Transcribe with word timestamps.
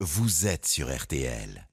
vous 0.00 0.46
êtes 0.46 0.66
sur 0.66 0.94
RTL. 0.94 1.66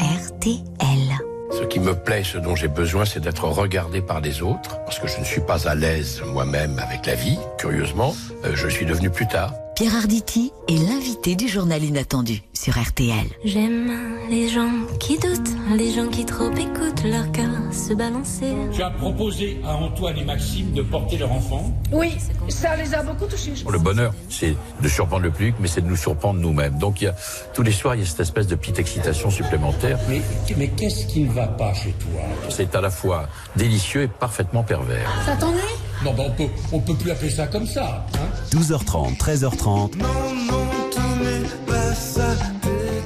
RTL. 0.00 1.18
Ce 1.50 1.64
qui 1.68 1.80
me 1.80 1.94
plaît, 1.94 2.24
ce 2.24 2.38
dont 2.38 2.56
j'ai 2.56 2.68
besoin, 2.68 3.04
c'est 3.04 3.20
d'être 3.20 3.44
regardé 3.44 4.00
par 4.00 4.20
les 4.20 4.40
autres, 4.40 4.82
parce 4.84 4.98
que 4.98 5.06
je 5.06 5.18
ne 5.18 5.24
suis 5.24 5.42
pas 5.42 5.68
à 5.68 5.74
l'aise 5.74 6.22
moi-même 6.26 6.78
avec 6.78 7.04
la 7.04 7.14
vie, 7.14 7.38
curieusement. 7.58 8.14
Euh, 8.44 8.52
je 8.54 8.68
suis 8.68 8.86
devenu 8.86 9.10
plus 9.10 9.28
tard. 9.28 9.52
Pierre 9.74 9.96
Arditi 9.96 10.52
est 10.68 10.76
l'invité 10.76 11.34
du 11.34 11.48
journal 11.48 11.82
inattendu 11.82 12.42
sur 12.52 12.78
RTL. 12.78 13.26
J'aime 13.42 13.90
les 14.28 14.48
gens 14.50 14.70
qui 15.00 15.18
doutent, 15.18 15.50
les 15.74 15.92
gens 15.94 16.08
qui 16.08 16.26
trop 16.26 16.50
écoutent 16.50 17.02
leur 17.04 17.32
cœur 17.32 17.48
se 17.72 17.94
balancer. 17.94 18.52
Tu 18.72 18.82
as 18.82 18.90
proposé 18.90 19.60
à 19.64 19.74
Antoine 19.74 20.18
et 20.18 20.24
Maxime 20.24 20.72
de 20.72 20.82
porter 20.82 21.16
leur 21.16 21.32
enfant? 21.32 21.72
Oui, 21.90 22.12
ça 22.48 22.76
les 22.76 22.94
a 22.94 23.02
beaucoup 23.02 23.24
touchés. 23.24 23.54
Le 23.68 23.78
bonheur, 23.78 24.12
c'est 24.28 24.54
de 24.82 24.88
surprendre 24.88 25.22
le 25.22 25.30
public, 25.30 25.54
mais 25.58 25.68
c'est 25.68 25.80
de 25.80 25.88
nous 25.88 25.96
surprendre 25.96 26.38
nous-mêmes. 26.38 26.78
Donc, 26.78 27.00
il 27.00 27.04
y 27.04 27.08
a, 27.08 27.14
tous 27.54 27.62
les 27.62 27.72
soirs, 27.72 27.94
il 27.94 28.02
y 28.02 28.04
a 28.04 28.06
cette 28.06 28.20
espèce 28.20 28.46
de 28.46 28.56
petite 28.56 28.78
excitation 28.78 29.30
supplémentaire. 29.30 29.98
Mais, 30.08 30.20
mais 30.56 30.68
qu'est-ce 30.68 31.06
qui 31.06 31.20
ne 31.20 31.32
va 31.32 31.46
pas 31.46 31.72
chez 31.72 31.92
toi? 31.92 32.20
C'est 32.50 32.74
à 32.76 32.82
la 32.82 32.90
fois 32.90 33.26
délicieux 33.56 34.02
et 34.02 34.08
parfaitement 34.08 34.64
pervers. 34.64 35.10
Ça 35.24 35.34
t'ennuie? 35.36 35.60
Non, 36.04 36.12
ben 36.14 36.24
on 36.26 36.30
peut, 36.30 36.48
on 36.72 36.80
peut 36.80 36.94
plus 36.94 37.10
appeler 37.12 37.30
ça 37.30 37.46
comme 37.46 37.66
ça. 37.66 38.04
Hein 38.14 38.18
12h30, 38.56 39.16
13h30, 39.18 39.92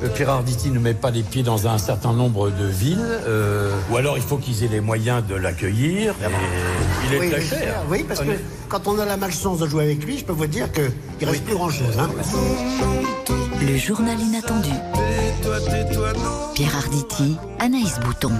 Le 0.02 0.08
Pierre 0.10 0.30
Arditi 0.30 0.70
ne 0.70 0.78
met 0.78 0.94
pas 0.94 1.10
les 1.10 1.22
pieds 1.22 1.42
dans 1.42 1.66
un 1.66 1.78
certain 1.78 2.12
nombre 2.12 2.50
de 2.50 2.64
villes, 2.66 2.98
euh, 3.26 3.70
ou 3.90 3.96
alors 3.96 4.16
il 4.16 4.22
faut 4.22 4.36
qu'ils 4.38 4.62
aient 4.64 4.68
les 4.68 4.80
moyens 4.80 5.22
de 5.26 5.34
l'accueillir. 5.34 6.14
Il 7.08 7.14
est 7.16 7.20
Oui, 7.20 7.30
très 7.30 7.40
cher. 7.42 7.82
oui, 7.90 8.04
parce 8.06 8.20
que 8.20 8.30
quand 8.68 8.86
on 8.86 8.98
a 8.98 9.04
la 9.04 9.16
malchance 9.16 9.58
de 9.58 9.66
jouer 9.66 9.84
avec 9.84 10.04
lui, 10.04 10.18
je 10.18 10.24
peux 10.24 10.32
vous 10.32 10.46
dire 10.46 10.70
qu'il 10.72 10.90
ne 11.22 11.26
reste 11.26 11.44
plus 11.44 11.54
grand-chose. 11.54 11.98
hein. 11.98 12.08
Le 13.60 13.76
journal 13.76 14.18
inattendu. 14.20 14.70
Pierre 16.54 16.76
Arditi, 16.76 17.36
Anaïs 17.58 17.98
Bouton. 18.00 18.32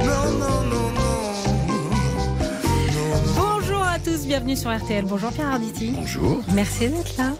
Bonjour 0.00 0.12
à 0.14 0.63
tous, 4.24 4.28
bienvenue 4.28 4.56
sur 4.56 4.74
RTL. 4.74 5.04
Bonjour 5.04 5.30
Pierre 5.30 5.48
Arditi. 5.48 5.92
Bonjour. 5.94 6.40
Merci 6.54 6.88
d'être 6.88 7.16
là. 7.16 7.32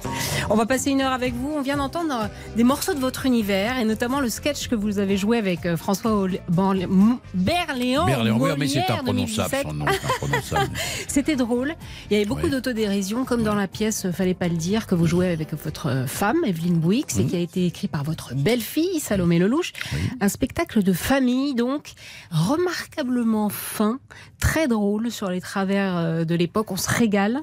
On 0.51 0.57
va 0.57 0.67
passer 0.67 0.91
une 0.91 1.01
heure 1.01 1.13
avec 1.13 1.35
vous. 1.35 1.53
On 1.57 1.63
vient 1.63 1.77
d'entendre 1.77 2.29
des 2.57 2.65
morceaux 2.65 2.95
de 2.95 2.99
votre 2.99 3.27
univers 3.27 3.79
et 3.79 3.85
notamment 3.85 4.21
le 4.21 4.29
sketch 4.29 4.69
que 4.69 4.75
vous 4.75 4.99
avez 4.99 5.17
joué 5.17 5.39
avec 5.39 5.65
euh, 5.67 5.77
François 5.77 6.27
Berléand. 6.49 8.07
Berléand, 8.07 8.39
oui, 8.39 8.51
mais 8.59 8.69
c'est 8.69 8.81
imprononçable 8.91 9.51
2017. 9.51 9.67
son 9.67 9.73
nom. 9.75 9.87
C'était 11.09 11.37
drôle. 11.37 11.75
Il 12.11 12.15
y 12.15 12.17
avait 12.17 12.27
beaucoup 12.29 12.45
Oui. 12.45 12.51
d'autodérision, 12.51 13.25
comme 13.25 13.43
dans 13.43 13.55
la 13.55 13.69
pièce 13.69 14.05
euh, 14.05 14.13
Fallait 14.13 14.35
pas 14.35 14.49
le 14.49 14.57
dire, 14.57 14.87
que 14.87 14.95
vous 14.95 15.07
jouez 15.07 15.29
avec 15.29 15.55
votre 15.55 15.87
euh, 15.87 16.07
femme, 16.07 16.39
Evelyne 16.45 16.79
Bouix, 16.79 17.05
et 17.19 17.25
qui 17.25 17.37
a 17.37 17.41
été 17.41 17.67
écrit 17.67 17.89
par 17.89 18.05
votre 18.05 18.35
belle-fille, 18.35 19.01
Salomé 19.01 19.39
Lelouch. 19.39 19.73
Un 20.21 20.29
spectacle 20.29 20.83
de 20.83 20.93
famille, 20.93 21.55
donc, 21.55 21.93
remarquablement 22.31 23.49
fin, 23.49 23.99
très 24.41 24.69
drôle 24.69 25.11
sur 25.11 25.31
les 25.31 25.41
travers 25.41 26.27
de 26.27 26.35
l'époque. 26.35 26.71
On 26.71 26.77
se 26.77 26.91
régale. 26.91 27.43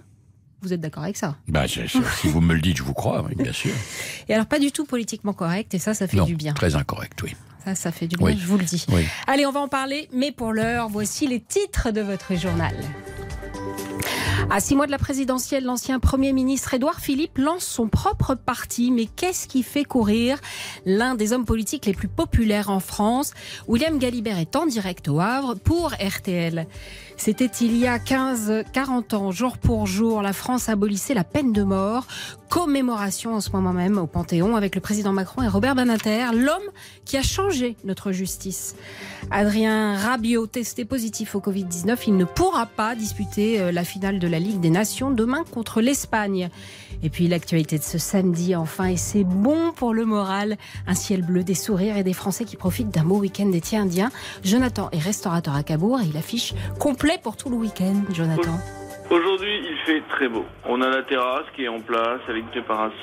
Vous 0.62 0.74
êtes 0.74 0.82
d'accord 0.82 1.04
avec 1.04 1.18
ça? 1.18 1.36
Bah, 1.48 1.68
si 1.68 1.80
vous 2.28 2.40
me 2.42 2.54
le 2.54 2.62
dites, 2.62 2.78
je 2.78 2.84
vous 2.84 2.94
crois, 2.94 3.24
oui, 3.28 3.36
bien 3.36 3.52
sûr. 3.54 3.72
Et 4.30 4.34
alors, 4.34 4.46
pas 4.46 4.60
du 4.60 4.72
tout 4.72 4.86
politiquement 4.86 5.34
correct, 5.34 5.74
et 5.74 5.80
ça, 5.80 5.94
ça 5.94 6.08
fait 6.08 6.18
non, 6.18 6.26
du 6.26 6.36
bien. 6.36 6.54
très 6.54 6.76
incorrect, 6.76 7.22
oui. 7.24 7.36
Ça, 7.66 7.76
ça 7.76 7.92
fait 7.92 8.08
du 8.08 8.16
bien, 8.16 8.26
Oui. 8.28 8.38
je 8.40 8.46
vous 8.48 8.58
le 8.58 8.64
dis. 8.64 8.86
oui. 8.92 9.06
Allez, 9.28 9.46
on 9.46 9.52
va 9.52 9.60
en 9.60 9.68
parler, 9.68 10.08
mais 10.14 10.32
pour 10.32 10.52
l'heure, 10.54 10.88
voici 10.90 11.28
les 11.28 11.40
titres 11.40 11.92
de 11.92 12.02
votre 12.02 12.36
journal. 12.36 12.76
À 14.50 14.60
six 14.60 14.76
mois 14.76 14.86
de 14.86 14.92
la 14.92 14.98
présidentielle, 14.98 15.64
l'ancien 15.64 16.00
Premier 16.00 16.34
ministre 16.34 16.74
Édouard 16.74 17.00
Philippe 17.00 17.38
lance 17.38 17.64
son 17.64 17.88
propre 17.88 18.36
parti. 18.36 18.92
Mais 18.92 19.06
qu'est-ce 19.06 19.48
qui 19.48 19.64
fait 19.64 19.86
courir 19.86 20.40
l'un 20.86 21.16
des 21.16 21.32
hommes 21.32 21.46
politiques 21.46 21.86
les 21.86 21.94
plus 21.94 22.08
populaires 22.08 22.70
en 22.70 22.80
France? 22.80 23.34
William 23.68 23.98
Galibert 23.98 24.40
est 24.40 24.56
en 24.56 24.66
direct 24.66 25.08
au 25.08 25.20
Havre 25.20 25.56
pour 25.56 25.92
RTL. 25.94 26.68
C'était 27.18 27.46
il 27.62 27.78
y 27.78 27.88
a 27.88 27.98
15-40 27.98 29.16
ans, 29.16 29.32
jour 29.32 29.58
pour 29.58 29.86
jour, 29.86 30.22
la 30.22 30.34
France 30.34 30.70
abolissait 30.70 31.14
la 31.14 31.24
peine 31.24 31.54
de 31.54 31.64
mort. 31.64 32.08
Commémoration 32.52 33.34
en 33.34 33.40
ce 33.40 33.50
moment 33.52 33.72
même 33.72 33.98
au 33.98 34.08
Panthéon 34.08 34.58
avec 34.58 34.76
le 34.76 34.82
président 34.82 35.14
Macron 35.14 35.42
et 35.42 35.48
Robert 35.48 35.74
Banater, 35.74 36.34
l'homme 36.34 36.62
qui 37.06 37.16
a 37.16 37.22
changé 37.22 37.78
notre 37.86 38.12
justice. 38.12 38.76
Adrien 39.32 39.96
Rabiot, 39.96 40.48
testé 40.48 40.84
positif 40.84 41.34
au 41.34 41.40
Covid-19, 41.40 41.98
il 42.08 42.18
ne 42.18 42.26
pourra 42.26 42.66
pas 42.66 42.94
disputer 42.94 43.62
euh, 43.62 43.72
la 43.72 43.86
finale 43.86 44.20
de 44.20 44.28
la 44.28 44.38
Ligue 44.38 44.60
des 44.60 44.70
Nations 44.70 45.12
demain 45.12 45.46
contre 45.50 45.80
l'Espagne. 45.80 46.50
Et 47.04 47.10
puis 47.10 47.30
l'actualité 47.30 47.78
de 47.78 47.84
ce 47.84 47.98
samedi, 47.98 48.54
enfin, 48.54 48.88
et 48.88 48.98
c'est 48.98 49.24
bon 49.24 49.72
pour 49.72 49.94
le 49.94 50.04
moral. 50.04 50.58
Un 50.88 50.94
ciel 50.94 51.22
bleu, 51.22 51.46
des 51.46 51.56
sourires 51.56 51.96
et 51.96 52.04
des 52.04 52.12
Français 52.12 52.44
qui 52.44 52.58
profitent 52.58 52.90
d'un 52.90 53.06
beau 53.06 53.20
week-end 53.20 53.46
d'été 53.46 53.78
indien. 53.78 54.12
Jonathan 54.44 54.90
est 54.92 55.00
restaurateur 55.00 55.56
à 55.56 55.64
Cabourg 55.64 56.02
et 56.02 56.06
il 56.06 56.18
affiche 56.18 56.54
complet 56.80 57.18
pour 57.24 57.38
tout 57.38 57.50
le 57.50 57.56
week-end, 57.56 57.96
Jonathan. 58.12 58.60
Aujourd'hui, 59.12 59.60
il 59.70 59.76
fait 59.86 60.02
très 60.08 60.30
beau. 60.30 60.46
On 60.66 60.82
a 60.82 60.88
la 60.90 61.04
terrasse 61.04 61.44
qui 61.54 61.66
est 61.66 61.68
en 61.68 61.82
place 61.82 62.22
avec 62.30 62.50
des 62.54 62.62
parasols. 62.62 62.96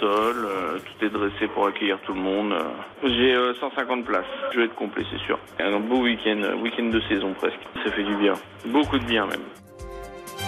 euh, 0.46 0.78
tout 0.78 1.04
est 1.04 1.10
dressé 1.10 1.48
pour 1.48 1.66
accueillir 1.66 1.98
tout 2.06 2.14
le 2.14 2.20
monde. 2.20 2.52
euh. 2.52 3.08
J'ai 3.08 3.34
euh, 3.34 3.52
150 3.52 4.06
places. 4.06 4.24
Je 4.52 4.58
vais 4.60 4.64
être 4.64 4.74
complet, 4.74 5.04
c'est 5.12 5.20
sûr. 5.26 5.38
Un 5.60 5.80
beau 5.80 6.00
week-end, 6.00 6.40
euh, 6.42 6.54
week-end 6.62 6.84
de 6.88 7.00
saison 7.10 7.34
presque. 7.34 7.60
Ça 7.84 7.92
fait 7.92 8.04
du 8.04 8.14
bien. 8.16 8.32
Beaucoup 8.64 8.98
de 8.98 9.04
bien 9.04 9.26
même. 9.26 9.42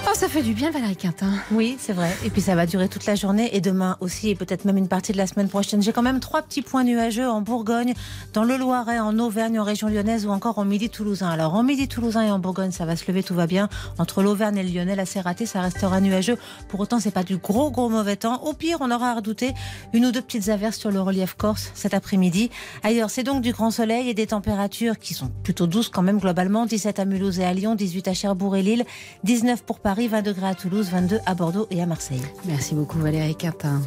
Oh, 0.09 0.13
ça 0.15 0.29
fait 0.29 0.43
du 0.43 0.55
bien, 0.55 0.71
Valérie 0.71 0.97
Quintin. 0.97 1.31
Oui, 1.53 1.77
c'est 1.79 1.93
vrai. 1.93 2.11
Et 2.25 2.31
puis 2.31 2.41
ça 2.41 2.55
va 2.55 2.65
durer 2.67 2.89
toute 2.89 3.05
la 3.05 3.15
journée 3.15 3.55
et 3.55 3.61
demain 3.61 3.97
aussi 4.01 4.31
et 4.31 4.35
peut-être 4.35 4.65
même 4.65 4.79
une 4.79 4.89
partie 4.89 5.13
de 5.13 5.19
la 5.19 5.27
semaine 5.27 5.49
prochaine. 5.49 5.83
J'ai 5.83 5.93
quand 5.93 6.03
même 6.03 6.21
trois 6.21 6.41
petits 6.43 6.63
points 6.63 6.85
nuageux 6.85 7.29
en 7.29 7.43
Bourgogne, 7.43 7.93
dans 8.33 8.43
le 8.43 8.57
Loiret, 8.57 8.99
en 8.99 9.19
Auvergne, 9.19 9.61
en 9.61 9.65
région 9.65 9.89
lyonnaise 9.89 10.27
ou 10.27 10.31
encore 10.31 10.59
en 10.59 10.65
midi 10.65 10.89
toulousain. 10.89 11.29
Alors 11.29 11.55
en 11.55 11.63
midi 11.63 11.87
toulousain 11.87 12.23
et 12.23 12.31
en 12.31 12.39
Bourgogne, 12.39 12.71
ça 12.71 12.87
va 12.87 12.97
se 12.97 13.07
lever, 13.09 13.23
tout 13.23 13.35
va 13.35 13.47
bien. 13.47 13.69
Entre 13.99 14.23
l'Auvergne 14.23 14.57
et 14.57 14.63
le 14.63 14.71
Lyonnais, 14.71 14.97
c'est 15.05 15.21
raté, 15.21 15.45
ça 15.45 15.61
restera 15.61 16.01
nuageux. 16.01 16.39
Pour 16.69 16.81
autant, 16.81 16.99
c'est 16.99 17.11
pas 17.11 17.23
du 17.23 17.37
gros 17.37 17.71
gros 17.71 17.91
mauvais 17.91 18.17
temps. 18.17 18.43
Au 18.43 18.55
pire, 18.55 18.79
on 18.81 18.91
aura 18.91 19.11
à 19.11 19.15
redouter 19.17 19.53
une 19.93 20.07
ou 20.07 20.13
deux 20.13 20.23
petites 20.23 20.49
averses 20.49 20.79
sur 20.79 20.91
le 20.91 21.01
relief 21.01 21.35
corse 21.35 21.73
cet 21.75 21.93
après-midi. 21.93 22.51
Ailleurs, 22.83 23.11
c'est 23.11 23.23
donc 23.23 23.43
du 23.43 23.53
grand 23.53 23.71
soleil 23.71 24.09
et 24.09 24.15
des 24.15 24.29
températures 24.29 24.99
qui 24.99 25.13
sont 25.13 25.29
plutôt 25.45 25.67
douces 25.67 25.91
quand 25.91 26.03
même 26.03 26.19
globalement. 26.19 26.65
17 26.65 26.99
à 26.99 27.05
Mulhouse 27.05 27.39
et 27.39 27.45
à 27.45 27.53
Lyon, 27.53 27.75
18 27.75 28.09
à 28.09 28.15
Cherbourg 28.15 28.57
et 28.57 28.63
Lille, 28.63 28.85
19 29.25 29.63
pour 29.63 29.79
Paris, 29.79 29.90
20 29.95 30.23
degrés 30.23 30.49
à 30.49 30.55
Toulouse, 30.55 30.89
22 30.91 31.19
à 31.27 31.35
Bordeaux 31.35 31.67
et 31.71 31.83
à 31.83 31.87
Marseille. 31.87 32.23
Merci 32.45 32.75
beaucoup, 32.75 32.99
Valérie 32.99 33.37
Quintin. 33.37 33.83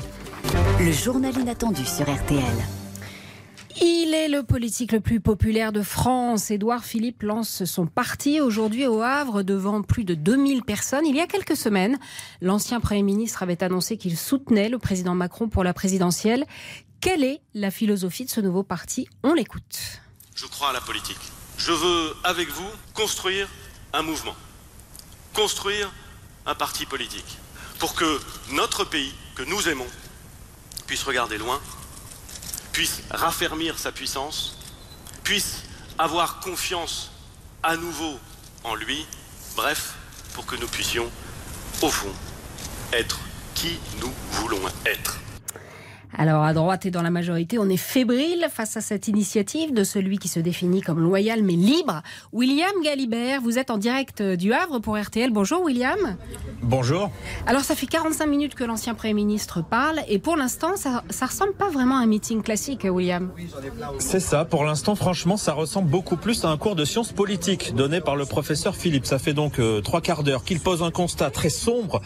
Le 0.80 0.92
journal 0.92 1.38
inattendu 1.38 1.86
sur 1.86 2.04
RTL. 2.04 2.44
Il 3.82 4.14
est 4.14 4.28
le 4.28 4.44
politique 4.44 4.92
le 4.92 5.00
plus 5.00 5.20
populaire 5.20 5.72
de 5.72 5.82
France. 5.82 6.52
Édouard 6.52 6.84
Philippe 6.84 7.24
lance 7.24 7.64
son 7.66 7.88
parti 7.88 8.40
aujourd'hui 8.40 8.86
au 8.86 9.02
Havre 9.02 9.44
devant 9.44 9.82
plus 9.82 10.04
de 10.04 10.14
2000 10.14 10.64
personnes. 10.64 11.06
Il 11.06 11.16
y 11.16 11.22
a 11.22 11.28
quelques 11.28 11.56
semaines, 11.56 11.98
l'ancien 12.42 12.80
Premier 12.80 13.04
ministre 13.04 13.42
avait 13.42 13.64
annoncé 13.64 13.98
qu'il 13.98 14.18
soutenait 14.18 14.70
le 14.70 14.78
président 14.78 15.16
Macron 15.16 15.50
pour 15.50 15.64
la 15.64 15.74
présidentielle. 15.74 16.46
Quelle 17.02 17.24
est 17.24 17.42
la 17.54 17.72
philosophie 17.72 18.26
de 18.26 18.30
ce 18.30 18.42
nouveau 18.42 18.64
parti? 18.64 19.08
On 19.24 19.34
l'écoute. 19.34 19.80
Je 20.36 20.46
crois 20.46 20.70
à 20.70 20.74
la 20.74 20.82
politique. 20.82 21.18
Je 21.58 21.72
veux, 21.72 22.14
avec 22.24 22.50
vous, 22.50 22.70
construire 22.94 23.48
un 23.94 24.02
mouvement, 24.02 24.36
construire 25.34 25.92
un 26.46 26.56
parti 26.56 26.86
politique, 26.86 27.38
pour 27.80 27.96
que 27.96 28.20
notre 28.52 28.84
pays, 28.84 29.14
que 29.36 29.44
nous 29.44 29.68
aimons, 29.68 29.88
puisse 30.88 31.04
regarder 31.04 31.38
loin, 31.38 31.62
puisse 32.72 33.02
raffermir 33.12 33.78
sa 33.80 33.92
puissance, 33.92 34.58
puisse 35.24 35.64
avoir 35.98 36.40
confiance 36.40 37.12
à 37.62 37.78
nouveau 37.78 38.20
en 38.64 38.76
lui, 38.76 39.06
bref, 39.56 39.94
pour 40.34 40.46
que 40.46 40.56
nous 40.56 40.68
puissions, 40.68 41.10
au 41.82 41.90
fond, 41.90 42.14
être 42.92 43.20
qui 43.56 43.80
nous 44.00 44.14
voulons 44.32 44.62
être. 44.86 45.23
Alors 46.18 46.44
à 46.44 46.54
droite 46.54 46.86
et 46.86 46.92
dans 46.92 47.02
la 47.02 47.10
majorité, 47.10 47.58
on 47.58 47.70
est 47.70 47.78
fébrile 47.78 48.48
face 48.52 48.78
à 48.78 48.82
cette 48.82 49.08
initiative 49.08 49.74
de 49.74 49.84
celui 49.84 50.18
qui 50.20 50.28
se 50.28 50.40
définit 50.40 50.82
comme 50.82 51.00
loyal 51.00 51.42
mais 51.44 51.54
libre. 51.54 52.02
William 52.32 52.72
Galibert, 52.84 53.42
vous 53.42 53.58
êtes 53.58 53.72
en 53.72 53.78
direct 53.78 54.22
du 54.22 54.54
Havre 54.54 54.80
pour 54.80 54.98
RTL. 54.98 55.32
Bonjour 55.32 55.64
William. 55.64 56.18
Bonjour. 56.62 57.10
Alors 57.48 57.62
ça 57.62 57.76
fait 57.76 57.88
45 57.88 58.26
minutes 58.28 58.56
que 58.56 58.64
l'ancien 58.64 58.94
Premier 58.94 59.14
ministre 59.14 59.64
parle 59.64 60.02
et 60.08 60.20
pour 60.20 60.38
l'instant 60.38 60.76
ça, 60.76 61.04
ça 61.10 61.26
ressemble 61.26 61.54
pas 61.54 61.70
vraiment 61.70 61.98
à 61.98 62.02
un 62.02 62.06
meeting 62.06 62.42
classique 62.42 62.88
William. 62.90 63.32
C'est 64.00 64.20
ça, 64.20 64.46
pour 64.46 64.64
l'instant, 64.64 64.96
franchement, 64.96 65.38
ça 65.38 65.54
ressemble 65.54 65.90
beaucoup 65.90 66.18
plus 66.18 66.46
à 66.46 66.50
un 66.50 66.58
cours 66.58 66.76
de 66.76 66.86
sciences 66.86 67.12
politiques 67.12 67.74
donné 67.76 68.02
par 68.02 68.16
le 68.16 68.26
professeur 68.26 68.76
Philippe. 68.76 69.06
Ça 69.06 69.20
fait 69.20 69.34
donc 69.34 69.60
euh, 69.60 69.82
trois 69.82 70.02
quarts 70.02 70.24
d'heure 70.24 70.44
qu'il 70.44 70.60
pose 70.60 70.84
un 70.84 70.92
constat 70.92 71.32
très 71.32 71.50
sombre 71.50 72.02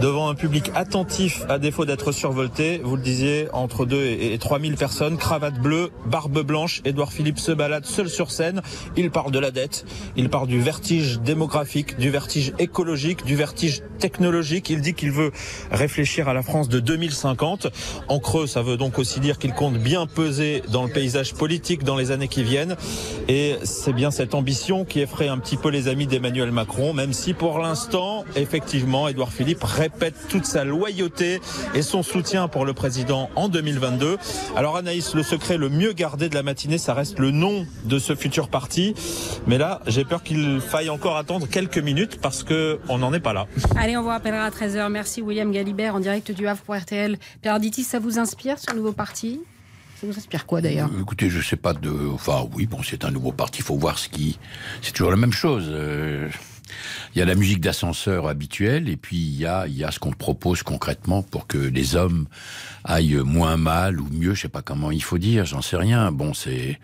devant 0.00 0.28
un 0.28 0.34
public 0.34 0.70
attentif 0.74 1.44
à 1.48 1.58
défaut 1.58 1.84
d'être 1.84 2.12
survolté. 2.12 2.80
Vous 2.84 2.96
le 2.96 3.02
disiez, 3.02 3.48
entre 3.52 3.86
2 3.86 4.04
et 4.04 4.38
3 4.38 4.60
000 4.60 4.74
personnes, 4.76 5.16
cravate 5.16 5.58
bleue, 5.58 5.90
barbe 6.06 6.42
blanche. 6.42 6.80
Édouard 6.84 7.12
Philippe 7.12 7.38
se 7.38 7.52
balade 7.52 7.84
seul 7.84 8.08
sur 8.08 8.30
scène. 8.30 8.62
Il 8.96 9.10
parle 9.10 9.32
de 9.32 9.38
la 9.38 9.50
dette, 9.50 9.84
il 10.16 10.28
parle 10.28 10.48
du 10.48 10.60
vertige 10.60 11.20
démographique, 11.20 11.98
du 11.98 12.10
vertige 12.10 12.52
écologique, 12.58 13.24
du 13.24 13.36
vertige 13.36 13.82
technologique. 13.98 14.70
Il 14.70 14.80
dit 14.80 14.94
qu'il 14.94 15.12
veut 15.12 15.32
réfléchir 15.70 16.28
à 16.28 16.34
la 16.34 16.42
France 16.42 16.68
de 16.68 16.80
2050. 16.80 17.68
En 18.08 18.18
creux, 18.18 18.46
ça 18.46 18.62
veut 18.62 18.76
donc 18.76 18.98
aussi 18.98 19.20
dire 19.20 19.38
qu'il 19.38 19.52
compte 19.52 19.78
bien 19.78 20.06
peser 20.06 20.62
dans 20.70 20.84
le 20.84 20.90
paysage 20.90 21.34
politique 21.34 21.84
dans 21.84 21.96
les 21.96 22.10
années 22.10 22.28
qui 22.28 22.42
viennent. 22.42 22.76
Et 23.28 23.56
c'est 23.62 23.92
bien 23.92 24.10
cette 24.10 24.34
ambition 24.34 24.84
qui 24.84 25.00
effraie 25.00 25.28
un 25.28 25.38
petit 25.38 25.56
peu 25.56 25.68
les 25.68 25.88
amis 25.88 26.06
d'Emmanuel 26.06 26.50
Macron, 26.50 26.92
même 26.92 27.12
si 27.12 27.34
pour 27.34 27.58
l'instant, 27.58 28.24
effectivement, 28.36 29.08
Édouard 29.08 29.32
Philippe 29.32 29.62
répète 29.62 30.14
toute 30.28 30.44
sa 30.44 30.64
loyauté 30.64 31.40
et 31.74 31.82
son 31.82 32.02
soutien 32.02 32.48
pour 32.48 32.64
le 32.64 32.72
président 32.72 33.30
en 33.36 33.41
2022. 33.48 34.18
Alors 34.56 34.76
Anaïs, 34.76 35.14
le 35.14 35.22
secret 35.22 35.56
le 35.56 35.68
mieux 35.68 35.92
gardé 35.92 36.28
de 36.28 36.34
la 36.34 36.42
matinée, 36.42 36.78
ça 36.78 36.94
reste 36.94 37.18
le 37.18 37.30
nom 37.30 37.66
de 37.84 37.98
ce 37.98 38.14
futur 38.14 38.48
parti. 38.48 38.94
Mais 39.46 39.58
là, 39.58 39.80
j'ai 39.86 40.04
peur 40.04 40.22
qu'il 40.22 40.60
faille 40.60 40.90
encore 40.90 41.16
attendre 41.16 41.46
quelques 41.48 41.78
minutes 41.78 42.18
parce 42.20 42.42
que 42.42 42.78
on 42.88 42.98
n'en 42.98 43.12
est 43.12 43.20
pas 43.20 43.32
là. 43.32 43.46
Allez, 43.76 43.96
on 43.96 44.02
vous 44.02 44.08
rappellera 44.08 44.44
à 44.44 44.50
13h. 44.50 44.88
Merci 44.90 45.22
William 45.22 45.50
Galibert 45.50 45.94
en 45.94 46.00
direct 46.00 46.32
du 46.32 46.46
Havre 46.46 46.62
pour 46.62 46.76
RTL. 46.76 47.18
Pierre 47.40 47.54
Arditi, 47.54 47.82
ça 47.82 47.98
vous 47.98 48.18
inspire 48.18 48.58
ce 48.58 48.74
nouveau 48.74 48.92
parti? 48.92 49.40
Ça 50.00 50.06
vous 50.06 50.16
inspire 50.18 50.46
quoi 50.46 50.60
d'ailleurs? 50.60 50.90
Euh, 50.96 51.02
Écoutez, 51.02 51.30
je 51.30 51.40
sais 51.40 51.56
pas 51.56 51.72
de. 51.74 51.90
Enfin, 52.12 52.48
oui, 52.54 52.66
bon, 52.66 52.78
c'est 52.82 53.04
un 53.04 53.10
nouveau 53.12 53.30
parti. 53.30 53.60
Il 53.60 53.64
faut 53.64 53.76
voir 53.76 53.98
ce 53.98 54.08
qui. 54.08 54.38
C'est 54.80 54.92
toujours 54.92 55.10
la 55.12 55.16
même 55.16 55.32
chose. 55.32 55.66
Euh, 55.68 56.28
Il 57.14 57.18
y 57.18 57.22
a 57.22 57.24
la 57.24 57.34
musique 57.34 57.60
d'ascenseur 57.60 58.28
habituelle, 58.28 58.88
et 58.88 58.96
puis 58.96 59.16
il 59.16 59.36
y 59.36 59.46
a, 59.46 59.66
il 59.66 59.76
y 59.76 59.84
a 59.84 59.90
ce 59.90 59.98
qu'on 59.98 60.12
propose 60.12 60.62
concrètement 60.62 61.22
pour 61.22 61.46
que 61.46 61.58
les 61.58 61.96
hommes 61.96 62.26
aillent 62.84 63.22
moins 63.24 63.56
mal 63.56 64.00
ou 64.00 64.08
mieux. 64.10 64.34
Je 64.34 64.42
sais 64.42 64.48
pas 64.48 64.62
comment 64.62 64.90
il 64.90 65.02
faut 65.02 65.18
dire. 65.18 65.44
J'en 65.44 65.62
sais 65.62 65.76
rien. 65.76 66.12
Bon, 66.12 66.34
c'est 66.34 66.78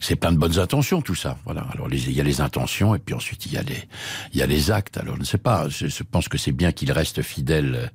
c'est 0.00 0.16
plein 0.16 0.32
de 0.32 0.38
bonnes 0.38 0.58
intentions 0.58 1.02
tout 1.02 1.14
ça. 1.14 1.36
Voilà. 1.44 1.60
Alors 1.72 1.86
les, 1.88 2.02
il 2.08 2.12
y 2.12 2.20
a 2.20 2.24
les 2.24 2.40
intentions 2.40 2.94
et 2.94 2.98
puis 2.98 3.14
ensuite 3.14 3.46
il 3.46 3.52
y 3.52 3.56
a 3.58 3.62
les 3.62 3.86
il 4.32 4.38
y 4.38 4.42
a 4.42 4.46
les 4.46 4.70
actes. 4.70 4.96
Alors 4.96 5.14
je 5.16 5.20
ne 5.20 5.24
sais 5.26 5.38
pas. 5.38 5.68
Je, 5.68 5.86
je 5.86 6.02
pense 6.02 6.28
que 6.28 6.38
c'est 6.38 6.52
bien 6.52 6.72
qu'il 6.72 6.90
reste 6.90 7.22
fidèle 7.22 7.90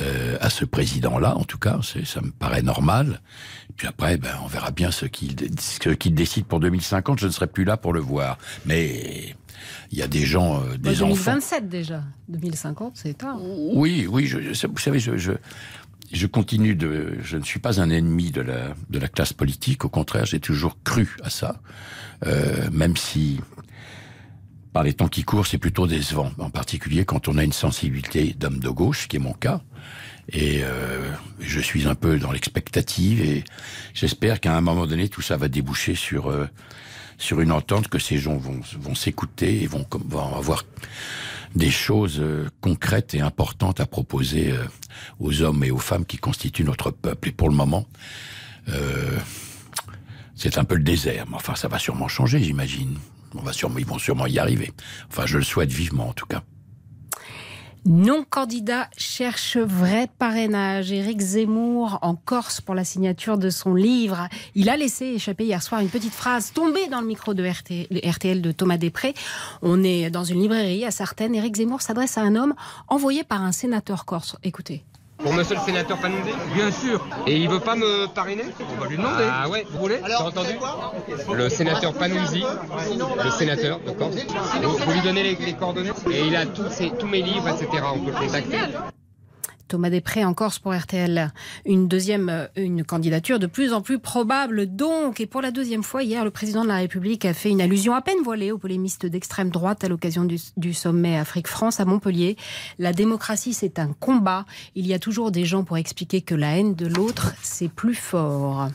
euh, 0.00 0.36
à 0.40 0.50
ce 0.50 0.64
président-là. 0.64 1.36
En 1.36 1.44
tout 1.44 1.58
cas, 1.58 1.78
ça 2.04 2.20
me 2.20 2.30
paraît 2.30 2.62
normal. 2.62 3.20
Et 3.70 3.72
puis 3.76 3.86
après, 3.86 4.16
ben 4.18 4.34
on 4.44 4.46
verra 4.48 4.70
bien 4.72 4.90
ce 4.90 5.06
qu'il 5.06 5.34
ce 5.60 5.90
qu'il 5.90 6.14
décide 6.14 6.44
pour 6.46 6.60
2050. 6.60 7.20
Je 7.20 7.26
ne 7.26 7.30
serai 7.32 7.46
plus 7.46 7.64
là 7.64 7.76
pour 7.76 7.92
le 7.92 8.00
voir. 8.00 8.36
Mais 8.66 9.34
il 9.90 9.98
y 9.98 10.02
a 10.02 10.08
des 10.08 10.24
gens, 10.26 10.60
euh, 10.62 10.76
des 10.76 11.02
enfants. 11.02 11.14
2027 11.32 11.68
déjà. 11.68 12.02
2050, 12.28 12.92
c'est 12.96 13.18
tard. 13.18 13.38
Oui, 13.42 14.06
oui, 14.08 14.26
je- 14.26 14.66
vous 14.66 14.78
savez, 14.78 14.98
je, 14.98 15.16
je, 15.16 15.32
je 16.12 16.26
continue 16.26 16.74
de. 16.74 17.18
Je 17.22 17.36
ne 17.36 17.44
suis 17.44 17.60
pas 17.60 17.80
un 17.80 17.90
ennemi 17.90 18.30
de 18.30 18.40
la, 18.40 18.74
de 18.90 18.98
la 18.98 19.08
classe 19.08 19.32
politique. 19.32 19.84
Au 19.84 19.88
contraire, 19.88 20.26
j'ai 20.26 20.40
toujours 20.40 20.76
cru 20.82 21.16
à 21.22 21.30
ça. 21.30 21.60
Euh, 22.26 22.68
même 22.72 22.96
si, 22.96 23.40
par 24.72 24.82
les 24.82 24.94
temps 24.94 25.08
qui 25.08 25.24
courent, 25.24 25.46
c'est 25.46 25.58
plutôt 25.58 25.86
décevant. 25.86 26.32
En 26.38 26.50
particulier 26.50 27.04
quand 27.04 27.28
on 27.28 27.38
a 27.38 27.44
une 27.44 27.52
sensibilité 27.52 28.34
d'homme 28.38 28.58
de 28.58 28.68
gauche, 28.68 29.08
qui 29.08 29.16
est 29.16 29.20
mon 29.20 29.34
cas. 29.34 29.60
Et 30.30 30.60
euh, 30.62 31.10
je 31.40 31.60
suis 31.60 31.88
un 31.88 31.94
peu 31.94 32.18
dans 32.18 32.32
l'expectative 32.32 33.22
et 33.22 33.44
j'espère 33.94 34.40
qu'à 34.40 34.54
un 34.54 34.60
moment 34.60 34.86
donné, 34.86 35.08
tout 35.08 35.22
ça 35.22 35.38
va 35.38 35.48
déboucher 35.48 35.94
sur 35.94 36.28
euh, 36.28 36.46
sur 37.18 37.40
une 37.40 37.50
entente, 37.50 37.88
que 37.88 37.98
ces 37.98 38.18
gens 38.18 38.36
vont, 38.36 38.60
vont 38.78 38.94
s'écouter 38.94 39.62
et 39.62 39.66
vont, 39.66 39.84
vont 39.90 40.36
avoir 40.36 40.64
des 41.54 41.70
choses 41.70 42.20
euh, 42.20 42.48
concrètes 42.60 43.14
et 43.14 43.20
importantes 43.20 43.80
à 43.80 43.86
proposer 43.86 44.52
euh, 44.52 44.64
aux 45.20 45.42
hommes 45.42 45.64
et 45.64 45.70
aux 45.70 45.78
femmes 45.78 46.04
qui 46.04 46.18
constituent 46.18 46.64
notre 46.64 46.90
peuple. 46.90 47.28
Et 47.28 47.32
pour 47.32 47.48
le 47.48 47.54
moment, 47.54 47.86
euh, 48.68 49.18
c'est 50.34 50.58
un 50.58 50.64
peu 50.64 50.76
le 50.76 50.82
désert. 50.82 51.26
Mais 51.28 51.36
enfin, 51.36 51.54
ça 51.54 51.68
va 51.68 51.78
sûrement 51.78 52.08
changer, 52.08 52.42
j'imagine. 52.42 52.98
On 53.34 53.42
va 53.42 53.52
sûrement, 53.52 53.78
ils 53.78 53.86
vont 53.86 53.98
sûrement 53.98 54.26
y 54.26 54.38
arriver. 54.38 54.72
Enfin, 55.10 55.26
je 55.26 55.38
le 55.38 55.44
souhaite 55.44 55.70
vivement, 55.70 56.08
en 56.08 56.12
tout 56.12 56.26
cas. 56.26 56.42
Non-candidat 57.86 58.88
cherche 58.96 59.56
vrai 59.56 60.08
parrainage. 60.18 60.92
Éric 60.92 61.20
Zemmour 61.20 61.98
en 62.02 62.14
Corse 62.14 62.60
pour 62.60 62.74
la 62.74 62.84
signature 62.84 63.38
de 63.38 63.50
son 63.50 63.74
livre. 63.74 64.28
Il 64.54 64.68
a 64.68 64.76
laissé 64.76 65.06
échapper 65.06 65.44
hier 65.44 65.62
soir 65.62 65.80
une 65.80 65.88
petite 65.88 66.12
phrase 66.12 66.52
tombée 66.52 66.88
dans 66.88 67.00
le 67.00 67.06
micro 67.06 67.34
de 67.34 67.44
RTL 67.46 68.42
de 68.42 68.52
Thomas 68.52 68.78
Després. 68.78 69.14
On 69.62 69.82
est 69.82 70.10
dans 70.10 70.24
une 70.24 70.40
librairie 70.40 70.84
à 70.84 70.90
Sartène. 70.90 71.34
Éric 71.34 71.56
Zemmour 71.56 71.82
s'adresse 71.82 72.18
à 72.18 72.22
un 72.22 72.36
homme 72.36 72.54
envoyé 72.88 73.24
par 73.24 73.42
un 73.42 73.52
sénateur 73.52 74.04
corse. 74.04 74.36
Écoutez. 74.42 74.84
Pour 75.18 75.32
monsieur 75.34 75.56
le 75.56 75.60
sénateur 75.62 75.98
Panouzi 75.98 76.30
Bien 76.54 76.70
sûr. 76.70 77.04
Et 77.26 77.36
il 77.36 77.48
veut 77.48 77.60
pas 77.60 77.74
me 77.74 78.06
parrainer 78.06 78.44
On 78.60 78.80
va 78.80 78.88
lui 78.88 78.96
demander. 78.96 79.24
Ah 79.30 79.48
ouais, 79.48 79.66
vous 79.70 79.78
voulez 79.78 79.98
T'as 80.00 80.22
entendu 80.24 80.52
Le 81.34 81.48
sénateur 81.48 81.92
Panouzi, 81.94 82.44
le 83.24 83.30
sénateur 83.32 83.80
de 83.80 83.90
Corse. 83.90 84.14
Vous, 84.62 84.76
vous 84.76 84.92
lui 84.92 85.00
donnez 85.00 85.22
les, 85.22 85.34
les 85.44 85.54
coordonnées 85.54 85.90
Et 86.10 86.26
il 86.26 86.36
a 86.36 86.46
tous, 86.46 86.70
ses- 86.70 86.90
tous 86.90 87.06
mes 87.06 87.22
livres, 87.22 87.48
etc. 87.48 87.68
On 87.94 87.98
peut 88.00 88.12
le 88.12 88.16
contacter. 88.26 88.58
Thomas 89.68 89.90
Després 89.90 90.24
en 90.24 90.34
Corse 90.34 90.58
pour 90.58 90.74
RTL. 90.74 91.32
Une 91.66 91.88
deuxième, 91.88 92.28
euh, 92.28 92.46
une 92.56 92.84
candidature 92.84 93.38
de 93.38 93.46
plus 93.46 93.72
en 93.72 93.82
plus 93.82 93.98
probable 93.98 94.74
donc. 94.74 95.20
Et 95.20 95.26
pour 95.26 95.42
la 95.42 95.50
deuxième 95.50 95.82
fois 95.82 96.02
hier, 96.02 96.24
le 96.24 96.30
président 96.30 96.62
de 96.62 96.68
la 96.68 96.76
République 96.76 97.24
a 97.24 97.34
fait 97.34 97.50
une 97.50 97.60
allusion 97.60 97.94
à 97.94 98.02
peine 98.02 98.22
voilée 98.24 98.50
aux 98.50 98.58
polémistes 98.58 99.06
d'extrême 99.06 99.50
droite 99.50 99.84
à 99.84 99.88
l'occasion 99.88 100.24
du, 100.24 100.38
du 100.56 100.74
sommet 100.74 101.16
Afrique-France 101.16 101.80
à 101.80 101.84
Montpellier. 101.84 102.36
La 102.78 102.92
démocratie, 102.92 103.54
c'est 103.54 103.78
un 103.78 103.92
combat. 104.00 104.46
Il 104.74 104.86
y 104.86 104.94
a 104.94 104.98
toujours 104.98 105.30
des 105.30 105.44
gens 105.44 105.64
pour 105.64 105.76
expliquer 105.76 106.22
que 106.22 106.34
la 106.34 106.56
haine 106.56 106.74
de 106.74 106.86
l'autre, 106.86 107.34
c'est 107.42 107.68
plus 107.68 107.94
fort. 107.94 108.68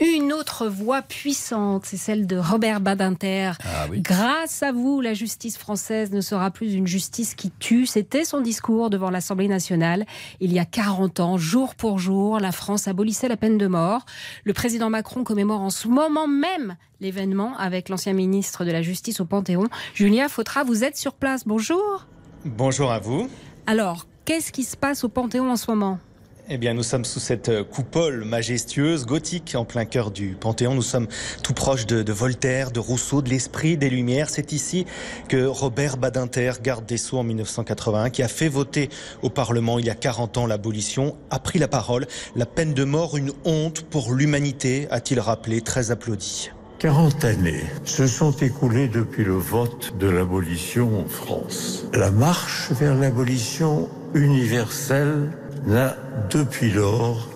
Une 0.00 0.32
autre 0.32 0.68
voix 0.68 1.02
puissante, 1.02 1.84
c'est 1.84 1.96
celle 1.96 2.26
de 2.26 2.36
Robert 2.36 2.80
Badinter. 2.80 3.52
Grâce 3.92 4.62
à 4.62 4.72
vous, 4.72 5.00
la 5.00 5.12
justice 5.12 5.58
française 5.58 6.12
ne 6.12 6.20
sera 6.20 6.50
plus 6.50 6.74
une 6.74 6.86
justice 6.86 7.34
qui 7.34 7.50
tue. 7.50 7.86
C'était 7.86 8.24
son 8.24 8.40
discours 8.40 8.88
devant 8.88 9.10
l'Assemblée 9.10 9.48
nationale. 9.48 10.06
Il 10.40 10.52
y 10.52 10.58
a 10.58 10.64
40 10.64 11.20
ans, 11.20 11.36
jour 11.36 11.74
pour 11.74 11.98
jour, 11.98 12.40
la 12.40 12.52
France 12.52 12.88
abolissait 12.88 13.28
la 13.28 13.36
peine 13.36 13.58
de 13.58 13.66
mort. 13.66 14.06
Le 14.44 14.54
président 14.54 14.88
Macron 14.88 15.24
commémore 15.24 15.60
en 15.60 15.70
ce 15.70 15.88
moment 15.88 16.26
même 16.26 16.76
l'événement 17.00 17.56
avec 17.58 17.88
l'ancien 17.88 18.14
ministre 18.14 18.64
de 18.64 18.70
la 18.70 18.80
Justice 18.80 19.20
au 19.20 19.26
Panthéon. 19.26 19.68
Julien 19.94 20.28
Fautra, 20.28 20.64
vous 20.64 20.84
êtes 20.84 20.96
sur 20.96 21.14
place. 21.14 21.46
Bonjour. 21.46 22.06
Bonjour 22.44 22.90
à 22.90 22.98
vous. 22.98 23.28
Alors, 23.66 24.06
qu'est-ce 24.24 24.52
qui 24.52 24.64
se 24.64 24.76
passe 24.76 25.04
au 25.04 25.08
Panthéon 25.08 25.50
en 25.50 25.56
ce 25.56 25.70
moment? 25.70 25.98
Eh 26.48 26.58
bien, 26.58 26.74
nous 26.74 26.82
sommes 26.82 27.04
sous 27.04 27.20
cette 27.20 27.62
coupole 27.70 28.24
majestueuse, 28.24 29.06
gothique, 29.06 29.54
en 29.54 29.64
plein 29.64 29.84
cœur 29.84 30.10
du 30.10 30.36
Panthéon. 30.38 30.74
Nous 30.74 30.82
sommes 30.82 31.06
tout 31.44 31.54
proches 31.54 31.86
de, 31.86 32.02
de 32.02 32.12
Voltaire, 32.12 32.72
de 32.72 32.80
Rousseau, 32.80 33.22
de 33.22 33.30
l'esprit 33.30 33.76
des 33.76 33.88
Lumières. 33.88 34.28
C'est 34.28 34.50
ici 34.50 34.84
que 35.28 35.46
Robert 35.46 35.98
Badinter, 35.98 36.54
garde 36.60 36.84
des 36.84 36.96
Sceaux 36.96 37.18
en 37.18 37.22
1981, 37.22 38.10
qui 38.10 38.24
a 38.24 38.28
fait 38.28 38.48
voter 38.48 38.90
au 39.22 39.30
Parlement 39.30 39.78
il 39.78 39.86
y 39.86 39.90
a 39.90 39.94
40 39.94 40.36
ans 40.36 40.46
l'abolition, 40.46 41.16
a 41.30 41.38
pris 41.38 41.60
la 41.60 41.68
parole. 41.68 42.06
La 42.34 42.44
peine 42.44 42.74
de 42.74 42.84
mort, 42.84 43.16
une 43.16 43.32
honte 43.44 43.82
pour 43.82 44.12
l'humanité, 44.12 44.88
a-t-il 44.90 45.20
rappelé, 45.20 45.60
très 45.60 45.92
applaudi. 45.92 46.50
40 46.80 47.24
années 47.24 47.62
se 47.84 48.08
sont 48.08 48.32
écoulées 48.32 48.88
depuis 48.88 49.22
le 49.22 49.36
vote 49.36 49.96
de 49.96 50.08
l'abolition 50.08 50.98
en 50.98 51.08
France. 51.08 51.84
La 51.94 52.10
marche 52.10 52.72
vers 52.72 52.96
l'abolition 52.96 53.88
universelle 54.14 55.30
n'a 55.66 55.96
depuis 56.30 56.70
lors 56.70 57.28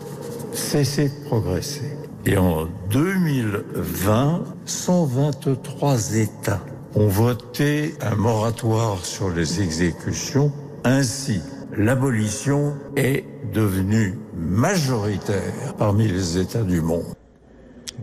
cessé 0.52 1.09
de 1.09 1.28
progresser. 1.28 1.97
Et 2.25 2.37
en 2.37 2.66
2020, 2.90 4.42
123 4.64 6.16
États 6.16 6.61
ont 6.95 7.09
voté 7.09 7.95
un 8.00 8.16
moratoire 8.16 9.04
sur 9.04 9.30
les 9.30 9.61
exécutions. 9.61 10.50
Ainsi, 10.85 11.40
l'abolition 11.76 12.75
est 12.97 13.25
devenue 13.52 14.18
majoritaire 14.35 15.75
parmi 15.78 16.09
les 16.09 16.38
États 16.38 16.62
du 16.62 16.80
monde. 16.80 17.14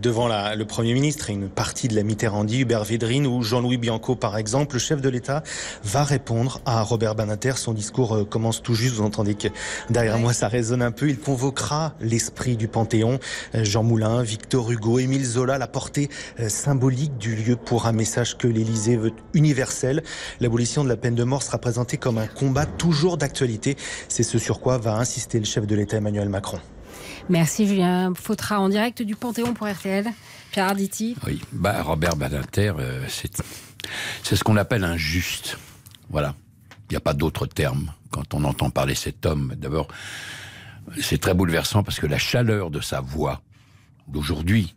Devant 0.02 0.26
la- 0.26 0.54
le 0.56 0.64
Premier 0.66 0.92
ministre 0.92 1.30
et 1.30 1.32
une 1.32 1.48
partie 1.48 1.88
de 1.88 1.94
la 1.94 2.02
Mitterrandie, 2.02 2.60
Hubert 2.60 2.82
Védrine 2.84 3.26
ou 3.26 3.42
Jean-Louis 3.42 3.78
Bianco 3.78 4.16
par 4.16 4.36
exemple, 4.36 4.74
le 4.74 4.80
chef 4.80 5.00
de 5.00 5.08
l'État 5.08 5.42
va 5.84 6.02
répondre 6.04 6.60
à 6.66 6.82
Robert 6.82 7.14
Badinter. 7.14 7.52
Son 7.56 7.72
discours 7.72 8.14
euh, 8.16 8.24
commence 8.24 8.60
tout 8.60 8.74
juste, 8.74 8.96
vous 8.96 9.04
entendez 9.04 9.34
que 9.34 9.48
derrière 9.90 10.18
moi 10.18 10.32
ça 10.32 10.48
résonne 10.48 10.82
un 10.82 10.90
peu. 10.90 11.08
Il 11.08 11.18
convoquera 11.18 11.94
l'esprit 12.00 12.56
du 12.56 12.66
Panthéon, 12.68 13.18
euh, 13.54 13.64
Jean 13.64 13.82
Moulin, 13.84 14.22
Victor 14.22 14.70
Hugo, 14.70 14.98
Émile 14.98 15.24
Zola, 15.24 15.58
la 15.58 15.68
portée 15.68 16.10
euh, 16.40 16.48
symbolique 16.48 17.16
du 17.16 17.36
lieu 17.36 17.56
pour 17.56 17.86
un 17.86 17.92
message 17.92 18.36
que 18.36 18.48
l'Élysée 18.48 18.96
veut 18.96 19.12
universel. 19.32 20.02
L'abolition 20.40 20.82
de 20.84 20.88
la 20.88 20.96
peine 20.96 21.14
de 21.14 21.24
mort 21.24 21.42
sera 21.42 21.58
présentée 21.58 21.96
comme 21.96 22.18
un 22.18 22.26
combat 22.26 22.66
toujours 22.66 23.16
d'actualité. 23.16 23.76
C'est 24.08 24.24
ce 24.24 24.38
sur 24.38 24.60
quoi 24.60 24.76
va 24.76 24.96
insister 24.96 25.38
le 25.38 25.44
chef 25.46 25.66
de 25.66 25.74
l'État 25.76 25.96
Emmanuel 25.98 26.28
Macron. 26.28 26.58
Merci 27.30 27.66
Julien 27.66 28.12
Fautra 28.14 28.60
en 28.60 28.68
direct 28.68 29.00
du 29.00 29.16
Panthéon 29.16 29.54
pour 29.54 29.66
RTL. 29.66 30.06
Pierre 30.52 30.66
Arditi. 30.66 31.16
Oui, 31.26 31.40
bah, 31.52 31.82
Robert 31.82 32.16
Badinter, 32.16 32.72
euh, 32.78 33.06
c'est 33.08 34.36
ce 34.36 34.44
qu'on 34.44 34.56
appelle 34.56 34.84
un 34.84 34.96
juste. 34.96 35.58
Voilà. 36.10 36.34
Il 36.88 36.92
n'y 36.92 36.96
a 36.96 37.00
pas 37.00 37.14
d'autre 37.14 37.46
terme 37.46 37.92
quand 38.10 38.34
on 38.34 38.44
entend 38.44 38.68
parler 38.68 38.94
cet 38.94 39.24
homme. 39.24 39.54
D'abord, 39.56 39.88
c'est 41.00 41.18
très 41.18 41.32
bouleversant 41.34 41.82
parce 41.82 41.98
que 41.98 42.06
la 42.06 42.18
chaleur 42.18 42.70
de 42.70 42.80
sa 42.80 43.00
voix 43.00 43.40
d'aujourd'hui, 44.06 44.74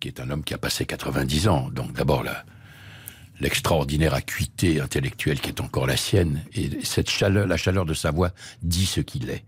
qui 0.00 0.08
est 0.08 0.20
un 0.20 0.30
homme 0.30 0.42
qui 0.42 0.54
a 0.54 0.58
passé 0.58 0.86
90 0.86 1.48
ans, 1.48 1.68
donc 1.70 1.92
d'abord 1.92 2.24
l'extraordinaire 3.40 4.14
acuité 4.14 4.80
intellectuelle 4.80 5.38
qui 5.38 5.48
est 5.48 5.60
encore 5.60 5.86
la 5.86 5.98
sienne, 5.98 6.42
et 6.54 6.82
cette 6.82 7.10
chaleur, 7.10 7.46
la 7.46 7.58
chaleur 7.58 7.84
de 7.84 7.94
sa 7.94 8.10
voix 8.10 8.30
dit 8.62 8.86
ce 8.86 9.00
qu'il 9.00 9.28
est. 9.28 9.44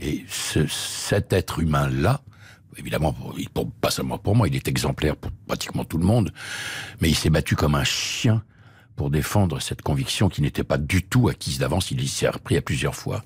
Et 0.00 0.24
ce, 0.28 0.66
cet 0.66 1.32
être 1.32 1.60
humain-là, 1.60 2.22
évidemment, 2.76 3.12
pour, 3.12 3.70
pas 3.70 3.90
seulement 3.90 4.18
pour 4.18 4.34
moi, 4.34 4.48
il 4.48 4.56
est 4.56 4.66
exemplaire 4.66 5.14
pour 5.16 5.30
pratiquement 5.46 5.84
tout 5.84 5.98
le 5.98 6.06
monde, 6.06 6.32
mais 7.00 7.10
il 7.10 7.14
s'est 7.14 7.30
battu 7.30 7.54
comme 7.54 7.74
un 7.74 7.84
chien 7.84 8.42
pour 8.96 9.10
défendre 9.10 9.60
cette 9.60 9.82
conviction 9.82 10.28
qui 10.28 10.42
n'était 10.42 10.64
pas 10.64 10.78
du 10.78 11.02
tout 11.02 11.28
acquise 11.28 11.58
d'avance, 11.58 11.90
il 11.90 12.02
y 12.02 12.08
s'est 12.08 12.28
repris 12.28 12.56
à 12.56 12.62
plusieurs 12.62 12.94
fois. 12.94 13.22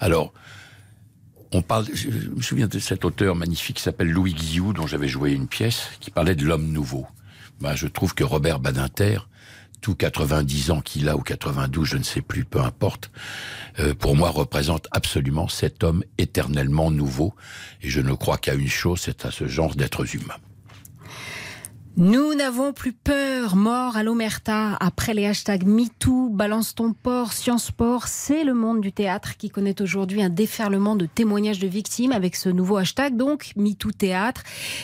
Alors, 0.00 0.32
on 1.52 1.62
parle, 1.62 1.86
je 1.92 2.08
me 2.08 2.42
souviens 2.42 2.66
de 2.66 2.78
cet 2.78 3.04
auteur 3.04 3.34
magnifique 3.34 3.76
qui 3.76 3.82
s'appelle 3.82 4.10
Louis 4.10 4.34
Guillou, 4.34 4.72
dont 4.72 4.86
j'avais 4.86 5.08
joué 5.08 5.32
une 5.32 5.48
pièce, 5.48 5.88
qui 6.00 6.10
parlait 6.10 6.34
de 6.34 6.44
l'homme 6.44 6.70
nouveau. 6.70 7.06
Ben, 7.60 7.74
je 7.74 7.86
trouve 7.86 8.14
que 8.14 8.24
Robert 8.24 8.58
Badinter, 8.60 9.20
tout 9.80 9.94
90 9.94 10.70
ans 10.70 10.80
qu'il 10.80 11.08
a 11.08 11.16
ou 11.16 11.20
92, 11.20 11.86
je 11.86 11.96
ne 11.96 12.02
sais 12.02 12.22
plus, 12.22 12.44
peu 12.44 12.60
importe, 12.60 13.10
euh, 13.78 13.94
pour 13.94 14.16
moi 14.16 14.30
représente 14.30 14.88
absolument 14.90 15.48
cet 15.48 15.84
homme 15.84 16.02
éternellement 16.18 16.90
nouveau. 16.90 17.34
Et 17.82 17.90
je 17.90 18.00
ne 18.00 18.14
crois 18.14 18.38
qu'à 18.38 18.54
une 18.54 18.68
chose, 18.68 19.00
c'est 19.02 19.24
à 19.24 19.30
ce 19.30 19.46
genre 19.46 19.74
d'êtres 19.74 20.14
humains. 20.14 20.38
Nous 21.98 22.34
n'avons 22.34 22.74
plus 22.74 22.92
peur, 22.92 23.56
mort 23.56 23.96
à 23.96 24.02
l'Omerta, 24.02 24.76
après 24.80 25.14
les 25.14 25.24
hashtags 25.24 25.64
MeToo, 25.64 26.28
Balance 26.28 26.74
ton 26.74 26.92
port, 26.92 27.32
Science 27.32 27.68
Sport, 27.68 28.06
c'est 28.06 28.44
le 28.44 28.52
monde 28.52 28.82
du 28.82 28.92
théâtre 28.92 29.38
qui 29.38 29.48
connaît 29.48 29.80
aujourd'hui 29.80 30.22
un 30.22 30.28
déferlement 30.28 30.94
de 30.94 31.06
témoignages 31.06 31.58
de 31.58 31.66
victimes 31.66 32.12
avec 32.12 32.36
ce 32.36 32.50
nouveau 32.50 32.76
hashtag, 32.76 33.16
donc 33.16 33.52
MeToo 33.56 33.92
Théâtre. 33.92 34.42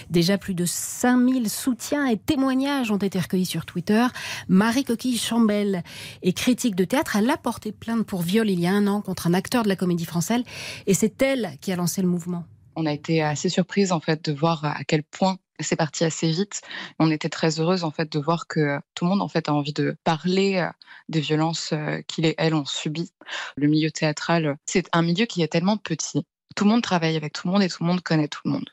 Déjà 0.08 0.38
plus 0.38 0.54
de 0.54 0.64
5000 0.64 1.50
soutiens 1.50 2.06
et 2.06 2.16
témoignages 2.16 2.90
ont 2.90 2.96
été 2.96 3.18
recueillis 3.18 3.44
sur 3.44 3.66
Twitter. 3.66 4.06
Marie 4.48 4.84
Coquille 4.84 5.18
Chambel 5.18 5.82
est 6.22 6.32
critique 6.32 6.76
de 6.76 6.84
théâtre, 6.84 7.16
elle 7.16 7.28
a 7.28 7.36
porté 7.36 7.72
plainte 7.72 8.06
pour 8.06 8.22
viol 8.22 8.48
il 8.48 8.58
y 8.58 8.66
a 8.66 8.72
un 8.72 8.86
an 8.86 9.02
contre 9.02 9.26
un 9.26 9.34
acteur 9.34 9.64
de 9.64 9.68
la 9.68 9.76
comédie 9.76 10.06
française 10.06 10.44
et 10.86 10.94
c'est 10.94 11.20
elle 11.20 11.58
qui 11.60 11.72
a 11.72 11.76
lancé 11.76 12.00
le 12.00 12.08
mouvement. 12.08 12.44
On 12.74 12.86
a 12.86 12.92
été 12.94 13.20
assez 13.20 13.50
surprise 13.50 13.92
en 13.92 14.00
fait 14.00 14.24
de 14.24 14.32
voir 14.32 14.64
à 14.64 14.82
quel 14.84 15.02
point 15.02 15.36
c'est 15.62 15.76
parti 15.76 16.04
assez 16.04 16.30
vite. 16.30 16.62
On 16.98 17.10
était 17.10 17.28
très 17.28 17.60
heureuse 17.60 17.84
en 17.84 17.90
fait 17.90 18.10
de 18.10 18.18
voir 18.18 18.46
que 18.46 18.80
tout 18.94 19.04
le 19.04 19.10
monde 19.10 19.22
en 19.22 19.28
fait 19.28 19.48
a 19.48 19.54
envie 19.54 19.72
de 19.72 19.96
parler 20.04 20.56
euh, 20.56 20.70
des 21.08 21.20
violences 21.20 21.72
euh, 21.72 22.00
qu'il 22.08 22.26
et 22.26 22.34
elle 22.38 22.54
ont 22.54 22.64
subies. 22.64 23.12
Le 23.56 23.68
milieu 23.68 23.90
théâtral, 23.90 24.56
c'est 24.66 24.88
un 24.92 25.02
milieu 25.02 25.26
qui 25.26 25.42
est 25.42 25.48
tellement 25.48 25.76
petit. 25.76 26.24
Tout 26.56 26.64
le 26.64 26.70
monde 26.70 26.82
travaille 26.82 27.16
avec 27.16 27.32
tout 27.32 27.46
le 27.46 27.52
monde 27.52 27.62
et 27.62 27.68
tout 27.68 27.82
le 27.82 27.88
monde 27.88 28.02
connaît 28.02 28.28
tout 28.28 28.40
le 28.44 28.52
monde. 28.52 28.68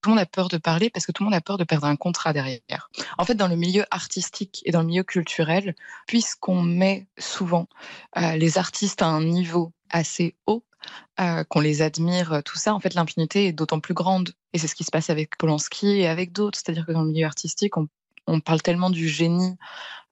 Tout 0.00 0.08
le 0.08 0.14
monde 0.14 0.22
a 0.22 0.26
peur 0.26 0.48
de 0.48 0.56
parler 0.56 0.88
parce 0.88 1.04
que 1.04 1.12
tout 1.12 1.22
le 1.22 1.26
monde 1.26 1.34
a 1.34 1.42
peur 1.42 1.58
de 1.58 1.64
perdre 1.64 1.86
un 1.86 1.96
contrat 1.96 2.32
derrière. 2.32 2.88
En 3.18 3.24
fait, 3.24 3.34
dans 3.34 3.48
le 3.48 3.56
milieu 3.56 3.84
artistique 3.90 4.62
et 4.64 4.70
dans 4.70 4.80
le 4.80 4.86
milieu 4.86 5.02
culturel, 5.02 5.74
puisqu'on 6.06 6.62
met 6.62 7.06
souvent 7.18 7.68
euh, 8.16 8.36
les 8.36 8.56
artistes 8.56 9.02
à 9.02 9.06
un 9.06 9.22
niveau 9.22 9.72
assez 9.90 10.36
haut, 10.46 10.64
euh, 11.20 11.44
qu'on 11.44 11.60
les 11.60 11.82
admire, 11.82 12.32
euh, 12.32 12.40
tout 12.42 12.56
ça, 12.56 12.74
en 12.74 12.80
fait, 12.80 12.94
l'impunité 12.94 13.46
est 13.46 13.52
d'autant 13.52 13.80
plus 13.80 13.94
grande. 13.94 14.32
Et 14.52 14.58
c'est 14.58 14.66
ce 14.66 14.74
qui 14.74 14.84
se 14.84 14.90
passe 14.90 15.10
avec 15.10 15.36
Polanski 15.38 16.00
et 16.00 16.06
avec 16.06 16.32
d'autres. 16.32 16.58
C'est-à-dire 16.58 16.86
que 16.86 16.92
dans 16.92 17.02
le 17.02 17.08
milieu 17.08 17.26
artistique, 17.26 17.74
on, 17.76 17.88
parle 18.40 18.62
tellement 18.62 18.90
du 18.90 19.08
génie 19.08 19.56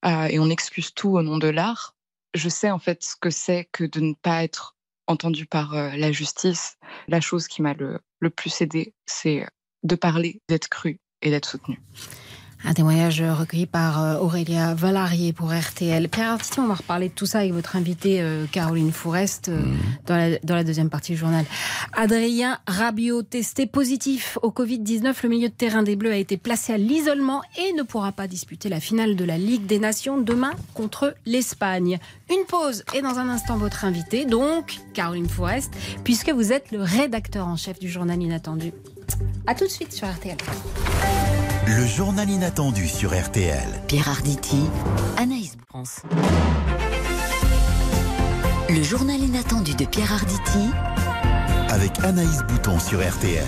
euh, 0.05 0.25
et 0.25 0.41
on 0.41 0.51
excuse 0.51 0.93
tout 0.93 1.11
au 1.11 1.23
nom 1.23 1.39
de 1.39 1.49
l'art. 1.49 1.95
Je 2.35 2.49
sais 2.49 2.71
en 2.71 2.81
fait 2.81 3.05
ce 3.05 3.15
que 3.15 3.31
c'est 3.31 3.69
que 3.71 3.85
de 3.85 4.01
ne 4.01 4.15
pas 4.15 4.43
être 4.43 4.77
entendu 5.07 5.47
par 5.47 5.73
la 5.73 6.13
justice. 6.13 6.77
La 7.07 7.21
chose 7.21 7.47
qui 7.47 7.63
m'a 7.63 7.75
le, 7.75 8.01
le 8.19 8.31
plus 8.31 8.61
aidé, 8.61 8.93
c'est 9.07 9.47
de 9.85 9.95
parler, 9.95 10.43
d'être 10.49 10.69
cru 10.69 11.01
et 11.23 11.31
d'être 11.31 11.49
soutenu. 11.49 11.81
Un 12.65 12.75
témoignage 12.75 13.23
recueilli 13.23 13.67
par 13.67 14.03
euh, 14.03 14.19
Aurélia 14.19 14.75
Valarié 14.75 15.33
pour 15.33 15.53
RTL. 15.53 16.09
Pierre 16.09 16.33
Artiti, 16.33 16.59
on 16.59 16.67
va 16.67 16.75
reparler 16.75 17.09
de 17.09 17.15
tout 17.15 17.25
ça 17.25 17.39
avec 17.39 17.53
votre 17.53 17.77
invitée 17.77 18.21
euh, 18.21 18.47
Caroline 18.51 18.91
Fourest 18.91 19.49
euh, 19.49 19.63
dans, 20.07 20.17
la, 20.17 20.39
dans, 20.43 20.57
la, 20.57 20.65
deuxième 20.65 20.91
partie 20.91 21.13
du 21.13 21.19
journal. 21.19 21.45
Adrien 21.93 22.59
Rabiot, 22.67 23.23
testé 23.23 23.67
positif 23.67 24.39
au 24.43 24.51
Covid-19, 24.51 25.15
le 25.23 25.29
milieu 25.29 25.49
de 25.49 25.55
terrain 25.55 25.85
des 25.85 25.95
Bleus 25.95 26.11
a 26.11 26.17
été 26.17 26.37
placé 26.37 26.73
à 26.73 26.79
l'isolement 26.79 27.43
et 27.59 27.73
ne 27.75 27.83
pourra 27.83 28.11
pas 28.11 28.27
disputer 28.27 28.69
la 28.69 28.81
finale 28.81 29.15
de 29.15 29.25
la 29.25 29.39
Ligue 29.39 29.67
des 29.67 29.79
Nations 29.79 30.19
demain 30.21 30.53
contre 30.75 31.15
l'Espagne. 31.27 31.99
Une 32.29 32.45
pause 32.47 32.83
et 32.93 33.03
dans 33.03 33.19
un 33.19 33.29
instant 33.29 33.57
votre 33.57 33.85
invitée, 33.85 34.25
donc 34.25 34.79
Caroline 34.95 35.29
Fourest, 35.29 35.73
puisque 36.03 36.31
vous 36.31 36.53
êtes 36.53 36.73
le 36.73 36.83
rédacteur 36.83 37.47
en 37.47 37.57
chef 37.57 37.79
du 37.79 37.89
journal 37.89 38.21
Inattendu. 38.21 38.73
A 39.47 39.55
tout 39.55 39.65
de 39.65 39.71
suite 39.71 39.93
sur 39.93 40.09
RTL. 40.09 40.37
Le 41.71 41.87
journal 41.87 42.31
inattendu 42.31 42.89
sur 42.89 43.11
RTL. 43.11 43.69
Pierre 43.89 44.09
Arditi, 44.09 44.63
Anaïs 45.19 45.55
France. 45.69 46.01
Le 48.71 48.83
journal 48.83 49.21
inattendu 49.21 49.75
de 49.75 49.85
Pierre 49.85 50.15
Arditi. 50.15 50.71
Avec 51.69 51.99
Anaïs 52.03 52.43
Bouton 52.49 52.79
sur 52.79 53.07
RTL. 53.07 53.45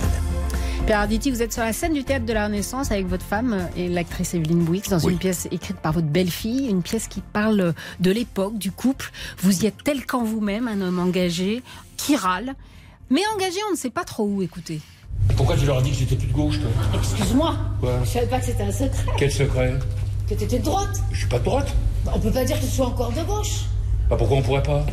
Pierre 0.85 0.99
Arditi, 0.99 1.31
vous 1.31 1.41
êtes 1.41 1.51
sur 1.51 1.63
la 1.63 1.73
scène 1.73 1.93
du 1.93 2.03
théâtre 2.03 2.27
de 2.27 2.33
la 2.33 2.45
Renaissance 2.45 2.91
avec 2.91 3.07
votre 3.07 3.25
femme 3.25 3.67
et 3.75 3.87
l'actrice 3.87 4.35
Evelyne 4.35 4.65
Bouix 4.65 4.83
dans 4.87 4.99
une 4.99 5.17
pièce 5.17 5.47
écrite 5.49 5.77
par 5.77 5.93
votre 5.93 6.05
belle-fille, 6.05 6.67
une 6.67 6.83
pièce 6.83 7.07
qui 7.07 7.21
parle 7.21 7.73
de 8.01 8.11
l'époque, 8.11 8.55
du 8.59 8.71
couple. 8.71 9.09
Vous 9.39 9.63
y 9.63 9.65
êtes 9.65 9.83
tel 9.83 10.05
qu'en 10.05 10.23
vous-même, 10.23 10.67
un 10.67 10.81
homme 10.81 10.99
engagé, 10.99 11.63
qui 11.97 12.15
râle, 12.15 12.53
mais 13.09 13.21
engagé, 13.33 13.57
on 13.67 13.71
ne 13.71 13.77
sait 13.77 13.89
pas 13.89 14.03
trop 14.03 14.25
où 14.25 14.43
écouter. 14.43 14.79
Pourquoi 15.35 15.55
tu 15.55 15.65
leur 15.65 15.77
as 15.77 15.81
dit 15.81 15.91
que 15.91 15.97
j'étais 15.97 16.15
plus 16.15 16.27
de 16.27 16.33
gauche, 16.33 16.59
toi 16.59 16.69
Excuse-moi. 16.99 17.55
Je 18.03 18.09
savais 18.09 18.27
pas 18.27 18.39
que 18.39 18.45
c'était 18.45 18.63
un 18.63 18.71
secret. 18.71 19.05
Quel 19.17 19.31
secret 19.31 19.73
Que 20.29 20.35
t'étais 20.35 20.59
de 20.59 20.63
droite. 20.65 21.01
Je 21.11 21.17
suis 21.19 21.27
pas 21.27 21.39
de 21.39 21.45
droite. 21.45 21.73
Bah, 22.05 22.11
on 22.15 22.19
peut 22.19 22.31
pas 22.31 22.43
dire 22.43 22.59
que 22.59 22.65
tu 22.65 22.71
sois 22.71 22.87
encore 22.87 23.11
de 23.11 23.21
gauche. 23.23 23.65
Bah 24.09 24.15
pourquoi 24.17 24.37
on 24.37 24.41
pourrait 24.41 24.63
pas 24.63 24.85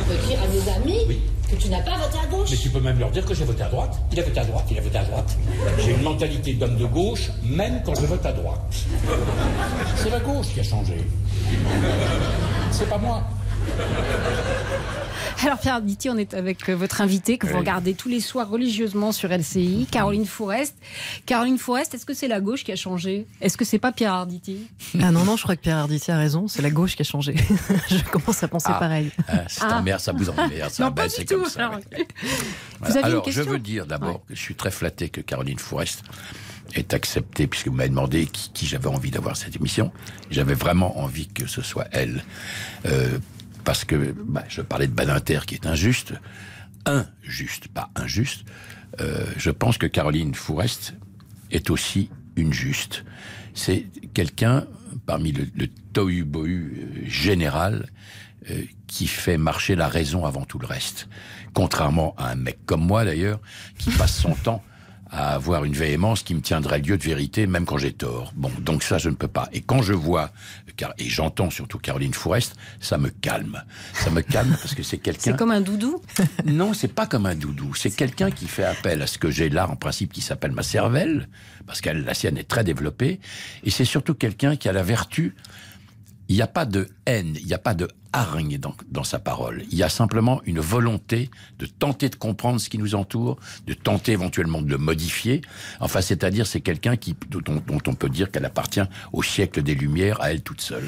On 0.00 0.04
peut 0.04 0.26
dire 0.28 0.38
à 0.42 0.46
nos 0.46 0.84
amis 0.84 1.18
que 1.50 1.56
tu 1.56 1.68
n'as 1.68 1.80
pas 1.82 1.96
voté 1.96 2.18
à 2.22 2.26
gauche. 2.28 2.48
Mais 2.50 2.56
tu 2.56 2.70
peux 2.70 2.80
même 2.80 2.98
leur 2.98 3.10
dire 3.10 3.24
que 3.24 3.34
j'ai 3.34 3.44
voté 3.44 3.62
à 3.62 3.68
droite. 3.68 3.98
Il 4.12 4.20
a 4.20 4.22
voté 4.22 4.40
à 4.40 4.44
droite, 4.44 4.64
il 4.70 4.78
a 4.78 4.80
voté 4.80 4.98
à 4.98 5.04
droite. 5.04 5.36
J'ai 5.78 5.90
une 5.92 6.02
mentalité 6.02 6.52
d'homme 6.54 6.76
de 6.76 6.86
gauche, 6.86 7.30
même 7.42 7.82
quand 7.84 7.94
je 7.94 8.06
vote 8.06 8.24
à 8.24 8.32
droite. 8.32 8.60
C'est 9.96 10.10
la 10.10 10.20
gauche 10.20 10.46
qui 10.54 10.60
a 10.60 10.62
changé. 10.62 11.04
C'est 12.70 12.88
pas 12.88 12.98
moi. 12.98 13.22
Alors 15.42 15.58
Pierre 15.58 15.80
Ditti, 15.80 16.10
on 16.10 16.18
est 16.18 16.34
avec 16.34 16.68
euh, 16.68 16.74
votre 16.76 17.00
invité 17.00 17.38
que 17.38 17.46
vous 17.46 17.56
regardez 17.56 17.94
tous 17.94 18.10
les 18.10 18.20
soirs 18.20 18.50
religieusement 18.50 19.10
sur 19.10 19.30
LCI, 19.30 19.86
Caroline 19.90 20.26
Forest. 20.26 20.74
Caroline 21.24 21.56
Forest, 21.56 21.94
est-ce 21.94 22.04
que 22.04 22.12
c'est 22.12 22.28
la 22.28 22.40
gauche 22.42 22.62
qui 22.62 22.72
a 22.72 22.76
changé? 22.76 23.26
Est-ce 23.40 23.56
que 23.56 23.64
c'est 23.64 23.78
pas 23.78 23.90
Pierre 23.90 24.12
Arditi? 24.12 24.66
Ah 25.00 25.10
non, 25.10 25.24
non, 25.24 25.36
je 25.36 25.42
crois 25.44 25.56
que 25.56 25.62
Pierre 25.62 25.78
Arditi 25.78 26.10
a 26.10 26.18
raison, 26.18 26.46
c'est 26.46 26.60
la 26.60 26.68
gauche 26.68 26.94
qui 26.94 27.00
a 27.02 27.04
changé. 27.06 27.34
je 27.90 28.02
commence 28.10 28.42
à 28.42 28.48
penser 28.48 28.68
Ah. 28.70 28.74
pareil. 28.78 29.10
Ah, 29.28 29.44
c'est 29.48 29.62
Ah. 29.64 29.78
emmerde, 29.78 30.00
ça 30.00 30.12
vous 30.12 30.28
emmerde. 30.28 30.70
ça, 30.70 30.84
Non, 30.84 30.90
ben, 30.90 31.04
pas 31.04 31.08
c'est 31.08 31.20
du 31.22 31.26
tout. 31.34 31.40
comme 31.40 31.48
ça, 31.50 31.66
Alors, 31.68 31.76
ouais. 31.92 32.06
Vous 32.82 32.98
une 32.98 33.32
je 33.32 33.40
veux 33.42 33.58
dire 33.58 33.86
d'abord 33.86 34.20
que 34.28 34.34
je 34.34 34.40
suis 34.40 34.54
très 34.56 34.70
flatté 34.70 35.08
que 35.08 35.22
Caroline 35.22 35.58
Forest 35.58 36.02
ait 36.74 36.92
accepté, 36.94 37.46
puisque 37.46 37.68
vous 37.68 37.74
m'avez 37.74 37.88
demandé 37.88 38.26
qui, 38.26 38.50
qui 38.52 38.66
j'avais 38.66 38.88
envie 38.88 39.10
d'avoir 39.10 39.36
cette 39.38 39.56
émission. 39.56 39.90
J'avais 40.30 40.54
vraiment 40.54 40.98
envie 41.00 41.28
que 41.28 41.46
ce 41.46 41.62
soit 41.62 41.86
elle. 41.92 42.22
Euh, 42.84 43.18
parce 43.64 43.84
que 43.84 44.14
bah, 44.26 44.44
je 44.48 44.62
parlais 44.62 44.86
de 44.86 44.92
Badinter 44.92 45.40
qui 45.46 45.54
est 45.54 45.66
injuste. 45.66 46.14
Injuste, 46.86 47.68
pas 47.68 47.90
injuste. 47.94 48.44
Euh, 49.00 49.24
je 49.36 49.50
pense 49.50 49.78
que 49.78 49.86
Caroline 49.86 50.34
Fourest 50.34 50.94
est 51.50 51.70
aussi 51.70 52.10
une 52.36 52.52
juste. 52.52 53.04
C'est 53.54 53.86
quelqu'un 54.14 54.66
parmi 55.06 55.32
le, 55.32 55.66
tohu-bohu 55.92 57.02
euh, 57.04 57.08
général 57.08 57.86
euh, 58.50 58.62
qui 58.86 59.06
fait 59.06 59.38
marcher 59.38 59.74
la 59.76 59.88
raison 59.88 60.24
avant 60.24 60.44
tout 60.44 60.58
le 60.58 60.66
reste. 60.66 61.08
Contrairement 61.52 62.14
à 62.16 62.30
un 62.30 62.36
mec 62.36 62.58
comme 62.66 62.84
moi 62.84 63.04
d'ailleurs, 63.04 63.40
qui 63.78 63.90
passe 63.90 64.16
son 64.16 64.34
temps 64.42 64.62
à 65.10 65.34
avoir 65.34 65.64
une 65.64 65.72
véhémence 65.72 66.22
qui 66.22 66.34
me 66.34 66.40
tiendrait 66.40 66.78
lieu 66.78 66.96
de 66.96 67.02
vérité 67.02 67.46
même 67.46 67.66
quand 67.66 67.78
j'ai 67.78 67.92
tort. 67.92 68.32
Bon, 68.36 68.50
donc 68.60 68.82
ça 68.82 68.98
je 68.98 69.08
ne 69.08 69.14
peux 69.14 69.28
pas. 69.28 69.48
Et 69.52 69.60
quand 69.60 69.82
je 69.82 69.92
vois, 69.92 70.30
car, 70.76 70.94
et 70.98 71.08
j'entends 71.08 71.50
surtout 71.50 71.78
Caroline 71.78 72.14
Fourest, 72.14 72.56
ça 72.80 72.96
me 72.96 73.10
calme. 73.10 73.62
Ça 73.94 74.10
me 74.10 74.20
calme 74.20 74.56
parce 74.60 74.74
que 74.74 74.82
c'est 74.82 74.98
quelqu'un... 74.98 75.20
C'est 75.22 75.36
comme 75.36 75.50
un 75.50 75.60
doudou? 75.60 76.00
Non, 76.46 76.74
c'est 76.74 76.94
pas 76.94 77.06
comme 77.06 77.26
un 77.26 77.34
doudou. 77.34 77.74
C'est 77.74 77.90
quelqu'un 77.90 78.30
qui 78.30 78.46
fait 78.46 78.64
appel 78.64 79.02
à 79.02 79.06
ce 79.06 79.18
que 79.18 79.30
j'ai 79.30 79.48
là, 79.48 79.68
en 79.68 79.76
principe, 79.76 80.12
qui 80.12 80.20
s'appelle 80.20 80.52
ma 80.52 80.62
cervelle, 80.62 81.28
parce 81.66 81.80
qu'elle, 81.80 82.04
la 82.04 82.14
sienne 82.14 82.38
est 82.38 82.48
très 82.48 82.64
développée. 82.64 83.20
Et 83.64 83.70
c'est 83.70 83.84
surtout 83.84 84.14
quelqu'un 84.14 84.56
qui 84.56 84.68
a 84.68 84.72
la 84.72 84.82
vertu, 84.82 85.34
il 86.30 86.36
n'y 86.36 86.42
a 86.42 86.46
pas 86.46 86.64
de 86.64 86.86
haine, 87.06 87.36
il 87.40 87.46
n'y 87.46 87.54
a 87.54 87.58
pas 87.58 87.74
de 87.74 87.88
hargne 88.12 88.56
dans, 88.56 88.72
dans, 88.88 89.02
sa 89.02 89.18
parole. 89.18 89.64
Il 89.72 89.76
y 89.76 89.82
a 89.82 89.88
simplement 89.88 90.40
une 90.44 90.60
volonté 90.60 91.28
de 91.58 91.66
tenter 91.66 92.08
de 92.08 92.14
comprendre 92.14 92.60
ce 92.60 92.68
qui 92.68 92.78
nous 92.78 92.94
entoure, 92.94 93.36
de 93.66 93.74
tenter 93.74 94.12
éventuellement 94.12 94.62
de 94.62 94.70
le 94.70 94.78
modifier. 94.78 95.40
Enfin, 95.80 96.00
c'est-à-dire, 96.00 96.46
c'est 96.46 96.60
quelqu'un 96.60 96.96
qui 96.96 97.16
dont, 97.28 97.40
dont, 97.66 97.80
on 97.84 97.94
peut 97.94 98.08
dire 98.08 98.30
qu'elle 98.30 98.44
appartient 98.44 98.82
au 99.12 99.24
siècle 99.24 99.60
des 99.62 99.74
Lumières, 99.74 100.20
à 100.20 100.30
elle 100.30 100.42
toute 100.42 100.60
seule. 100.60 100.86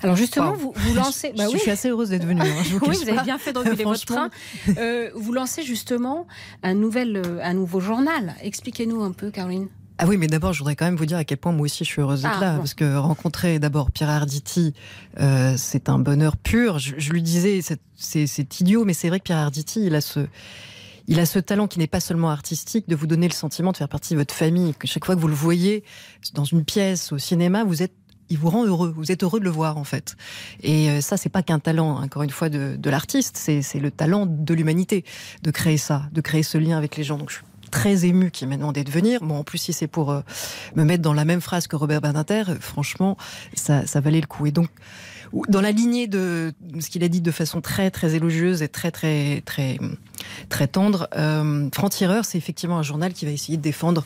Alors 0.00 0.14
justement, 0.14 0.52
wow. 0.52 0.58
vous, 0.58 0.74
vous, 0.76 0.94
lancez... 0.94 1.32
Bah 1.36 1.46
oui. 1.48 1.54
Je 1.54 1.62
suis 1.62 1.70
assez 1.72 1.88
heureuse 1.88 2.10
d'être 2.10 2.24
venue. 2.24 2.42
Hein, 2.42 2.54
vous 2.70 2.78
oui, 2.86 2.96
vous 2.96 3.08
avez 3.08 3.22
bien 3.22 3.38
fait 3.38 3.52
d'engueuler 3.52 3.82
votre 3.82 4.06
train. 4.06 4.30
Euh, 4.78 5.10
vous 5.16 5.32
lancez 5.32 5.64
justement 5.64 6.28
un, 6.62 6.74
nouvel, 6.74 7.16
euh, 7.16 7.40
un 7.42 7.54
nouveau 7.54 7.80
journal. 7.80 8.36
Expliquez-nous 8.42 9.02
un 9.02 9.10
peu, 9.10 9.32
Caroline. 9.32 9.66
Ah 9.98 10.06
oui, 10.06 10.16
mais 10.16 10.26
d'abord, 10.26 10.52
je 10.52 10.58
voudrais 10.58 10.74
quand 10.74 10.86
même 10.86 10.96
vous 10.96 11.06
dire 11.06 11.18
à 11.18 11.24
quel 11.24 11.38
point 11.38 11.52
moi 11.52 11.64
aussi 11.64 11.84
je 11.84 11.90
suis 11.90 12.02
heureuse 12.02 12.22
d'être 12.22 12.34
ah, 12.38 12.40
là, 12.40 12.52
bon. 12.52 12.58
parce 12.58 12.74
que 12.74 12.96
rencontrer 12.96 13.60
d'abord 13.60 13.92
Pierre 13.92 14.10
Arditi, 14.10 14.74
euh, 15.20 15.54
c'est 15.56 15.88
un 15.88 16.00
bonheur 16.00 16.36
pur. 16.36 16.78
Je, 16.80 16.94
je 16.98 17.12
lui 17.12 17.22
disais, 17.22 17.60
c'est 17.94 18.60
idiot, 18.60 18.84
mais 18.84 18.92
c'est 18.92 19.08
vrai 19.08 19.20
que 19.20 19.24
Pierre 19.24 19.38
Arditi, 19.38 19.86
il 19.86 19.94
a 19.94 20.00
ce, 20.00 20.26
il 21.06 21.20
a 21.20 21.26
ce 21.26 21.38
talent 21.38 21.68
qui 21.68 21.78
n'est 21.78 21.86
pas 21.86 22.00
seulement 22.00 22.30
artistique, 22.30 22.88
de 22.88 22.96
vous 22.96 23.06
donner 23.06 23.28
le 23.28 23.34
sentiment 23.34 23.70
de 23.70 23.76
faire 23.76 23.88
partie 23.88 24.14
de 24.14 24.18
votre 24.18 24.34
famille. 24.34 24.74
Que 24.74 24.88
chaque 24.88 25.04
fois 25.04 25.14
que 25.14 25.20
vous 25.20 25.28
le 25.28 25.34
voyez 25.34 25.84
dans 26.34 26.44
une 26.44 26.64
pièce, 26.64 27.12
au 27.12 27.18
cinéma, 27.18 27.62
vous 27.62 27.82
êtes 27.82 27.94
il 28.30 28.38
vous 28.38 28.48
rend 28.48 28.64
heureux. 28.64 28.92
Vous 28.96 29.12
êtes 29.12 29.22
heureux 29.22 29.38
de 29.38 29.44
le 29.44 29.50
voir 29.50 29.76
en 29.76 29.84
fait. 29.84 30.16
Et 30.62 30.88
euh, 30.90 31.00
ça, 31.02 31.18
c'est 31.18 31.28
pas 31.28 31.42
qu'un 31.42 31.58
talent, 31.58 32.02
encore 32.02 32.22
une 32.22 32.30
fois, 32.30 32.48
de, 32.48 32.74
de 32.78 32.90
l'artiste. 32.90 33.36
C'est 33.36 33.78
le 33.78 33.90
talent 33.90 34.26
de 34.26 34.54
l'humanité 34.54 35.04
de 35.42 35.50
créer 35.50 35.76
ça, 35.76 36.08
de 36.10 36.20
créer 36.22 36.42
ce 36.42 36.56
lien 36.56 36.78
avec 36.78 36.96
les 36.96 37.04
gens. 37.04 37.18
Donc 37.18 37.28
je 37.28 37.36
suis 37.36 37.44
très 37.74 38.04
ému 38.04 38.30
qui 38.30 38.46
m'a 38.46 38.56
demandé 38.56 38.84
de 38.84 38.90
venir. 38.90 39.20
Bon, 39.20 39.38
en 39.38 39.42
plus, 39.42 39.58
si 39.58 39.72
c'est 39.72 39.88
pour 39.88 40.12
euh, 40.12 40.20
me 40.76 40.84
mettre 40.84 41.02
dans 41.02 41.12
la 41.12 41.24
même 41.24 41.40
phrase 41.40 41.66
que 41.66 41.74
Robert 41.74 42.00
Badinter, 42.00 42.44
euh, 42.48 42.54
franchement, 42.60 43.16
ça, 43.54 43.82
valait 44.00 44.20
le 44.20 44.28
coup. 44.28 44.46
Et 44.46 44.52
donc, 44.52 44.68
dans 45.48 45.60
la 45.60 45.72
lignée 45.72 46.06
de 46.06 46.54
ce 46.78 46.88
qu'il 46.88 47.02
a 47.02 47.08
dit 47.08 47.20
de 47.20 47.30
façon 47.32 47.60
très 47.60 47.90
très 47.90 48.14
élogieuse 48.14 48.62
et 48.62 48.68
très 48.68 48.92
très 48.92 49.42
très 49.44 49.80
très 50.48 50.68
tendre, 50.68 51.08
euh, 51.16 51.68
Franc-Tireur, 51.74 52.24
c'est 52.24 52.38
effectivement 52.38 52.78
un 52.78 52.84
journal 52.84 53.12
qui 53.12 53.24
va 53.26 53.32
essayer 53.32 53.56
de 53.56 53.62
défendre 53.62 54.04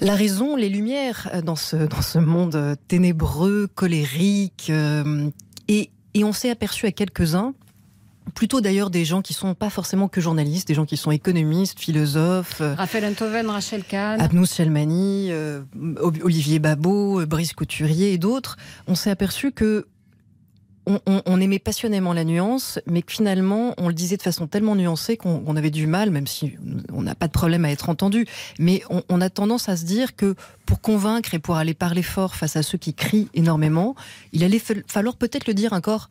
la 0.00 0.14
raison, 0.14 0.56
les 0.56 0.70
lumières 0.70 1.28
dans 1.44 1.56
ce, 1.56 1.76
dans 1.76 2.00
ce 2.00 2.18
monde 2.18 2.76
ténébreux, 2.88 3.68
colérique. 3.74 4.68
Euh, 4.70 5.28
et, 5.66 5.90
et 6.14 6.24
on 6.24 6.32
s'est 6.32 6.48
aperçu 6.48 6.86
à 6.86 6.92
quelques-uns 6.92 7.52
plutôt 8.34 8.60
d'ailleurs 8.60 8.90
des 8.90 9.04
gens 9.04 9.22
qui 9.22 9.34
sont 9.34 9.54
pas 9.54 9.70
forcément 9.70 10.08
que 10.08 10.20
journalistes, 10.20 10.68
des 10.68 10.74
gens 10.74 10.86
qui 10.86 10.96
sont 10.96 11.10
économistes, 11.10 11.78
philosophes. 11.78 12.60
Raphaël 12.60 13.04
Enthoven, 13.06 13.48
Rachel 13.48 13.84
Kahn. 13.84 14.20
Abnous 14.20 14.46
Chelmani, 14.46 15.28
euh, 15.30 15.62
Olivier 16.22 16.58
Babot, 16.58 17.26
Brice 17.26 17.52
Couturier 17.52 18.12
et 18.12 18.18
d'autres. 18.18 18.56
On 18.86 18.94
s'est 18.94 19.10
aperçu 19.10 19.52
que 19.52 19.86
on, 20.88 21.00
on, 21.06 21.22
on, 21.26 21.40
aimait 21.40 21.58
passionnément 21.58 22.14
la 22.14 22.24
nuance, 22.24 22.78
mais 22.86 23.02
que 23.02 23.12
finalement, 23.12 23.74
on 23.76 23.88
le 23.88 23.94
disait 23.94 24.16
de 24.16 24.22
façon 24.22 24.46
tellement 24.46 24.74
nuancée 24.74 25.18
qu'on 25.18 25.42
on 25.46 25.56
avait 25.56 25.70
du 25.70 25.86
mal, 25.86 26.10
même 26.10 26.26
si 26.26 26.56
on 26.92 27.02
n'a 27.02 27.14
pas 27.14 27.26
de 27.26 27.32
problème 27.32 27.66
à 27.66 27.70
être 27.70 27.90
entendu, 27.90 28.26
mais 28.58 28.82
on, 28.88 29.02
on, 29.10 29.20
a 29.20 29.28
tendance 29.28 29.68
à 29.68 29.76
se 29.76 29.84
dire 29.84 30.16
que 30.16 30.34
pour 30.64 30.80
convaincre 30.80 31.34
et 31.34 31.38
pour 31.38 31.56
aller 31.56 31.74
parler 31.74 32.02
fort 32.02 32.36
face 32.36 32.56
à 32.56 32.62
ceux 32.62 32.78
qui 32.78 32.94
crient 32.94 33.28
énormément, 33.34 33.96
il 34.32 34.44
allait 34.44 34.62
falloir 34.86 35.16
peut-être 35.16 35.46
le 35.46 35.54
dire 35.54 35.74
encore 35.74 36.08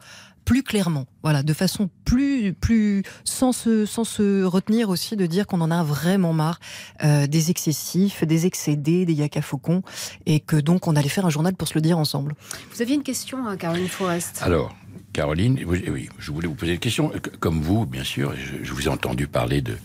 plus 0.48 0.64
clairement, 0.64 1.08
voilà, 1.24 1.44
de 1.44 1.52
façon 1.52 1.90
plus, 2.06 2.54
plus 2.54 3.04
sans 3.26 3.52
se, 3.52 3.86
sans 3.86 4.06
se 4.06 4.46
retenir 4.46 4.90
aussi 4.90 5.18
de 5.18 5.26
dire 5.26 5.46
qu'on 5.46 5.60
en 5.60 5.72
a 5.72 5.84
vraiment 5.84 6.32
marre 6.32 6.62
euh, 7.04 7.28
des 7.28 7.52
excessifs, 7.52 8.24
des 8.24 8.46
excédés, 8.46 9.06
des 9.06 9.12
yaka 9.12 9.42
faucons, 9.42 9.82
et 10.26 10.40
que 10.40 10.56
donc 10.56 10.88
on 10.88 10.96
allait 10.96 11.10
faire 11.10 11.26
un 11.26 11.30
journal 11.30 11.54
pour 11.54 11.68
se 11.68 11.74
le 11.74 11.82
dire 11.82 11.98
ensemble. 11.98 12.34
Vous 12.74 12.82
aviez 12.82 12.96
une 12.96 13.04
question, 13.04 13.46
hein, 13.46 13.58
Caroline 13.58 13.90
Forest. 13.90 14.40
Alors, 14.42 14.74
Caroline, 15.12 15.60
oui, 15.68 16.08
je 16.18 16.32
voulais 16.32 16.48
vous 16.48 16.56
poser 16.56 16.76
une 16.76 16.80
question. 16.80 17.12
Comme 17.42 17.62
vous, 17.62 17.86
bien 17.86 18.06
sûr, 18.06 18.34
je, 18.38 18.64
je 18.64 18.74
vous 18.74 18.88
ai 18.88 18.90
entendu 18.90 19.28
parler 19.28 19.62
de, 19.62 19.76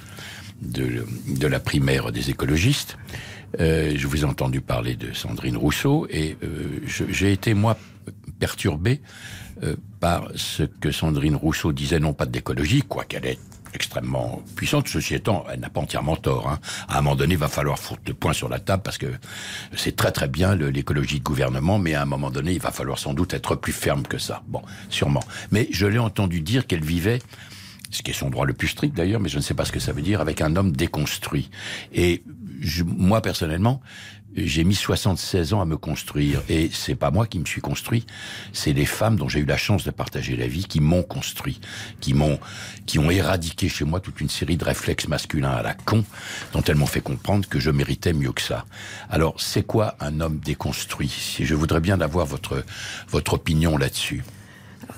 de, 0.61 1.05
de 1.27 1.47
la 1.49 1.59
primaire 1.59 2.13
des 2.13 2.31
écologistes. 2.31 2.99
Euh, 3.59 3.95
je 3.97 4.07
vous 4.07 4.23
ai 4.23 4.25
entendu 4.25 4.61
parler 4.61 4.95
de 4.95 5.13
Sandrine 5.13 5.57
Rousseau 5.57 6.07
et 6.09 6.37
euh, 6.45 6.81
j'ai 6.87 7.33
été 7.33 7.53
moi 7.53 7.77
perturbé 8.39 9.01
euh, 9.63 9.77
par 10.01 10.29
ce 10.35 10.65
que 10.65 10.91
Sandrine 10.91 11.37
Rousseau 11.37 11.73
disait, 11.73 12.01
non 12.01 12.13
pas 12.13 12.27
d'écologie, 12.27 12.83
quoi 12.83 13.05
qu'elle 13.05 13.27
est 13.27 13.39
extrêmement 13.75 14.43
puissante. 14.57 14.89
Ceci 14.89 15.15
étant, 15.15 15.45
elle 15.53 15.61
n'a 15.61 15.71
pas 15.71 15.81
entièrement 15.81 16.17
tort. 16.17 16.49
Hein. 16.49 16.59
À 16.89 16.99
un 16.99 17.03
moment 17.03 17.17
donné, 17.17 17.35
il 17.35 17.41
va 17.41 17.49
falloir 17.49 17.79
foutre 17.79 18.03
le 18.07 18.15
point 18.15 18.33
sur 18.33 18.49
la 18.49 18.59
table 18.59 18.83
parce 18.83 18.99
que 18.99 19.07
c'est 19.77 19.97
très 19.97 20.13
très 20.13 20.29
bien 20.29 20.55
l'écologie 20.55 21.19
de 21.19 21.25
gouvernement, 21.25 21.79
mais 21.79 21.95
à 21.95 22.03
un 22.03 22.07
moment 22.07 22.31
donné, 22.31 22.53
il 22.53 22.61
va 22.61 22.71
falloir 22.71 22.99
sans 22.99 23.15
doute 23.15 23.35
être 23.35 23.55
plus 23.55 23.73
ferme 23.73 24.03
que 24.03 24.19
ça. 24.19 24.43
Bon, 24.49 24.63
sûrement. 24.89 25.23
Mais 25.51 25.69
je 25.71 25.87
l'ai 25.87 25.99
entendu 25.99 26.41
dire 26.41 26.67
qu'elle 26.67 26.85
vivait 26.85 27.21
ce 27.91 28.03
qui 28.03 28.11
est 28.11 28.15
son 28.15 28.31
droit 28.31 28.47
le 28.47 28.55
plus 28.55 28.69
strict 28.69 28.97
d'ailleurs, 28.97 29.21
mais 29.21 29.29
je 29.29 29.37
ne 29.37 29.43
sais 29.43 29.55
pas 29.55 29.65
ce 29.65 29.73
que 29.73 29.81
ça 29.81 29.93
veut 29.93 30.03
dire, 30.03 30.21
avec 30.21 30.41
un 30.41 30.57
homme 30.57 30.73
déconstruit. 30.73 31.51
Et 31.93 32.23
je, 32.61 32.85
moi 32.85 33.21
personnellement, 33.21 33.81
j'ai 34.37 34.65
mis 34.65 34.75
76 34.75 35.53
ans 35.53 35.61
à 35.61 35.65
me 35.65 35.77
construire 35.77 36.43
et 36.49 36.71
c'est 36.73 36.95
pas 36.95 37.11
moi 37.11 37.27
qui 37.27 37.39
me 37.39 37.45
suis 37.45 37.61
construit, 37.61 38.07
c'est 38.53 38.73
les 38.73 38.87
femmes 38.87 39.17
dont 39.17 39.29
j'ai 39.29 39.41
eu 39.41 39.45
la 39.45 39.57
chance 39.57 39.85
de 39.85 39.91
partager 39.91 40.37
la 40.37 40.47
vie 40.47 40.65
qui 40.65 40.81
m'ont 40.81 41.03
construit, 41.03 41.61
qui 42.01 42.15
m'ont 42.15 42.39
qui 42.87 42.99
ont 42.99 43.11
éradiqué 43.11 43.69
chez 43.69 43.85
moi 43.85 44.01
toute 44.01 44.21
une 44.21 44.29
série 44.29 44.57
de 44.57 44.65
réflexes 44.65 45.09
masculins 45.09 45.53
à 45.53 45.63
la 45.63 45.75
con 45.75 46.05
dont 46.53 46.63
elles 46.63 46.77
m'ont 46.77 46.87
fait 46.87 47.01
comprendre 47.01 47.49
que 47.49 47.61
je 47.61 47.71
méritais 47.71 48.13
mieux 48.13 48.33
que 48.33 48.43
ça. 48.43 48.65
Alors, 49.11 49.35
c'est 49.39 49.63
quoi 49.63 49.97
un 50.01 50.21
homme 50.21 50.39
déconstruit? 50.39 51.09
Si 51.09 51.45
je 51.45 51.55
voudrais 51.55 51.81
bien 51.81 52.01
avoir 52.01 52.27
votre 52.27 52.65
votre 53.09 53.35
opinion 53.35 53.77
là-dessus. 53.77 54.25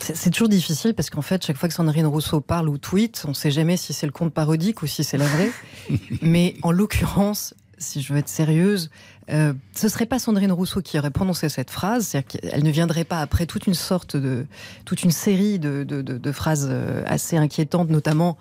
C'est 0.00 0.30
toujours 0.30 0.48
difficile 0.48 0.94
parce 0.94 1.10
qu'en 1.10 1.22
fait, 1.22 1.44
chaque 1.44 1.56
fois 1.56 1.68
que 1.68 1.74
Sandrine 1.74 2.06
Rousseau 2.06 2.40
parle 2.40 2.68
ou 2.68 2.78
tweet, 2.78 3.22
on 3.26 3.30
ne 3.30 3.34
sait 3.34 3.50
jamais 3.50 3.76
si 3.76 3.92
c'est 3.92 4.06
le 4.06 4.12
compte 4.12 4.32
parodique 4.32 4.82
ou 4.82 4.86
si 4.86 5.04
c'est 5.04 5.18
la 5.18 5.26
vraie. 5.26 5.50
Mais 6.22 6.56
en 6.62 6.72
l'occurrence, 6.72 7.54
si 7.78 8.02
je 8.02 8.12
veux 8.12 8.18
être 8.18 8.28
sérieuse, 8.28 8.90
euh, 9.30 9.54
ce 9.74 9.88
serait 9.88 10.06
pas 10.06 10.18
Sandrine 10.18 10.52
Rousseau 10.52 10.82
qui 10.82 10.98
aurait 10.98 11.10
prononcé 11.10 11.48
cette 11.48 11.70
phrase, 11.70 12.08
c'est-à-dire 12.08 12.40
qu'elle 12.40 12.62
ne 12.62 12.70
viendrait 12.70 13.04
pas 13.04 13.20
après 13.20 13.46
toute 13.46 13.66
une 13.66 13.74
sorte 13.74 14.16
de, 14.16 14.46
toute 14.84 15.02
une 15.02 15.10
série 15.10 15.58
de, 15.58 16.32
phrases 16.32 16.68
euh, 16.70 17.02
assez 17.06 17.36
inquiétantes, 17.36 17.90
notamment 17.90 18.36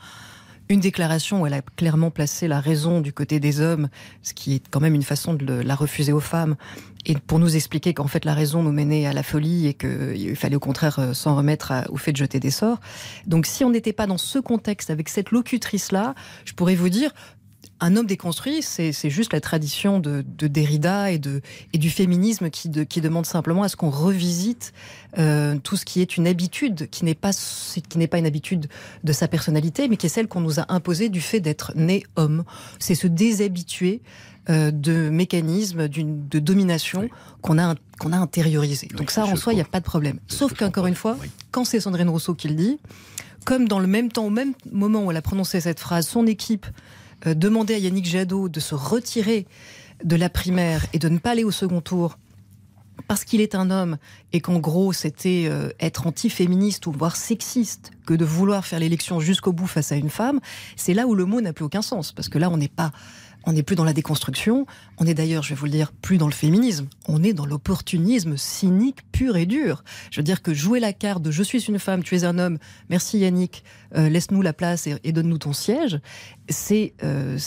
une 0.69 0.79
déclaration 0.79 1.41
où 1.41 1.47
elle 1.47 1.53
a 1.53 1.61
clairement 1.61 2.09
placé 2.09 2.47
la 2.47 2.59
raison 2.59 3.01
du 3.01 3.13
côté 3.13 3.39
des 3.39 3.59
hommes, 3.59 3.89
ce 4.21 4.33
qui 4.33 4.55
est 4.55 4.63
quand 4.69 4.79
même 4.79 4.95
une 4.95 5.03
façon 5.03 5.33
de 5.33 5.53
la 5.53 5.75
refuser 5.75 6.13
aux 6.13 6.21
femmes, 6.21 6.55
et 7.05 7.15
pour 7.15 7.39
nous 7.39 7.55
expliquer 7.55 7.93
qu'en 7.93 8.07
fait 8.07 8.23
la 8.23 8.33
raison 8.33 8.63
nous 8.63 8.71
menait 8.71 9.05
à 9.05 9.13
la 9.13 9.23
folie 9.23 9.67
et 9.67 9.73
qu'il 9.73 10.35
fallait 10.35 10.55
au 10.55 10.61
contraire 10.61 10.99
euh, 10.99 11.13
s'en 11.13 11.35
remettre 11.35 11.73
au 11.89 11.97
fait 11.97 12.11
de 12.11 12.17
jeter 12.17 12.39
des 12.39 12.51
sorts. 12.51 12.79
Donc 13.27 13.45
si 13.45 13.63
on 13.63 13.69
n'était 13.69 13.93
pas 13.93 14.07
dans 14.07 14.17
ce 14.17 14.39
contexte 14.39 14.89
avec 14.89 15.09
cette 15.09 15.31
locutrice-là, 15.31 16.15
je 16.45 16.53
pourrais 16.53 16.75
vous 16.75 16.89
dire, 16.89 17.11
un 17.83 17.97
homme 17.97 18.05
déconstruit, 18.05 18.61
c'est 18.61 19.09
juste 19.09 19.33
la 19.33 19.41
tradition 19.41 19.99
de, 19.99 20.23
de 20.37 20.47
Derrida 20.47 21.11
et, 21.11 21.17
de, 21.17 21.41
et 21.73 21.77
du 21.77 21.89
féminisme 21.89 22.49
qui, 22.49 22.69
de, 22.69 22.83
qui 22.83 23.01
demande 23.01 23.25
simplement 23.25 23.63
à 23.63 23.67
ce 23.67 23.75
qu'on 23.75 23.89
revisite 23.89 24.73
euh, 25.17 25.57
tout 25.61 25.75
ce 25.75 25.83
qui 25.83 25.99
est 25.99 26.15
une 26.15 26.25
habitude, 26.25 26.89
qui 26.89 27.03
n'est 27.03 27.13
pas, 27.13 27.31
qui 27.33 27.97
n'est 27.97 28.07
pas 28.07 28.19
une 28.19 28.25
habitude 28.25 28.67
de 29.03 29.11
sa 29.11 29.27
personnalité, 29.27 29.89
mais 29.89 29.97
qui 29.97 30.05
est 30.05 30.09
celle 30.09 30.29
qu'on 30.29 30.39
nous 30.39 30.61
a 30.61 30.65
imposée 30.69 31.09
du 31.09 31.19
fait 31.19 31.41
d'être 31.41 31.73
né 31.75 32.05
homme. 32.15 32.45
C'est 32.79 32.95
se 32.95 33.07
déshabituer 33.07 34.01
euh, 34.49 34.71
de 34.71 35.09
mécanismes 35.09 35.89
de 35.89 36.39
domination 36.39 37.01
oui. 37.01 37.09
qu'on 37.41 37.59
a, 37.59 37.75
qu'on 37.99 38.13
a 38.13 38.17
intériorisé. 38.17 38.87
Donc 38.91 39.07
oui, 39.09 39.13
ça, 39.13 39.25
en 39.25 39.35
soi, 39.35 39.51
il 39.51 39.57
n'y 39.57 39.61
a 39.61 39.65
pas 39.65 39.81
de 39.81 39.85
problème. 39.85 40.19
Sauf 40.27 40.53
qu'encore 40.53 40.87
une 40.87 40.95
fois, 40.95 41.17
oui. 41.21 41.29
quand 41.51 41.65
c'est 41.65 41.81
Sandrine 41.81 42.09
Rousseau 42.09 42.33
qui 42.33 42.47
le 42.47 42.55
dit, 42.55 42.79
comme 43.43 43.67
dans 43.67 43.79
le 43.79 43.87
même 43.87 44.09
temps, 44.09 44.25
au 44.25 44.29
même 44.29 44.53
moment 44.71 45.03
où 45.03 45.11
elle 45.11 45.17
a 45.17 45.21
prononcé 45.21 45.59
cette 45.59 45.81
phrase, 45.81 46.07
son 46.07 46.25
équipe 46.27 46.65
euh, 47.25 47.33
demander 47.33 47.75
à 47.75 47.77
Yannick 47.77 48.05
Jadot 48.05 48.49
de 48.49 48.59
se 48.59 48.75
retirer 48.75 49.45
de 50.03 50.15
la 50.15 50.29
primaire 50.29 50.85
et 50.93 50.99
de 50.99 51.09
ne 51.09 51.17
pas 51.17 51.31
aller 51.31 51.43
au 51.43 51.51
second 51.51 51.81
tour 51.81 52.17
parce 53.07 53.25
qu'il 53.25 53.41
est 53.41 53.55
un 53.55 53.71
homme 53.71 53.97
et 54.31 54.41
qu'en 54.41 54.59
gros 54.59 54.93
c'était 54.93 55.45
euh, 55.47 55.69
être 55.79 56.07
anti-féministe 56.07 56.87
ou 56.87 56.91
voire 56.91 57.15
sexiste 57.15 57.91
que 58.05 58.13
de 58.13 58.25
vouloir 58.25 58.65
faire 58.65 58.79
l'élection 58.79 59.19
jusqu'au 59.19 59.51
bout 59.51 59.67
face 59.67 59.91
à 59.91 59.95
une 59.95 60.09
femme, 60.09 60.39
c'est 60.75 60.93
là 60.93 61.07
où 61.07 61.15
le 61.15 61.25
mot 61.25 61.41
n'a 61.41 61.53
plus 61.53 61.65
aucun 61.65 61.81
sens. 61.81 62.11
Parce 62.11 62.29
que 62.29 62.37
là 62.37 62.49
on 62.49 62.57
n'est 62.57 62.67
pas 62.67 62.91
on 63.45 63.53
n'est 63.53 63.63
plus 63.63 63.75
dans 63.75 63.83
la 63.83 63.93
déconstruction, 63.93 64.65
on 64.97 65.05
est 65.05 65.13
d'ailleurs, 65.13 65.43
je 65.43 65.49
vais 65.49 65.55
vous 65.55 65.65
le 65.65 65.71
dire, 65.71 65.91
plus 65.91 66.17
dans 66.17 66.27
le 66.27 66.33
féminisme, 66.33 66.87
on 67.07 67.23
est 67.23 67.33
dans 67.33 67.45
l'opportunisme 67.45 68.37
cynique 68.37 68.99
pur 69.11 69.35
et 69.35 69.45
dur. 69.45 69.83
Je 70.11 70.19
veux 70.19 70.23
dire 70.23 70.41
que 70.41 70.53
jouer 70.53 70.79
la 70.79 70.93
carte 70.93 71.21
de 71.21 71.31
je 71.31 71.43
suis 71.43 71.59
une 71.59 71.79
femme, 71.79 72.03
tu 72.03 72.15
es 72.15 72.23
un 72.23 72.39
homme, 72.39 72.57
merci 72.89 73.19
Yannick, 73.19 73.63
euh, 73.95 74.07
laisse-nous 74.07 74.41
la 74.41 74.53
place 74.53 74.87
et, 74.87 74.95
et 75.03 75.11
donne-nous 75.11 75.39
ton 75.39 75.53
siège, 75.53 75.99
c'est 76.49 76.93
euh, 77.03 77.37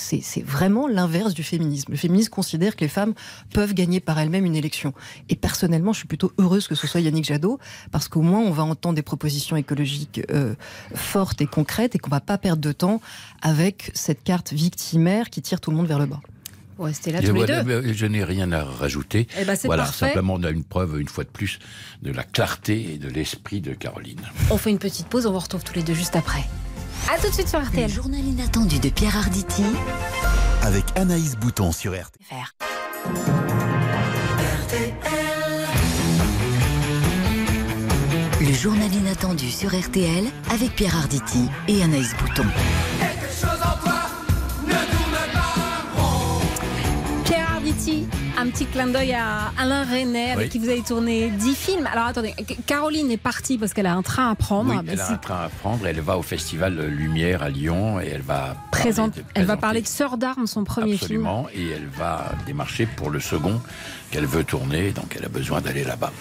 vraiment 0.44 0.88
l'inverse 0.88 1.34
du 1.34 1.42
féminisme. 1.42 1.92
Le 1.92 1.98
féminisme 1.98 2.30
considère 2.30 2.76
que 2.76 2.80
les 2.80 2.88
femmes 2.88 3.14
peuvent 3.52 3.74
gagner 3.74 4.00
par 4.00 4.18
elles-mêmes 4.18 4.44
une 4.44 4.56
élection. 4.56 4.94
Et 5.28 5.36
personnellement, 5.36 5.92
je 5.92 5.98
suis 5.98 6.08
plutôt 6.08 6.32
heureuse 6.38 6.66
que 6.68 6.74
ce 6.74 6.86
soit 6.86 7.00
Yannick 7.00 7.24
Jadot, 7.24 7.58
parce 7.90 8.08
qu'au 8.08 8.22
moins 8.22 8.40
on 8.40 8.50
va 8.50 8.62
entendre 8.62 8.94
des 8.94 9.02
propositions 9.02 9.56
écologiques 9.56 10.20
euh, 10.30 10.54
fortes 10.94 11.40
et 11.40 11.46
concrètes 11.46 11.94
et 11.94 11.98
qu'on 11.98 12.10
va 12.10 12.20
pas 12.20 12.38
perdre 12.38 12.62
de 12.62 12.72
temps 12.72 13.00
avec 13.42 13.90
cette 13.94 14.22
carte 14.22 14.52
victimaire 14.52 15.30
qui 15.30 15.42
tire 15.42 15.60
tout 15.60 15.70
le 15.70 15.76
monde 15.76 15.86
vers 15.86 15.98
le 15.98 16.06
bas. 16.06 16.20
Vous 16.78 16.84
restez 16.84 17.10
là 17.10 17.22
tous 17.22 17.32
les 17.32 17.46
deux. 17.46 17.92
Je 17.92 18.06
n'ai 18.06 18.22
rien 18.22 18.52
à 18.52 18.62
rajouter. 18.62 19.28
Eh 19.38 19.44
ben, 19.44 19.56
c'est 19.56 19.66
voilà, 19.66 19.84
parfait. 19.84 20.06
simplement 20.06 20.34
on 20.34 20.42
a 20.42 20.50
une 20.50 20.64
preuve, 20.64 21.00
une 21.00 21.08
fois 21.08 21.24
de 21.24 21.30
plus, 21.30 21.58
de 22.02 22.12
la 22.12 22.22
clarté 22.22 22.94
et 22.94 22.98
de 22.98 23.08
l'esprit 23.08 23.60
de 23.60 23.72
Caroline. 23.72 24.20
On 24.50 24.58
fait 24.58 24.70
une 24.70 24.78
petite 24.78 25.06
pause, 25.06 25.26
on 25.26 25.32
vous 25.32 25.38
retrouve 25.38 25.64
tous 25.64 25.74
les 25.74 25.82
deux 25.82 25.94
juste 25.94 26.16
après. 26.16 26.44
À 27.08 27.18
tout 27.18 27.28
de 27.28 27.32
suite 27.32 27.48
sur 27.48 27.60
Le 27.60 27.66
RTL. 27.66 27.88
journal 27.88 28.20
inattendu 28.20 28.80
de 28.80 28.88
Pierre 28.88 29.16
Arditi 29.16 29.62
Avec 30.62 30.84
Anaïs 30.96 31.36
Bouton 31.36 31.70
sur 31.70 31.92
RTL. 31.92 32.36
Le 38.40 38.52
journal 38.52 38.92
inattendu 38.92 39.50
sur 39.50 39.68
RTL 39.68 40.24
avec 40.50 40.74
Pierre 40.74 40.96
Arditi 40.96 41.48
et 41.68 41.82
Anaïs 41.82 42.12
Bouton. 42.18 42.46
Pierre 47.24 47.50
Arditi, 47.54 48.08
un 48.46 48.50
petit 48.50 48.66
clin 48.66 48.86
d'œil 48.86 49.12
à 49.12 49.50
Alain 49.58 49.82
René 49.84 50.30
avec 50.30 50.44
Oui. 50.44 50.48
qui 50.50 50.58
vous 50.58 50.68
avez 50.68 50.82
tourné 50.82 51.30
10 51.30 51.54
films. 51.56 51.88
Alors 51.92 52.06
attendez, 52.06 52.34
Caroline 52.66 53.10
est 53.10 53.16
partie 53.16 53.58
parce 53.58 53.72
qu'elle 53.72 53.86
a 53.86 53.94
un 53.94 54.02
train 54.02 54.30
à 54.30 54.34
prendre. 54.34 54.70
Oui, 54.72 54.78
elle 54.88 55.00
a 55.00 55.10
un 55.10 55.16
train 55.16 55.44
à 55.44 55.48
prendre. 55.48 55.86
Elle 55.86 56.00
va 56.00 56.16
au 56.16 56.22
festival 56.22 56.76
Lumière 56.86 57.42
à 57.42 57.48
Lyon 57.48 58.00
et 58.00 58.06
elle 58.06 58.20
va 58.22 58.56
présente- 58.70 59.12
parler 59.14 59.22
de- 59.24 59.28
elle 59.34 59.44
va 59.46 59.56
parler 59.56 59.82
de 59.82 59.86
Sœur 59.86 60.16
d'armes, 60.16 60.46
son 60.46 60.64
premier 60.64 60.94
Absolument, 60.94 61.46
et 61.54 61.70
elle 61.70 61.88
va 61.88 62.32
démarcher 62.46 62.86
pour 62.86 63.10
le 63.10 63.18
second 63.20 63.60
qu'elle 64.10 64.26
veut 64.26 64.44
tourner, 64.44 64.92
donc 64.92 65.14
elle 65.18 65.24
a 65.24 65.28
besoin 65.28 65.60
d'aller 65.60 65.82
là-bas. 65.84 66.12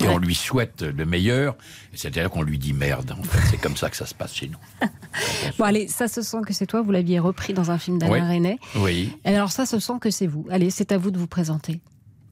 Et 0.00 0.08
on 0.08 0.18
lui 0.18 0.34
souhaite 0.34 0.82
le 0.82 1.04
meilleur, 1.04 1.56
c'est-à-dire 1.92 2.30
qu'on 2.30 2.42
lui 2.42 2.58
dit 2.58 2.72
merde. 2.72 3.14
En 3.18 3.22
fait, 3.22 3.40
c'est 3.50 3.56
comme 3.56 3.76
ça 3.76 3.90
que 3.90 3.96
ça 3.96 4.06
se 4.06 4.14
passe 4.14 4.34
chez 4.34 4.48
nous. 4.48 4.58
Bon 5.58 5.64
allez, 5.64 5.88
ça 5.88 6.06
se 6.06 6.22
sent 6.22 6.38
que 6.46 6.52
c'est 6.52 6.66
toi, 6.66 6.80
vous 6.82 6.92
l'aviez 6.92 7.18
repris 7.18 7.52
dans 7.52 7.70
un 7.72 7.78
film 7.78 7.98
d'Alain 7.98 8.28
Oui. 8.28 8.34
René. 8.36 8.58
Oui. 8.76 9.18
Et 9.24 9.34
alors 9.34 9.50
ça 9.50 9.66
se 9.66 9.80
sent 9.80 9.94
que 10.00 10.10
c'est 10.10 10.26
vous. 10.28 10.46
Allez, 10.50 10.70
c'est 10.70 10.92
à 10.92 10.98
vous 10.98 11.10
de 11.10 11.18
vous 11.18 11.26
présenter. 11.26 11.80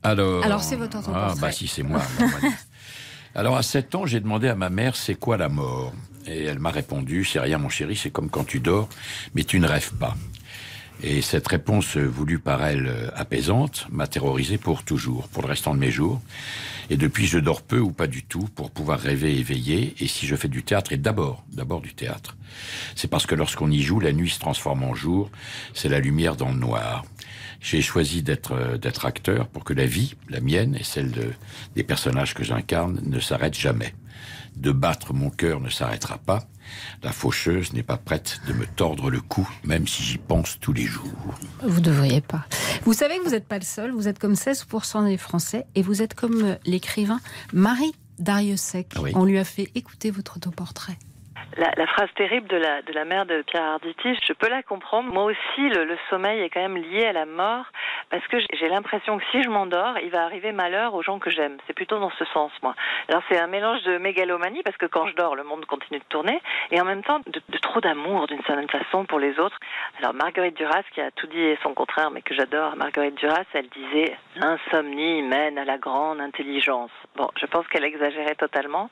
Alors, 0.02 0.44
Alors, 0.44 0.62
c'est 0.62 0.76
votre 0.76 0.98
Ah, 1.12 1.34
bah 1.40 1.50
si, 1.50 1.66
c'est 1.66 1.82
moi. 1.82 2.00
Alors, 3.34 3.56
à 3.58 3.62
7 3.64 3.94
ans, 3.96 4.06
j'ai 4.06 4.20
demandé 4.20 4.46
à 4.46 4.54
ma 4.54 4.70
mère 4.70 4.94
c'est 4.94 5.16
quoi 5.16 5.36
la 5.36 5.48
mort? 5.48 5.92
Et 6.26 6.44
elle 6.44 6.60
m'a 6.60 6.70
répondu 6.70 7.24
c'est 7.24 7.40
rien, 7.40 7.58
mon 7.58 7.68
chéri, 7.68 7.96
c'est 7.96 8.10
comme 8.10 8.30
quand 8.30 8.44
tu 8.44 8.60
dors, 8.60 8.88
mais 9.34 9.42
tu 9.42 9.58
ne 9.58 9.66
rêves 9.66 9.92
pas. 9.94 10.14
Et 11.02 11.20
cette 11.20 11.46
réponse 11.46 11.96
euh, 11.96 12.06
voulue 12.06 12.38
par 12.38 12.64
elle 12.64 12.86
euh, 12.88 13.10
apaisante 13.14 13.86
m'a 13.90 14.06
terrorisé 14.06 14.56
pour 14.58 14.82
toujours, 14.82 15.28
pour 15.28 15.42
le 15.42 15.48
restant 15.48 15.74
de 15.74 15.78
mes 15.78 15.90
jours. 15.90 16.22
Et 16.88 16.96
depuis, 16.96 17.26
je 17.26 17.38
dors 17.38 17.62
peu 17.62 17.78
ou 17.78 17.90
pas 17.90 18.06
du 18.06 18.22
tout 18.22 18.48
pour 18.54 18.70
pouvoir 18.70 19.00
rêver 19.00 19.36
éveillé. 19.38 19.94
Et 19.98 20.06
si 20.06 20.26
je 20.26 20.36
fais 20.36 20.48
du 20.48 20.62
théâtre, 20.62 20.92
et 20.92 20.96
d'abord, 20.96 21.44
d'abord 21.52 21.80
du 21.80 21.94
théâtre, 21.94 22.36
c'est 22.94 23.08
parce 23.08 23.26
que 23.26 23.34
lorsqu'on 23.34 23.70
y 23.70 23.82
joue, 23.82 24.00
la 24.00 24.12
nuit 24.12 24.30
se 24.30 24.38
transforme 24.38 24.84
en 24.84 24.94
jour. 24.94 25.30
C'est 25.74 25.88
la 25.88 26.00
lumière 26.00 26.36
dans 26.36 26.50
le 26.50 26.58
noir. 26.58 27.04
J'ai 27.60 27.82
choisi 27.82 28.22
d'être 28.22 28.52
euh, 28.52 28.78
d'être 28.78 29.06
acteur 29.06 29.48
pour 29.48 29.64
que 29.64 29.72
la 29.74 29.86
vie, 29.86 30.14
la 30.28 30.40
mienne 30.40 30.76
et 30.76 30.84
celle 30.84 31.10
de, 31.10 31.32
des 31.74 31.82
personnages 31.82 32.34
que 32.34 32.44
j'incarne, 32.44 33.00
ne 33.04 33.20
s'arrête 33.20 33.54
jamais. 33.54 33.92
De 34.56 34.72
battre 34.72 35.12
mon 35.12 35.30
cœur 35.30 35.60
ne 35.60 35.68
s'arrêtera 35.68 36.18
pas. 36.18 36.44
La 37.02 37.12
faucheuse 37.12 37.72
n'est 37.72 37.82
pas 37.82 37.96
prête 37.96 38.40
de 38.48 38.52
me 38.52 38.66
tordre 38.66 39.10
le 39.10 39.20
cou, 39.20 39.48
même 39.64 39.86
si 39.86 40.02
j'y 40.02 40.18
pense 40.18 40.58
tous 40.60 40.72
les 40.72 40.84
jours. 40.84 41.12
Vous 41.62 41.80
devriez 41.80 42.20
pas. 42.20 42.44
Vous 42.84 42.92
savez 42.92 43.18
que 43.18 43.24
vous 43.24 43.30
n'êtes 43.30 43.46
pas 43.46 43.58
le 43.58 43.64
seul, 43.64 43.92
vous 43.92 44.08
êtes 44.08 44.18
comme 44.18 44.34
16% 44.34 45.06
des 45.06 45.16
Français 45.16 45.66
et 45.74 45.82
vous 45.82 46.02
êtes 46.02 46.14
comme 46.14 46.44
euh, 46.44 46.54
l'écrivain 46.64 47.20
Marie 47.52 47.94
Dariussec. 48.18 48.94
Oui. 49.00 49.12
On 49.14 49.24
lui 49.24 49.38
a 49.38 49.44
fait 49.44 49.70
écouter 49.74 50.10
votre 50.10 50.36
autoportrait. 50.36 50.98
La, 51.54 51.86
phrase 51.86 52.10
terrible 52.16 52.48
de 52.48 52.56
la, 52.56 52.82
de 52.82 52.92
la 52.92 53.04
mère 53.04 53.24
de 53.24 53.40
Pierre 53.42 53.64
Arditi, 53.64 54.14
je 54.26 54.32
peux 54.34 54.48
la 54.48 54.62
comprendre. 54.62 55.10
Moi 55.10 55.24
aussi, 55.24 55.68
le, 55.68 55.96
sommeil 56.10 56.42
est 56.42 56.50
quand 56.50 56.60
même 56.60 56.76
lié 56.76 57.06
à 57.06 57.12
la 57.12 57.24
mort, 57.24 57.64
parce 58.10 58.26
que 58.26 58.36
j'ai 58.52 58.68
l'impression 58.68 59.16
que 59.16 59.24
si 59.30 59.42
je 59.42 59.48
m'endors, 59.48 59.98
il 60.02 60.10
va 60.10 60.24
arriver 60.24 60.52
malheur 60.52 60.94
aux 60.94 61.02
gens 61.02 61.18
que 61.18 61.30
j'aime. 61.30 61.56
C'est 61.66 61.72
plutôt 61.72 61.98
dans 61.98 62.10
ce 62.10 62.24
sens, 62.26 62.52
moi. 62.62 62.74
Alors 63.08 63.22
c'est 63.30 63.38
un 63.38 63.46
mélange 63.46 63.82
de 63.84 63.96
mégalomanie, 63.96 64.62
parce 64.64 64.76
que 64.76 64.84
quand 64.86 65.06
je 65.06 65.14
dors, 65.14 65.34
le 65.34 65.44
monde 65.44 65.64
continue 65.64 65.98
de 65.98 66.04
tourner, 66.10 66.42
et 66.72 66.80
en 66.80 66.84
même 66.84 67.02
temps 67.02 67.20
de, 67.26 67.40
trop 67.62 67.80
d'amour, 67.80 68.26
d'une 68.26 68.42
certaine 68.42 68.68
façon, 68.68 69.06
pour 69.06 69.18
les 69.18 69.38
autres. 69.38 69.58
Alors 69.98 70.12
Marguerite 70.12 70.56
Duras, 70.56 70.82
qui 70.92 71.00
a 71.00 71.10
tout 71.12 71.26
dit 71.26 71.40
et 71.40 71.58
son 71.62 71.72
contraire, 71.72 72.10
mais 72.10 72.20
que 72.20 72.34
j'adore, 72.34 72.76
Marguerite 72.76 73.14
Duras, 73.14 73.44
elle 73.54 73.68
disait 73.68 74.16
«L'insomnie 74.36 75.22
mène 75.22 75.58
à 75.58 75.64
la 75.64 75.78
grande 75.78 76.20
intelligence». 76.20 76.90
Bon, 77.16 77.28
je 77.40 77.46
pense 77.46 77.66
qu'elle 77.68 77.84
exagérait 77.84 78.34
totalement. 78.34 78.90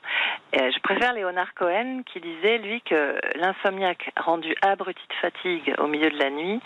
Et 0.51 0.71
je 0.71 0.79
préfère 0.79 1.13
Léonard 1.13 1.53
Cohen 1.53 2.01
qui 2.05 2.19
disait, 2.19 2.44
lui, 2.57 2.81
que 2.81 3.19
l'insomniaque 3.35 4.11
rendu 4.17 4.55
abruti 4.61 5.01
de 5.09 5.15
fatigue 5.15 5.75
au 5.79 5.87
milieu 5.87 6.09
de 6.09 6.17
la 6.17 6.29
nuit 6.29 6.61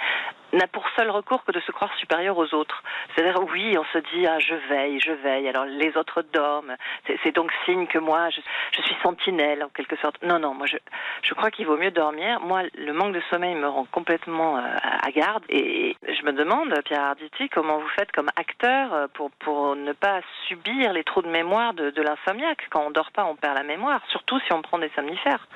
n'a 0.54 0.68
pour 0.68 0.86
seul 0.96 1.10
recours 1.10 1.44
que 1.44 1.52
de 1.52 1.60
se 1.60 1.72
croire 1.72 1.94
supérieur 1.98 2.38
aux 2.38 2.54
autres. 2.54 2.84
C'est-à-dire, 3.16 3.42
oui, 3.52 3.78
on 3.78 3.86
se 3.94 3.98
dit, 3.98 4.26
ah, 4.28 4.40
je 4.40 4.56
veille, 4.70 5.00
je 5.00 5.12
veille, 5.12 5.48
alors 5.48 5.66
les 5.66 5.96
autres 5.98 6.22
dorment, 6.34 6.76
c'est 7.24 7.36
donc 7.36 7.52
signe 7.66 7.88
que 7.88 8.00
moi, 8.00 8.30
je, 8.30 8.82
suis 8.82 8.96
sentinelle, 9.04 9.64
en 9.64 9.70
quelque 9.70 9.96
sorte. 9.98 10.22
Non, 10.24 10.40
non, 10.40 10.54
moi, 10.54 10.68
je, 10.68 11.34
crois 11.34 11.52
qu'il 11.52 11.66
vaut 11.66 11.78
mieux 11.78 11.92
dormir. 11.92 12.40
Moi, 12.42 12.64
le 12.78 12.94
manque 12.94 13.14
de 13.14 13.22
sommeil 13.30 13.56
me 13.56 13.68
rend 13.68 13.86
complètement 13.92 14.58
euh, 14.58 14.62
à 14.82 15.00
à 15.10 15.12
garde. 15.12 15.44
Et 15.50 15.96
je 16.08 16.24
me 16.24 16.34
demande, 16.34 16.74
Pierre 16.86 17.02
Arditi, 17.02 17.50
comment 17.50 17.80
vous 17.80 17.88
faites 17.90 18.12
comme 18.12 18.30
acteur 18.36 18.94
euh, 18.94 19.08
pour, 19.14 19.32
pour 19.32 19.76
ne 19.76 19.94
pas 19.94 20.22
subir 20.48 20.94
les 20.94 21.04
trous 21.04 21.22
de 21.22 21.28
mémoire 21.28 21.74
de, 21.74 21.90
de 21.90 22.02
l'insomniaque. 22.02 22.68
Quand 22.70 22.84
on 22.86 22.92
dort 22.92 23.12
pas, 23.12 23.26
on 23.26 23.36
perd 23.36 23.58
la 23.58 23.64
mémoire, 23.64 24.02
surtout 24.10 24.40
si 24.42 24.54
on 24.54 24.62
prend 24.62 24.78
des 24.78 24.92
somnifères. 24.96 25.48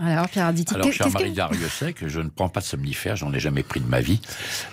Alors 0.00 0.28
Pierre 0.28 0.46
Arditi, 0.46 0.74
Alors, 0.74 0.92
cher 0.92 1.08
que 1.08 1.12
Marie 1.12 1.32
Dariussec, 1.32 2.06
je 2.06 2.20
ne 2.20 2.28
prends 2.28 2.48
pas 2.48 2.60
de 2.60 2.64
somnifères, 2.66 3.16
j'en 3.16 3.32
ai 3.32 3.40
jamais 3.40 3.64
pris 3.64 3.80
de 3.80 3.86
ma 3.86 4.00
vie. 4.00 4.20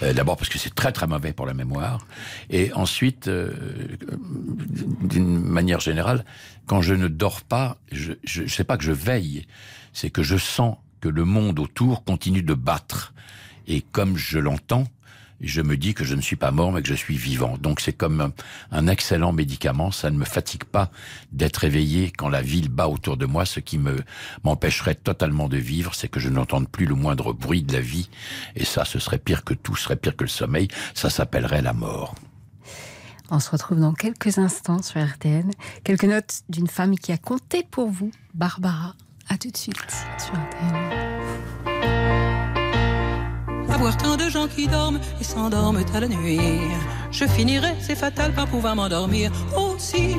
Euh, 0.03 0.13
D'abord 0.13 0.37
parce 0.37 0.49
que 0.49 0.59
c'est 0.59 0.73
très 0.75 0.91
très 0.91 1.07
mauvais 1.07 1.33
pour 1.33 1.47
la 1.47 1.55
mémoire. 1.55 2.05
Et 2.51 2.71
ensuite, 2.73 3.27
euh, 3.27 3.51
d'une 5.01 5.39
manière 5.39 5.79
générale, 5.79 6.25
quand 6.67 6.81
je 6.81 6.93
ne 6.93 7.07
dors 7.07 7.41
pas, 7.41 7.77
je 7.91 8.13
ne 8.41 8.47
sais 8.47 8.63
pas 8.63 8.77
que 8.77 8.83
je 8.83 8.91
veille, 8.91 9.47
c'est 9.93 10.11
que 10.11 10.21
je 10.21 10.37
sens 10.37 10.77
que 11.01 11.09
le 11.09 11.25
monde 11.25 11.59
autour 11.59 12.03
continue 12.03 12.43
de 12.43 12.53
battre. 12.53 13.13
Et 13.67 13.81
comme 13.81 14.17
je 14.17 14.37
l'entends, 14.37 14.85
je 15.41 15.61
me 15.61 15.77
dis 15.77 15.93
que 15.93 16.03
je 16.03 16.15
ne 16.15 16.21
suis 16.21 16.35
pas 16.35 16.51
mort, 16.51 16.71
mais 16.71 16.81
que 16.81 16.87
je 16.87 16.93
suis 16.93 17.17
vivant. 17.17 17.57
Donc 17.57 17.81
c'est 17.81 17.93
comme 17.93 18.31
un, 18.71 18.87
excellent 18.87 19.33
médicament. 19.33 19.91
Ça 19.91 20.09
ne 20.09 20.17
me 20.17 20.25
fatigue 20.25 20.63
pas 20.63 20.91
d'être 21.31 21.63
éveillé 21.63 22.11
quand 22.11 22.29
la 22.29 22.41
ville 22.41 22.69
bat 22.69 22.87
autour 22.87 23.17
de 23.17 23.25
moi. 23.25 23.45
Ce 23.45 23.59
qui 23.59 23.77
me 23.77 23.97
m'empêcherait 24.43 24.95
totalement 24.95 25.49
de 25.49 25.57
vivre, 25.57 25.93
c'est 25.93 26.07
que 26.07 26.19
je 26.19 26.29
n'entende 26.29 26.67
plus 26.69 26.85
le 26.85 26.95
moindre 26.95 27.33
bruit 27.33 27.63
de 27.63 27.73
la 27.73 27.81
vie. 27.81 28.09
Et 28.55 28.65
ça, 28.65 28.85
ce 28.85 28.99
serait 28.99 29.17
pire 29.17 29.43
que 29.43 29.53
tout, 29.53 29.75
ce 29.75 29.83
serait 29.83 29.95
pire 29.95 30.15
que 30.15 30.23
le 30.23 30.29
sommeil. 30.29 30.67
Ça 30.93 31.09
s'appellerait 31.09 31.61
la 31.61 31.73
mort. 31.73 32.15
On 33.31 33.39
se 33.39 33.49
retrouve 33.49 33.79
dans 33.79 33.93
quelques 33.93 34.37
instants 34.37 34.81
sur 34.81 35.03
RTN. 35.03 35.49
Quelques 35.83 36.03
notes 36.03 36.41
d'une 36.47 36.67
femme 36.67 36.97
qui 36.97 37.11
a 37.11 37.17
compté 37.17 37.65
pour 37.69 37.89
vous, 37.89 38.11
Barbara. 38.33 38.93
À 39.27 39.37
tout 39.37 39.49
de 39.49 39.57
suite 39.57 39.75
sur 40.19 40.33
RTN. 40.33 41.74
Avoir 43.75 43.97
tant 43.97 44.15
de 44.15 44.29
gens 44.29 44.47
qui 44.47 44.67
dorment 44.67 45.01
et 45.19 45.23
s'endorment 45.25 45.83
à 45.93 45.99
la 45.99 46.07
nuit. 46.07 46.39
Je 47.11 47.25
finirai, 47.25 47.75
c'est 47.81 47.97
fatal, 47.97 48.31
par 48.33 48.47
pouvoir 48.47 48.73
m'endormir 48.73 49.31
aussi. 49.53 50.15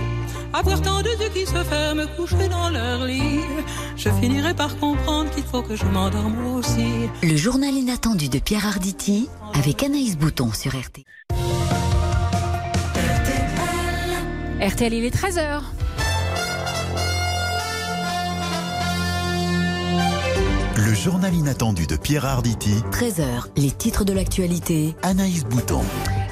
Avoir 0.53 0.83
tant 0.83 1.01
de 1.01 1.09
yeux 1.09 1.31
qui 1.33 1.47
se 1.47 1.65
ferment, 1.65 2.03
couchés 2.19 2.49
dans 2.51 2.69
leur 2.69 3.07
lit. 3.07 3.41
Je 3.97 4.11
finirai 4.11 4.53
par 4.53 4.77
comprendre 4.79 5.31
qu'il 5.31 5.45
faut 5.45 5.63
que 5.63 5.75
je 5.75 5.87
m'endorme 5.87 6.55
aussi. 6.55 7.09
Le 7.23 7.35
journal 7.35 7.73
inattendu 7.73 8.29
de 8.29 8.39
Pierre 8.39 8.67
Arditi 8.67 9.31
avec 9.55 9.83
Anaïs 9.83 10.19
Bouton 10.19 10.53
sur 10.53 10.73
RT. 10.73 11.07
RTL, 14.61 14.93
il 14.93 15.05
est 15.07 15.17
13h. 15.17 15.63
Journal 21.03 21.35
inattendu 21.35 21.87
de 21.87 21.97
Pierre 21.97 22.25
Arditi, 22.25 22.75
13h, 22.91 23.47
les 23.57 23.71
titres 23.71 24.05
de 24.05 24.13
l'actualité. 24.13 24.95
Anaïs 25.03 25.45
Bouton. 25.45 25.83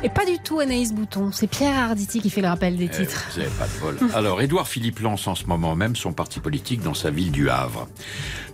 Et 0.03 0.09
pas 0.09 0.25
du 0.27 0.39
tout 0.43 0.59
Anaïs 0.61 0.93
Bouton, 0.93 1.31
c'est 1.33 1.47
Pierre 1.47 1.79
Arditi 1.79 2.21
qui 2.21 2.31
fait 2.31 2.41
le 2.41 2.49
rappel 2.49 2.77
des 2.77 2.87
Eh, 2.87 2.89
titres. 2.89 3.27
vous 3.33 3.39
n'avez 3.41 3.51
pas 3.53 3.67
de 3.67 3.81
bol. 3.81 4.11
Alors, 4.15 4.41
Édouard 4.43 4.67
Philippe 4.67 5.01
lance 5.01 5.27
en 5.29 5.35
ce 5.35 5.47
moment 5.47 5.77
même 5.77 5.95
son 5.97 6.13
parti 6.13 6.41
politique 6.41 6.83
dans 6.83 6.95
sa 6.95 7.11
ville 7.11 7.31
du 7.31 7.49
Havre. 7.51 7.89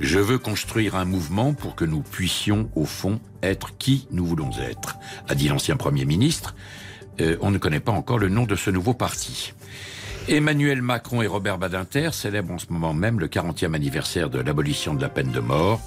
Je 0.01 0.18
veux 0.18 0.38
construire 0.38 0.94
un 0.96 1.05
mouvement 1.05 1.55
pour 1.55 1.75
que 1.75 1.85
nous 1.85 2.03
puissions, 2.03 2.68
au 2.75 2.85
fond, 2.85 3.20
être 3.42 3.77
qui 3.79 4.07
nous 4.11 4.27
voulons 4.27 4.51
être, 4.61 4.96
a 5.29 5.35
dit 5.35 5.49
l'ancien 5.49 5.77
Premier 5.77 6.05
ministre. 6.05 6.55
Euh, 7.20 7.37
on 7.40 7.51
ne 7.51 7.59
connaît 7.59 7.81
pas 7.81 7.92
encore 7.92 8.18
le 8.18 8.29
nom 8.29 8.44
de 8.44 8.57
ce 8.57 8.70
nouveau 8.70 8.94
parti. 8.94 9.53
Emmanuel 10.28 10.83
Macron 10.83 11.22
et 11.22 11.26
Robert 11.26 11.59
Badinter 11.59 12.11
célèbrent 12.12 12.52
en 12.52 12.59
ce 12.59 12.66
moment 12.70 12.94
même 12.94 13.18
le 13.18 13.26
40e 13.26 13.74
anniversaire 13.74 14.30
de 14.30 14.38
l'abolition 14.38 14.94
de 14.94 15.00
la 15.00 15.09
peine 15.09 15.33
de 15.33 15.40
mort. 15.40 15.80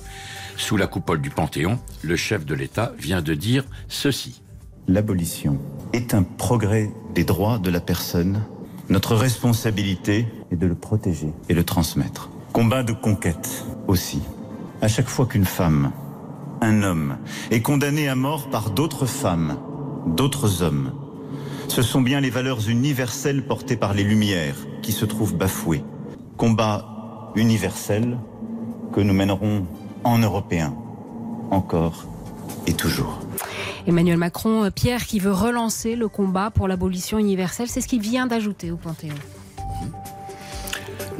Sous 0.57 0.77
la 0.77 0.87
coupole 0.87 1.21
du 1.21 1.29
Panthéon, 1.29 1.79
le 2.01 2.15
chef 2.15 2.45
de 2.45 2.53
l'État 2.53 2.93
vient 2.97 3.21
de 3.21 3.33
dire 3.33 3.63
ceci. 3.87 4.41
L'abolition 4.87 5.59
est 5.93 6.13
un 6.13 6.23
progrès 6.23 6.91
des 7.15 7.23
droits 7.23 7.57
de 7.57 7.69
la 7.69 7.79
personne. 7.79 8.43
Notre 8.89 9.15
responsabilité 9.15 10.27
est 10.51 10.57
de 10.57 10.67
le 10.67 10.75
protéger 10.75 11.31
et 11.47 11.53
le 11.53 11.63
transmettre. 11.63 12.29
Combat 12.51 12.83
de 12.83 12.93
conquête 12.93 13.65
aussi. 13.87 14.21
À 14.81 14.87
chaque 14.87 15.07
fois 15.07 15.25
qu'une 15.25 15.45
femme, 15.45 15.91
un 16.61 16.83
homme, 16.83 17.17
est 17.49 17.61
condamné 17.61 18.09
à 18.09 18.15
mort 18.15 18.49
par 18.49 18.71
d'autres 18.71 19.05
femmes, 19.05 19.57
d'autres 20.05 20.63
hommes. 20.63 20.91
Ce 21.73 21.81
sont 21.81 22.01
bien 22.01 22.21
les 22.21 22.29
valeurs 22.29 22.69
universelles 22.69 23.41
portées 23.41 23.77
par 23.77 23.95
les 23.95 24.03
Lumières 24.03 24.53
qui 24.83 24.91
se 24.91 25.05
trouvent 25.05 25.35
bafouées. 25.35 25.83
Combat 26.37 27.31
universel 27.33 28.19
que 28.93 29.01
nous 29.01 29.15
mènerons 29.15 29.65
en 30.03 30.19
Européens, 30.19 30.75
encore 31.49 32.05
et 32.67 32.73
toujours. 32.73 33.21
Emmanuel 33.87 34.17
Macron, 34.17 34.65
euh, 34.65 34.69
Pierre, 34.69 35.07
qui 35.07 35.17
veut 35.17 35.33
relancer 35.33 35.95
le 35.95 36.07
combat 36.07 36.51
pour 36.51 36.67
l'abolition 36.67 37.17
universelle, 37.17 37.67
c'est 37.67 37.81
ce 37.81 37.87
qu'il 37.87 38.01
vient 38.01 38.27
d'ajouter 38.27 38.69
au 38.69 38.77
Panthéon. 38.77 39.15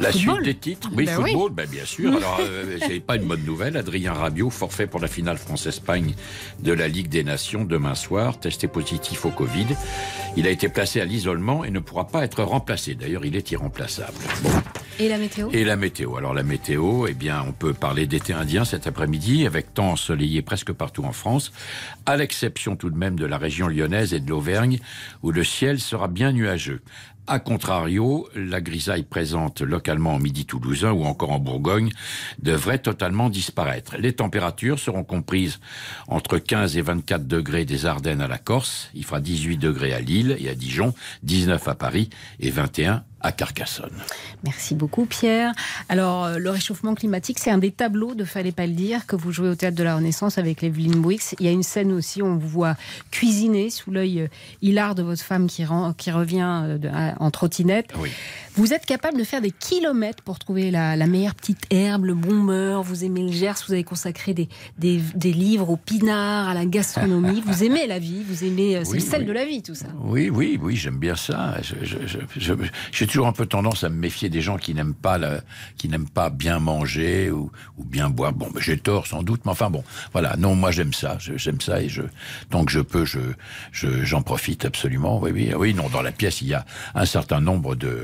La 0.04 0.12
Football. 0.12 0.36
suite 0.36 0.46
des 0.46 0.56
titres, 0.56 0.89
oui, 0.94 1.06
Ben 1.06 1.20
oui. 1.22 1.32
football, 1.32 1.52
ben 1.52 1.68
bien 1.68 1.86
sûr. 1.86 2.16
Alors, 2.16 2.38
euh, 2.42 2.78
c'est 2.88 3.00
pas 3.00 3.16
une 3.16 3.24
bonne 3.26 3.44
nouvelle. 3.44 3.78
Adrien 3.78 4.13
Rabiot, 4.13 4.50
forfait 4.50 4.88
pour 4.88 5.00
la 5.00 5.08
finale 5.08 5.38
France-Espagne 5.38 6.13
de 6.60 6.74
la 6.74 6.88
Ligue 6.88 7.10
des 7.10 7.24
Nations 7.24 7.66
demain 7.66 7.96
soir, 7.96 8.39
testé 8.39 8.68
positif 8.68 9.26
au 9.26 9.30
Covid. 9.32 9.68
Il 10.38 10.48
a 10.48 10.50
été 10.50 10.70
placé 10.70 11.02
à 11.02 11.06
l'isolement 11.06 11.63
et 11.63 11.72
ne 11.72 11.80
pourra 11.80 12.08
pas 12.08 12.24
être 12.24 12.44
remplacé. 12.44 12.96
D'ailleurs, 12.96 13.26
il 13.26 13.36
est 13.36 13.52
irremplaçable. 13.52 14.18
Bon. 14.44 14.50
Et 15.00 15.10
la 15.10 15.18
météo? 15.18 15.50
Et 15.52 15.63
la 15.63 15.76
météo. 15.76 16.18
Alors 16.18 16.36
la 16.36 16.44
météo, 16.44 17.08
eh 17.08 17.16
bien, 17.16 17.44
on 17.48 17.52
peut 17.52 17.74
parler 17.74 18.06
d'été 18.06 18.32
indien 18.32 18.63
cet 18.63 18.86
après-midi 18.86 19.48
avec 19.48 19.74
temps 19.74 19.92
ensoleillé 19.92 20.44
presque 20.44 20.72
partout 20.72 21.04
en 21.04 21.13
France, 21.13 21.52
à 22.06 22.16
l'exception 22.16 22.76
tout 22.76 22.92
de 22.92 22.98
même 22.98 23.18
de 23.18 23.26
la 23.26 23.39
région 23.39 23.68
lyonnaise 23.68 24.13
et 24.13 24.20
de 24.20 24.30
l'Auvergne 24.30 24.80
où 25.24 25.32
le 25.32 25.44
ciel 25.44 25.80
sera 25.80 26.08
bien 26.08 26.32
nuageux. 26.32 26.82
A 27.26 27.40
contrario, 27.40 28.28
la 28.36 28.60
grisaille 28.60 29.04
présente 29.04 29.62
localement 29.62 30.16
en 30.16 30.20
midi 30.20 30.46
toulousain 30.46 30.92
ou 30.92 31.06
encore 31.06 31.32
en 31.32 31.40
Bourgogne 31.40 31.90
devrait 32.40 32.80
totalement 32.80 33.30
disparaître. 33.30 33.96
Les 33.98 34.12
températures 34.12 34.78
seront 34.78 35.06
comprises 35.06 35.62
entre 36.10 36.38
15 36.38 36.76
et 36.76 36.82
24 36.82 37.26
degrés 37.26 37.64
des 37.64 37.86
Ardennes 37.86 38.22
à 38.22 38.28
la 38.28 38.38
Corse. 38.38 38.90
Il 38.94 39.06
fera 39.06 39.22
18 39.22 39.58
degrés 39.58 39.94
à 39.94 40.02
Lille 40.02 40.36
et 40.38 40.50
à 40.50 40.56
Dijon, 40.56 40.94
19 41.24 41.66
à 41.66 41.76
Paris 41.76 42.10
et 42.42 42.50
21 42.50 43.06
à 43.24 43.32
Carcassonne. 43.32 43.92
Merci 44.44 44.76
beaucoup 44.76 45.06
Pierre. 45.06 45.54
Alors 45.90 46.26
euh, 46.26 46.38
le 46.38 46.50
réchauffement 46.50 46.94
climatique, 46.94 47.40
c'est 47.40 47.52
un 47.52 47.58
des 47.58 47.72
tableaux 47.72 48.14
de 48.16 48.26
Fallait 48.26 48.52
pas 48.52 48.68
le 48.68 48.74
dire 48.74 49.06
que 49.06 49.16
vous 49.16 49.32
jouez 49.32 49.50
au 49.50 49.56
théâtre 49.56 49.78
de 49.78 49.84
la 49.84 49.96
Renaissance 49.96 50.38
avec 50.38 50.64
Evelyne 50.64 51.02
Bouix. 51.02 51.34
Il 51.40 51.46
y 51.46 51.50
a 51.50 51.52
une 51.52 51.64
scène 51.64 51.92
aussi 51.92 52.22
où 52.22 52.26
on 52.26 52.36
vous 52.38 52.48
voit 52.50 52.76
cuisiner 53.12 53.70
sous 53.70 53.92
l'œil 53.92 54.22
euh, 54.22 54.28
hilar 54.62 54.96
de 54.96 55.04
votre 55.04 55.22
femme 55.24 55.48
qui, 55.48 55.64
revient 55.66 56.62
euh, 56.66 57.12
en 57.20 57.32
trottinette. 57.32 57.94
Vous 58.56 58.74
êtes 58.74 58.86
capable 58.86 59.18
de 59.18 59.24
faire 59.24 59.42
des 59.42 59.50
kilomètres 59.52 60.22
pour 60.22 60.38
trouver 60.38 60.70
la, 60.70 60.96
la 60.96 61.08
meilleure 61.08 61.34
petite 61.34 61.66
herbe, 61.72 62.06
le 62.06 62.14
bon 62.14 62.44
beurre. 62.44 62.84
Vous 62.84 63.04
aimez 63.04 63.22
le 63.24 63.32
Gers, 63.32 63.56
vous 63.68 63.74
avez 63.74 63.84
consacré 63.84 64.34
des, 64.36 64.48
des, 64.78 65.00
des 65.16 65.34
livres 65.34 65.70
au 65.72 65.78
pinard, 65.78 66.50
à 66.50 66.54
la 66.54 66.66
gastronomie. 66.66 67.42
vous 67.46 67.64
aimez 67.64 67.88
la 67.88 67.98
vie, 67.98 68.22
vous 68.28 68.44
aimez, 68.44 68.82
c'est 68.84 68.92
Oui, 68.92 69.00
le 69.00 69.04
sel 69.04 69.22
oui. 69.22 69.28
de 69.28 69.32
la 69.32 69.46
vie 69.46 69.64
tout 69.64 69.74
ça. 69.76 69.88
Oui, 70.04 70.30
oui, 70.30 70.60
oui, 70.62 70.76
j'aime 70.76 70.98
bien 71.00 71.16
ça. 71.16 71.56
Je- 71.64 71.84
je- 71.86 72.06
je- 72.06 72.20
je- 72.40 72.54
J'ai 72.92 73.08
toujours 73.13 73.28
un 73.28 73.32
peu 73.32 73.45
tendance 73.45 73.84
à 73.84 73.89
me 73.89 73.95
méfier 73.95 74.28
des 74.28 74.41
gens 74.41 74.58
qui 74.58 74.73
n'aiment 74.73 74.95
pas, 74.95 75.19
la- 75.19 75.41
qui 75.78 75.88
n'aiment 75.88 76.10
pas 76.10 76.32
bien 76.32 76.58
manger 76.58 77.30
ou, 77.30 77.52
ou 77.78 77.84
bien 77.84 78.10
boire. 78.10 78.34
Bon, 78.34 78.49
ben, 78.52 78.60
j'ai 78.60 78.78
tort 78.80 79.06
sans 79.06 79.21
doute, 79.21 79.41
mais 79.45 79.52
enfin 79.52 79.69
bon, 79.69 79.84
voilà. 80.13 80.36
Non, 80.38 80.56
moi 80.56 80.71
j'aime 80.71 80.93
ça. 80.93 81.17
J'aime 81.19 81.62
ça 81.62 81.80
et 81.84 81.89
je, 81.89 82.02
tant 82.49 82.65
que 82.65 82.71
je 82.71 82.80
peux, 82.80 83.06
je, 83.06 83.19
je- 83.71 84.04
j'en 84.04 84.23
profite 84.23 84.65
absolument. 84.65 85.19
Oui, 85.21 85.30
oui, 85.32 85.54
oui. 85.56 85.73
Non, 85.76 85.89
dans 85.89 86.02
la 86.02 86.12
pièce, 86.12 86.41
il 86.41 86.47
y 86.47 86.54
a 86.56 86.65
un 86.95 87.06
certain 87.06 87.39
nombre 87.39 87.76
de, 87.76 87.99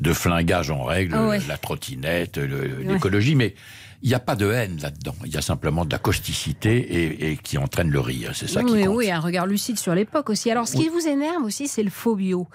de 0.00 0.12
flingages 0.12 0.70
en 0.72 0.82
règle, 0.82 1.14
Ah 1.16 1.26
ouais. 1.28 1.38
la 1.46 1.56
trottinette, 1.56 2.36
Ouais. 2.38 2.70
l'écologie, 2.84 3.36
mais. 3.36 3.54
Il 4.00 4.08
n'y 4.08 4.14
a 4.14 4.20
pas 4.20 4.36
de 4.36 4.48
haine 4.50 4.78
là-dedans. 4.80 5.14
Il 5.24 5.32
y 5.32 5.36
a 5.36 5.42
simplement 5.42 5.84
de 5.84 5.90
la 5.90 5.98
causticité 5.98 6.76
et, 6.78 7.32
et 7.32 7.36
qui 7.36 7.58
entraîne 7.58 7.90
le 7.90 7.98
rire. 7.98 8.30
C'est 8.34 8.48
ça 8.48 8.62
qui 8.62 8.72
oui, 8.72 8.84
compte. 8.84 8.96
oui, 8.96 9.10
un 9.10 9.18
regard 9.18 9.46
lucide 9.46 9.76
sur 9.76 9.92
l'époque 9.92 10.30
aussi. 10.30 10.50
Alors, 10.52 10.68
ce 10.68 10.76
qui 10.76 10.88
vous 10.88 11.08
énerve 11.08 11.42
aussi, 11.42 11.66
c'est 11.66 11.82
le 11.82 11.90
faux 11.90 12.14
bio. 12.14 12.46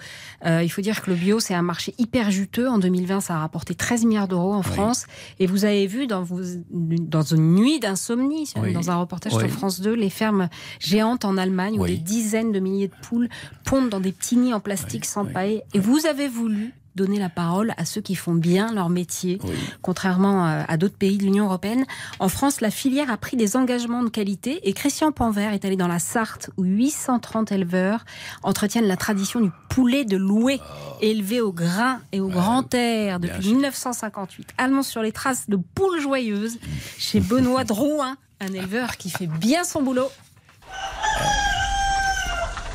Euh, 0.46 0.62
il 0.62 0.70
faut 0.70 0.80
dire 0.80 1.02
que 1.02 1.10
le 1.10 1.16
bio, 1.16 1.40
c'est 1.40 1.52
un 1.52 1.60
marché 1.62 1.94
hyper 1.98 2.30
juteux. 2.30 2.66
En 2.68 2.78
2020, 2.78 3.20
ça 3.20 3.34
a 3.34 3.38
rapporté 3.40 3.74
13 3.74 4.06
milliards 4.06 4.28
d'euros 4.28 4.54
en 4.54 4.62
France. 4.62 5.06
Et 5.38 5.46
vous 5.46 5.66
avez 5.66 5.86
vu 5.86 6.06
dans, 6.06 6.22
vos, 6.22 6.40
dans 6.70 7.22
une 7.22 7.54
nuit 7.54 7.78
d'insomnie, 7.78 8.50
Oui. 8.62 8.72
dans 8.72 8.90
un 8.90 8.96
reportage 8.96 9.34
Oui. 9.34 9.40
sur 9.40 9.50
France 9.50 9.80
2, 9.82 9.92
les 9.92 10.10
fermes 10.10 10.48
géantes 10.80 11.26
en 11.26 11.36
Allemagne 11.36 11.78
où 11.78 11.82
Oui. 11.82 11.90
des 11.96 12.02
dizaines 12.02 12.52
de 12.52 12.58
milliers 12.60 12.88
de 12.88 12.94
poules 13.06 13.28
pondent 13.66 13.90
dans 13.90 14.00
des 14.00 14.12
petits 14.12 14.36
nids 14.38 14.54
en 14.54 14.60
plastique 14.60 15.04
sans 15.04 15.26
paille. 15.26 15.62
Et 15.74 15.78
vous 15.78 16.06
avez 16.06 16.26
voulu 16.28 16.72
donner 16.94 17.18
la 17.18 17.28
parole 17.28 17.72
à 17.76 17.84
ceux 17.84 18.00
qui 18.00 18.14
font 18.14 18.34
bien 18.34 18.72
leur 18.72 18.88
métier, 18.88 19.38
contrairement 19.82 20.44
à 20.44 20.64
à 20.74 20.76
d'autres 20.76 20.96
pays 20.96 21.18
de 21.18 21.22
l'Union 21.22 21.44
européenne. 21.44 21.84
En 22.18 22.28
France, 22.28 22.60
la 22.60 22.70
filière 22.70 23.10
a 23.10 23.16
pris 23.16 23.36
des 23.36 23.56
engagements 23.56 24.02
de 24.02 24.08
qualité 24.08 24.68
et 24.68 24.72
Christian 24.72 25.12
Panvert 25.12 25.52
est 25.52 25.64
allé 25.64 25.76
dans 25.76 25.88
la 25.88 25.98
Sarthe 25.98 26.50
où 26.56 26.64
830 26.64 27.52
éleveurs 27.52 28.04
entretiennent 28.42 28.86
la 28.86 28.96
tradition 28.96 29.40
du 29.40 29.50
poulet 29.68 30.04
de 30.04 30.16
louer 30.16 30.60
élevé 31.00 31.40
au 31.40 31.52
grain 31.52 32.00
et 32.12 32.20
au 32.20 32.28
grand 32.28 32.74
air 32.74 33.20
depuis 33.20 33.48
1958. 33.48 34.50
Allons 34.58 34.82
sur 34.82 35.02
les 35.02 35.12
traces 35.12 35.48
de 35.48 35.56
poules 35.56 36.00
joyeuses 36.00 36.58
chez 36.98 37.20
Benoît 37.20 37.64
Drouin, 37.74 38.16
un 38.40 38.52
éleveur 38.52 38.96
qui 38.96 39.10
fait 39.10 39.26
bien 39.28 39.64
son 39.64 39.82
boulot. 39.82 40.10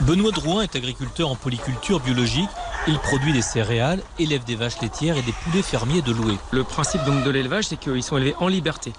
Benoît 0.01 0.31
Drouin 0.31 0.61
est 0.61 0.75
agriculteur 0.75 1.29
en 1.29 1.35
polyculture 1.35 1.99
biologique. 1.99 2.49
Il 2.91 2.97
produit 2.97 3.33
des 3.33 3.43
céréales, 3.43 4.01
élève 4.17 4.43
des 4.45 4.55
vaches 4.55 4.81
laitières 4.81 5.15
et 5.15 5.21
des 5.21 5.31
poulets 5.31 5.61
fermiers 5.61 6.01
de 6.01 6.11
louer. 6.11 6.33
Le 6.49 6.63
principe 6.63 7.03
donc 7.03 7.23
de 7.23 7.29
l'élevage, 7.29 7.65
c'est 7.65 7.77
qu'ils 7.77 8.01
sont 8.01 8.17
élevés 8.17 8.33
en 8.39 8.47
liberté. 8.47 8.93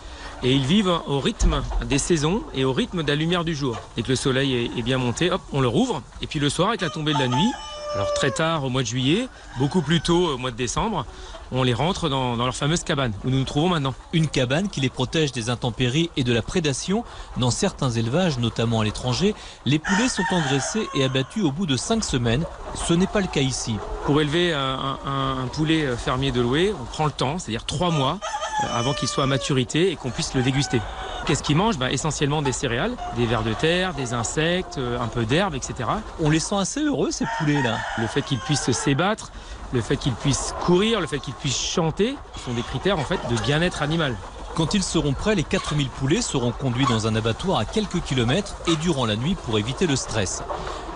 Et 0.44 0.52
ils 0.52 0.64
vivent 0.64 1.00
au 1.08 1.18
rythme 1.18 1.60
des 1.86 1.98
saisons 1.98 2.44
et 2.54 2.64
au 2.64 2.72
rythme 2.72 3.02
de 3.02 3.08
la 3.08 3.16
lumière 3.16 3.44
du 3.44 3.52
jour. 3.52 3.80
Dès 3.96 4.02
que 4.02 4.08
le 4.10 4.14
soleil 4.14 4.70
est, 4.78 4.82
bien 4.82 4.98
monté, 4.98 5.32
hop, 5.32 5.42
on 5.52 5.60
le 5.60 5.66
rouvre. 5.66 6.02
Et 6.22 6.28
puis 6.28 6.38
le 6.38 6.48
soir, 6.48 6.68
avec 6.68 6.82
la 6.82 6.90
tombée 6.90 7.14
de 7.14 7.18
la 7.18 7.26
nuit, 7.26 7.50
alors 7.96 8.14
très 8.14 8.30
tard 8.30 8.62
au 8.62 8.68
mois 8.68 8.82
de 8.82 8.86
juillet, 8.86 9.26
beaucoup 9.58 9.82
plus 9.82 10.00
tôt 10.00 10.34
au 10.34 10.38
mois 10.38 10.52
de 10.52 10.56
décembre, 10.56 11.04
on 11.52 11.62
les 11.62 11.74
rentre 11.74 12.08
dans, 12.08 12.36
dans 12.36 12.44
leur 12.44 12.54
fameuse 12.54 12.84
cabane 12.84 13.12
où 13.24 13.30
nous 13.30 13.38
nous 13.38 13.44
trouvons 13.44 13.68
maintenant. 13.68 13.94
Une 14.12 14.28
cabane 14.28 14.68
qui 14.68 14.80
les 14.80 14.88
protège 14.88 15.32
des 15.32 15.50
intempéries 15.50 16.10
et 16.16 16.24
de 16.24 16.32
la 16.32 16.42
prédation. 16.42 17.04
Dans 17.38 17.50
certains 17.50 17.90
élevages, 17.90 18.38
notamment 18.38 18.80
à 18.80 18.84
l'étranger, 18.84 19.34
les 19.64 19.78
poulets 19.78 20.08
sont 20.08 20.22
engraissés 20.30 20.86
et 20.94 21.04
abattus 21.04 21.42
au 21.44 21.50
bout 21.52 21.66
de 21.66 21.76
5 21.76 22.04
semaines. 22.04 22.44
Ce 22.74 22.94
n'est 22.94 23.06
pas 23.06 23.20
le 23.20 23.26
cas 23.26 23.40
ici. 23.40 23.76
Pour 24.06 24.20
élever 24.20 24.52
un, 24.52 24.98
un- 25.06 25.38
un 25.44 25.46
poulet 25.48 25.86
fermier 25.96 26.32
de 26.32 26.40
louer, 26.40 26.74
on 26.80 26.84
prend 26.84 27.04
le 27.06 27.10
temps, 27.12 27.38
c'est-à-dire 27.38 27.64
trois 27.64 27.90
mois, 27.90 28.18
euh, 28.64 28.66
avant 28.78 28.92
qu'il 28.94 29.08
soit 29.08 29.24
à 29.24 29.26
maturité 29.26 29.90
et 29.90 29.96
qu'on 29.96 30.10
puisse 30.10 30.34
le 30.34 30.42
déguster. 30.42 30.80
Qu'est-ce 31.26 31.42
qu'ils 31.42 31.56
mangent? 31.56 31.78
Ben, 31.78 31.88
Essentiellement 31.88 32.40
des 32.42 32.52
céréales, 32.52 32.96
des 33.16 33.26
vers 33.26 33.42
de 33.42 33.52
terre, 33.52 33.92
des 33.94 34.14
insectes, 34.14 34.78
euh, 34.78 34.98
un 34.98 35.06
peu 35.08 35.24
d'herbe, 35.26 35.54
etc. 35.54 35.88
On 36.20 36.30
les 36.30 36.40
sent 36.40 36.56
assez 36.56 36.80
heureux, 36.82 37.10
ces 37.10 37.26
poulets-là. 37.38 37.76
Le 37.98 38.06
fait 38.06 38.22
qu'ils 38.22 38.38
puissent 38.38 38.70
s'ébattre, 38.72 39.30
le 39.72 39.80
fait 39.80 39.96
qu'ils 39.96 40.14
puissent 40.14 40.54
courir, 40.64 41.00
le 41.00 41.06
fait 41.06 41.18
qu'ils 41.18 41.34
puissent 41.34 41.60
chanter, 41.60 42.16
sont 42.44 42.52
des 42.54 42.62
critères 42.62 42.98
en 42.98 43.04
fait 43.04 43.20
de 43.30 43.40
bien-être 43.42 43.82
animal. 43.82 44.16
Quand 44.56 44.74
ils 44.74 44.82
seront 44.82 45.12
prêts, 45.12 45.34
les 45.34 45.44
4000 45.44 45.88
poulets 45.88 46.22
seront 46.22 46.50
conduits 46.50 46.86
dans 46.86 47.06
un 47.06 47.14
abattoir 47.14 47.58
à 47.58 47.64
quelques 47.64 48.02
kilomètres 48.02 48.56
et 48.66 48.76
durant 48.76 49.06
la 49.06 49.16
nuit 49.16 49.36
pour 49.46 49.58
éviter 49.58 49.86
le 49.86 49.96
stress. 49.96 50.42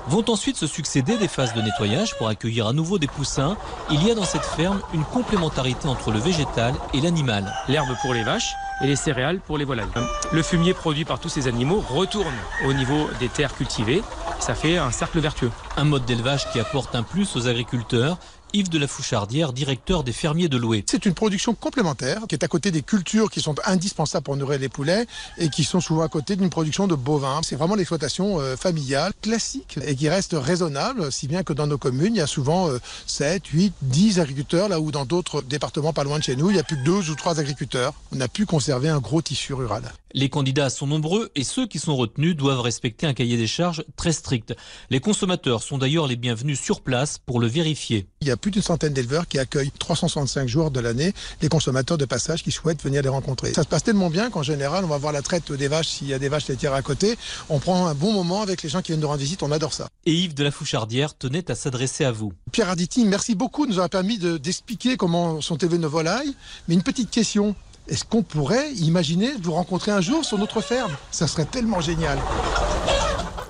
Vont 0.08 0.24
ensuite 0.28 0.56
se 0.56 0.66
succéder 0.66 1.16
des 1.16 1.28
phases 1.28 1.54
de 1.54 1.62
nettoyage 1.62 2.18
pour 2.18 2.28
accueillir 2.28 2.66
à 2.66 2.74
nouveau 2.74 2.98
des 2.98 3.06
poussins. 3.06 3.56
Il 3.90 4.06
y 4.06 4.10
a 4.10 4.14
dans 4.14 4.24
cette 4.24 4.44
ferme 4.44 4.82
une 4.92 5.04
complémentarité 5.04 5.88
entre 5.88 6.10
le 6.10 6.18
végétal 6.18 6.74
et 6.92 7.00
l'animal. 7.00 7.50
L'herbe 7.68 7.96
pour 8.02 8.12
les 8.12 8.22
vaches 8.22 8.54
et 8.82 8.86
les 8.86 8.96
céréales 8.96 9.40
pour 9.40 9.56
les 9.56 9.64
volailles. 9.64 9.88
Le 10.32 10.42
fumier 10.42 10.74
produit 10.74 11.06
par 11.06 11.20
tous 11.20 11.30
ces 11.30 11.48
animaux 11.48 11.82
retourne 11.88 12.34
au 12.66 12.74
niveau 12.74 13.08
des 13.18 13.28
terres 13.28 13.54
cultivées. 13.54 14.02
Ça 14.40 14.54
fait 14.54 14.76
un 14.76 14.90
cercle 14.90 15.20
vertueux. 15.20 15.50
Un 15.78 15.84
mode 15.84 16.04
d'élevage 16.04 16.50
qui 16.52 16.60
apporte 16.60 16.94
un 16.94 17.02
plus 17.02 17.34
aux 17.36 17.48
agriculteurs. 17.48 18.18
Yves 18.54 18.68
de 18.68 18.78
la 18.78 18.86
Fouchardière, 18.86 19.52
directeur 19.52 20.04
des 20.04 20.12
fermiers 20.12 20.48
de 20.48 20.56
Loué. 20.56 20.84
C'est 20.88 21.06
une 21.06 21.14
production 21.14 21.54
complémentaire 21.54 22.22
qui 22.28 22.36
est 22.36 22.44
à 22.44 22.48
côté 22.48 22.70
des 22.70 22.82
cultures 22.82 23.28
qui 23.28 23.40
sont 23.40 23.56
indispensables 23.64 24.22
pour 24.22 24.36
nourrir 24.36 24.60
les 24.60 24.68
poulets 24.68 25.06
et 25.38 25.48
qui 25.48 25.64
sont 25.64 25.80
souvent 25.80 26.02
à 26.02 26.08
côté 26.08 26.36
d'une 26.36 26.50
production 26.50 26.86
de 26.86 26.94
bovins. 26.94 27.40
C'est 27.42 27.56
vraiment 27.56 27.74
l'exploitation 27.74 28.38
euh, 28.38 28.56
familiale, 28.56 29.12
classique 29.22 29.80
et 29.84 29.96
qui 29.96 30.08
reste 30.08 30.36
raisonnable, 30.38 31.10
si 31.10 31.26
bien 31.26 31.42
que 31.42 31.52
dans 31.52 31.66
nos 31.66 31.78
communes, 31.78 32.14
il 32.14 32.18
y 32.18 32.22
a 32.22 32.28
souvent 32.28 32.70
euh, 32.70 32.78
7, 33.06 33.44
8, 33.44 33.74
10 33.82 34.20
agriculteurs, 34.20 34.68
là 34.68 34.78
où 34.78 34.92
dans 34.92 35.04
d'autres 35.04 35.42
départements 35.42 35.92
pas 35.92 36.04
loin 36.04 36.20
de 36.20 36.24
chez 36.24 36.36
nous, 36.36 36.50
il 36.50 36.56
y 36.56 36.60
a 36.60 36.64
plus 36.64 36.76
que 36.76 36.84
deux 36.84 37.10
ou 37.10 37.16
trois 37.16 37.40
agriculteurs. 37.40 37.92
On 38.14 38.20
a 38.20 38.28
pu 38.28 38.46
conserver 38.46 38.88
un 38.88 39.00
gros 39.00 39.20
tissu 39.20 39.52
rural. 39.52 39.82
Les 40.16 40.28
candidats 40.28 40.70
sont 40.70 40.86
nombreux 40.86 41.30
et 41.34 41.42
ceux 41.42 41.66
qui 41.66 41.80
sont 41.80 41.96
retenus 41.96 42.36
doivent 42.36 42.60
respecter 42.60 43.04
un 43.04 43.14
cahier 43.14 43.36
des 43.36 43.48
charges 43.48 43.84
très 43.96 44.12
strict. 44.12 44.54
Les 44.88 45.00
consommateurs 45.00 45.60
sont 45.64 45.76
d'ailleurs 45.76 46.06
les 46.06 46.14
bienvenus 46.14 46.60
sur 46.60 46.82
place 46.82 47.18
pour 47.18 47.40
le 47.40 47.48
vérifier. 47.48 48.06
Il 48.20 48.28
y 48.28 48.30
a 48.30 48.36
plus 48.36 48.52
d'une 48.52 48.62
centaine 48.62 48.92
d'éleveurs 48.92 49.26
qui 49.26 49.40
accueillent 49.40 49.72
365 49.76 50.46
jours 50.46 50.70
de 50.70 50.78
l'année 50.78 51.12
les 51.42 51.48
consommateurs 51.48 51.98
de 51.98 52.04
passage 52.04 52.44
qui 52.44 52.52
souhaitent 52.52 52.80
venir 52.80 53.02
les 53.02 53.08
rencontrer. 53.08 53.52
Ça 53.54 53.64
se 53.64 53.68
passe 53.68 53.82
tellement 53.82 54.08
bien 54.08 54.30
qu'en 54.30 54.44
général, 54.44 54.84
on 54.84 54.88
va 54.88 54.98
voir 54.98 55.12
la 55.12 55.20
traite 55.20 55.50
des 55.50 55.66
vaches 55.66 55.88
s'il 55.88 56.06
y 56.06 56.14
a 56.14 56.20
des 56.20 56.28
vaches 56.28 56.46
laitières 56.46 56.74
à 56.74 56.82
côté. 56.82 57.16
On 57.48 57.58
prend 57.58 57.88
un 57.88 57.94
bon 57.94 58.12
moment 58.12 58.40
avec 58.40 58.62
les 58.62 58.68
gens 58.68 58.82
qui 58.82 58.92
viennent 58.92 59.00
nous 59.00 59.08
rendre 59.08 59.18
visite, 59.18 59.42
on 59.42 59.50
adore 59.50 59.72
ça. 59.72 59.88
Et 60.06 60.12
Yves 60.14 60.34
de 60.34 60.44
la 60.44 60.52
Fouchardière 60.52 61.18
tenait 61.18 61.50
à 61.50 61.56
s'adresser 61.56 62.04
à 62.04 62.12
vous. 62.12 62.32
Pierre 62.52 62.68
Arditi, 62.68 63.04
merci 63.04 63.34
beaucoup 63.34 63.66
de 63.66 63.70
nous 63.72 63.78
avoir 63.78 63.90
permis 63.90 64.18
de- 64.18 64.36
d'expliquer 64.38 64.96
comment 64.96 65.40
sont 65.40 65.56
élevées 65.56 65.78
nos 65.78 65.88
volailles. 65.90 66.34
Mais 66.68 66.74
une 66.74 66.82
petite 66.84 67.10
question. 67.10 67.56
Est-ce 67.86 68.04
qu'on 68.04 68.22
pourrait 68.22 68.72
imaginer 68.72 69.32
vous 69.42 69.52
rencontrer 69.52 69.90
un 69.92 70.00
jour 70.00 70.24
sur 70.24 70.38
notre 70.38 70.62
ferme? 70.62 70.92
Ça 71.10 71.26
serait 71.26 71.44
tellement 71.44 71.82
génial. 71.82 72.18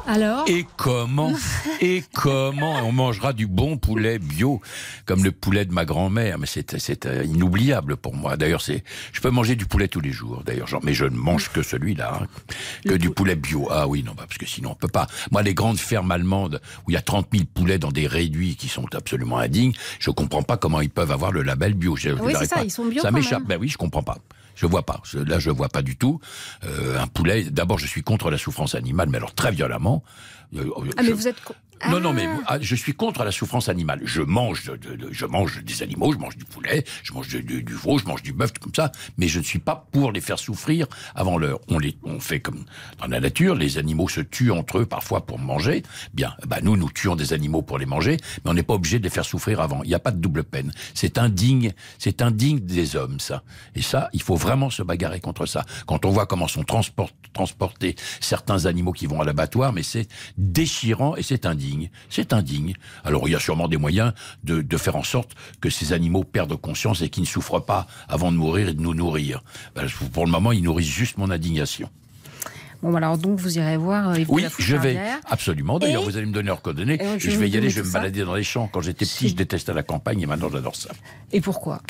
Alors 0.06 0.44
Et 0.48 0.66
comment 0.76 1.32
Et 1.80 2.04
comment 2.12 2.74
On 2.86 2.92
mangera 2.92 3.32
du 3.32 3.46
bon 3.46 3.76
poulet 3.78 4.18
bio, 4.18 4.60
comme 5.06 5.24
le 5.24 5.32
poulet 5.32 5.64
de 5.64 5.72
ma 5.72 5.84
grand-mère. 5.84 6.38
Mais 6.38 6.46
c'est 6.46 7.06
euh, 7.06 7.24
inoubliable 7.24 7.96
pour 7.96 8.14
moi. 8.14 8.36
D'ailleurs, 8.36 8.60
c'est 8.60 8.84
je 9.12 9.20
peux 9.20 9.30
manger 9.30 9.56
du 9.56 9.66
poulet 9.66 9.88
tous 9.88 10.00
les 10.00 10.12
jours. 10.12 10.42
D'ailleurs, 10.44 10.68
mais 10.82 10.94
je 10.94 11.04
ne 11.06 11.16
mange 11.16 11.50
que 11.50 11.62
celui-là, 11.62 12.20
hein. 12.22 12.26
que 12.86 12.94
du 12.94 13.10
poulet 13.10 13.34
bio. 13.36 13.68
Ah 13.70 13.86
oui, 13.88 14.02
non, 14.02 14.12
bah, 14.12 14.24
parce 14.26 14.38
que 14.38 14.46
sinon 14.46 14.72
on 14.72 14.74
peut 14.74 14.88
pas. 14.88 15.06
Moi, 15.30 15.42
les 15.42 15.54
grandes 15.54 15.78
fermes 15.78 16.10
allemandes 16.10 16.60
où 16.86 16.90
il 16.90 16.94
y 16.94 16.98
a 16.98 17.02
30 17.02 17.28
000 17.32 17.44
poulets 17.52 17.78
dans 17.78 17.92
des 17.92 18.06
réduits 18.06 18.56
qui 18.56 18.68
sont 18.68 18.86
absolument 18.94 19.38
indignes, 19.38 19.72
je 19.98 20.10
comprends 20.10 20.42
pas 20.42 20.56
comment 20.56 20.80
ils 20.80 20.90
peuvent 20.90 21.12
avoir 21.12 21.32
le 21.32 21.42
label 21.42 21.74
bio. 21.74 21.96
Je- 21.96 22.10
Oui, 22.10 22.32
c'est 22.38 22.46
ça, 22.46 22.56
pas. 22.56 22.64
ils 22.64 22.70
sont 22.70 22.84
bio 22.84 23.00
Ça 23.02 23.10
m'échappe. 23.10 23.44
Ben 23.44 23.58
oui, 23.60 23.68
je 23.68 23.78
comprends 23.78 24.02
pas. 24.02 24.18
Je 24.54 24.66
vois 24.66 24.82
pas. 24.84 25.00
Là, 25.14 25.38
je 25.38 25.50
vois 25.50 25.68
pas 25.68 25.82
du 25.82 25.96
tout. 25.96 26.20
Euh, 26.64 27.00
un 27.00 27.06
poulet. 27.06 27.44
D'abord, 27.44 27.78
je 27.78 27.86
suis 27.86 28.02
contre 28.02 28.30
la 28.30 28.38
souffrance 28.38 28.74
animale, 28.74 29.08
mais 29.08 29.18
alors 29.18 29.34
très 29.34 29.50
violemment. 29.50 30.02
Euh, 30.54 30.70
Ah, 30.96 31.02
mais 31.02 31.12
vous 31.12 31.26
êtes. 31.28 31.36
Co- 31.80 31.88
non, 31.90 32.00
non, 32.00 32.10
Ah. 32.10 32.12
mais 32.14 32.28
ah, 32.46 32.58
je 32.60 32.74
suis 32.74 32.94
contre 32.94 33.24
la 33.24 33.32
souffrance 33.32 33.68
animale. 33.68 34.00
Je 34.04 34.22
mange, 34.22 34.64
de, 34.64 34.76
de- 34.76 34.96
de- 34.96 35.12
je 35.12 35.26
mange 35.26 35.62
des 35.62 35.82
animaux, 35.82 36.12
je 36.12 36.18
mange 36.18 36.36
du 36.36 36.44
poulet, 36.44 36.84
je 37.02 37.12
mange 37.12 37.28
du 37.28 37.64
veau, 37.74 37.98
je 37.98 38.04
mange 38.04 38.22
du 38.22 38.32
bœuf, 38.32 38.52
comme 38.60 38.74
ça. 38.74 38.92
Mais 39.18 39.28
je 39.28 39.38
ne 39.38 39.44
suis 39.44 39.58
pas 39.58 39.86
pour 39.92 40.12
les 40.12 40.20
faire 40.20 40.38
souffrir 40.38 40.86
avant 41.14 41.38
l'heure. 41.38 41.60
On 41.68 41.78
les, 41.78 41.96
on 42.04 42.20
fait 42.20 42.40
comme 42.40 42.64
dans 42.98 43.06
la 43.06 43.20
nature. 43.20 43.54
Les 43.54 43.78
animaux 43.78 44.08
se 44.08 44.20
tuent 44.20 44.50
entre 44.50 44.78
eux 44.78 44.86
parfois 44.86 45.26
pour 45.26 45.38
manger. 45.38 45.82
Bien, 46.12 46.34
bah 46.46 46.58
nous, 46.62 46.76
nous 46.76 46.90
tuons 46.90 47.16
des 47.16 47.32
animaux 47.32 47.62
pour 47.62 47.78
les 47.78 47.86
manger, 47.86 48.16
mais 48.44 48.50
on 48.50 48.54
n'est 48.54 48.62
pas 48.62 48.74
obligé 48.74 48.98
de 48.98 49.04
les 49.04 49.10
faire 49.10 49.24
souffrir 49.24 49.60
avant. 49.60 49.82
Il 49.82 49.88
n'y 49.88 49.94
a 49.94 49.98
pas 49.98 50.10
de 50.12 50.18
double 50.20 50.44
peine. 50.44 50.72
C'est 50.94 51.18
indigne, 51.18 51.72
c'est 51.98 52.22
indigne 52.22 52.60
des 52.60 52.96
hommes, 52.96 53.20
ça. 53.20 53.42
Et 53.74 53.82
ça, 53.82 54.08
il 54.12 54.22
faut 54.22 54.36
vraiment 54.36 54.70
se 54.70 54.82
bagarrer 54.82 55.20
contre 55.20 55.46
ça. 55.46 55.64
Quand 55.86 56.04
on 56.04 56.10
voit 56.10 56.26
comment 56.26 56.48
sont 56.48 56.62
transport- 56.64 57.10
transportés 57.32 57.96
certains 58.20 58.66
animaux 58.66 58.92
qui 58.92 59.06
vont 59.06 59.20
à 59.20 59.24
l'abattoir, 59.24 59.72
mais 59.72 59.82
c'est 59.82 60.08
déchirant 60.38 61.16
et 61.16 61.22
c'est 61.22 61.46
indigne. 61.46 61.73
C'est 62.10 62.32
indigne. 62.32 62.74
Alors 63.04 63.28
il 63.28 63.32
y 63.32 63.34
a 63.34 63.40
sûrement 63.40 63.68
des 63.68 63.76
moyens 63.76 64.12
de, 64.44 64.62
de 64.62 64.76
faire 64.76 64.96
en 64.96 65.02
sorte 65.02 65.32
que 65.60 65.70
ces 65.70 65.92
animaux 65.92 66.24
perdent 66.24 66.56
conscience 66.56 67.02
et 67.02 67.08
qu'ils 67.08 67.22
ne 67.24 67.28
souffrent 67.28 67.60
pas 67.64 67.86
avant 68.08 68.32
de 68.32 68.36
mourir 68.36 68.68
et 68.68 68.74
de 68.74 68.80
nous 68.82 68.94
nourrir. 68.94 69.42
Ben, 69.74 69.86
Pour 70.12 70.24
le 70.26 70.30
moment, 70.32 70.52
ils 70.52 70.62
nourrissent 70.62 70.86
juste 70.88 71.18
mon 71.18 71.30
indignation. 71.30 71.88
Bon, 72.82 72.94
alors 72.96 73.16
donc 73.16 73.38
vous 73.40 73.56
irez 73.56 73.78
voir. 73.78 74.10
euh, 74.10 74.16
de 74.18 74.26
Oui, 74.28 74.42
la 74.42 74.48
je 74.58 74.76
vais. 74.76 74.98
Absolument. 75.30 75.78
D'ailleurs, 75.78 76.02
Et- 76.02 76.04
vous 76.04 76.16
allez 76.18 76.26
me 76.26 76.32
donner 76.32 76.48
leurs 76.48 76.60
coordonnées. 76.60 76.98
Je 77.18 77.30
je 77.30 77.36
vais 77.38 77.48
y 77.48 77.56
aller, 77.56 77.70
je 77.70 77.80
vais 77.80 77.88
me 77.88 77.92
balader 77.92 78.24
dans 78.24 78.34
les 78.34 78.44
champs. 78.44 78.68
Quand 78.70 78.82
j'étais 78.82 79.06
petit, 79.06 79.30
je 79.30 79.34
détestais 79.34 79.72
la 79.72 79.82
campagne 79.82 80.20
et 80.20 80.26
maintenant 80.26 80.50
j'adore 80.52 80.76
ça. 80.76 80.90
Et 81.32 81.40
pourquoi? 81.40 81.80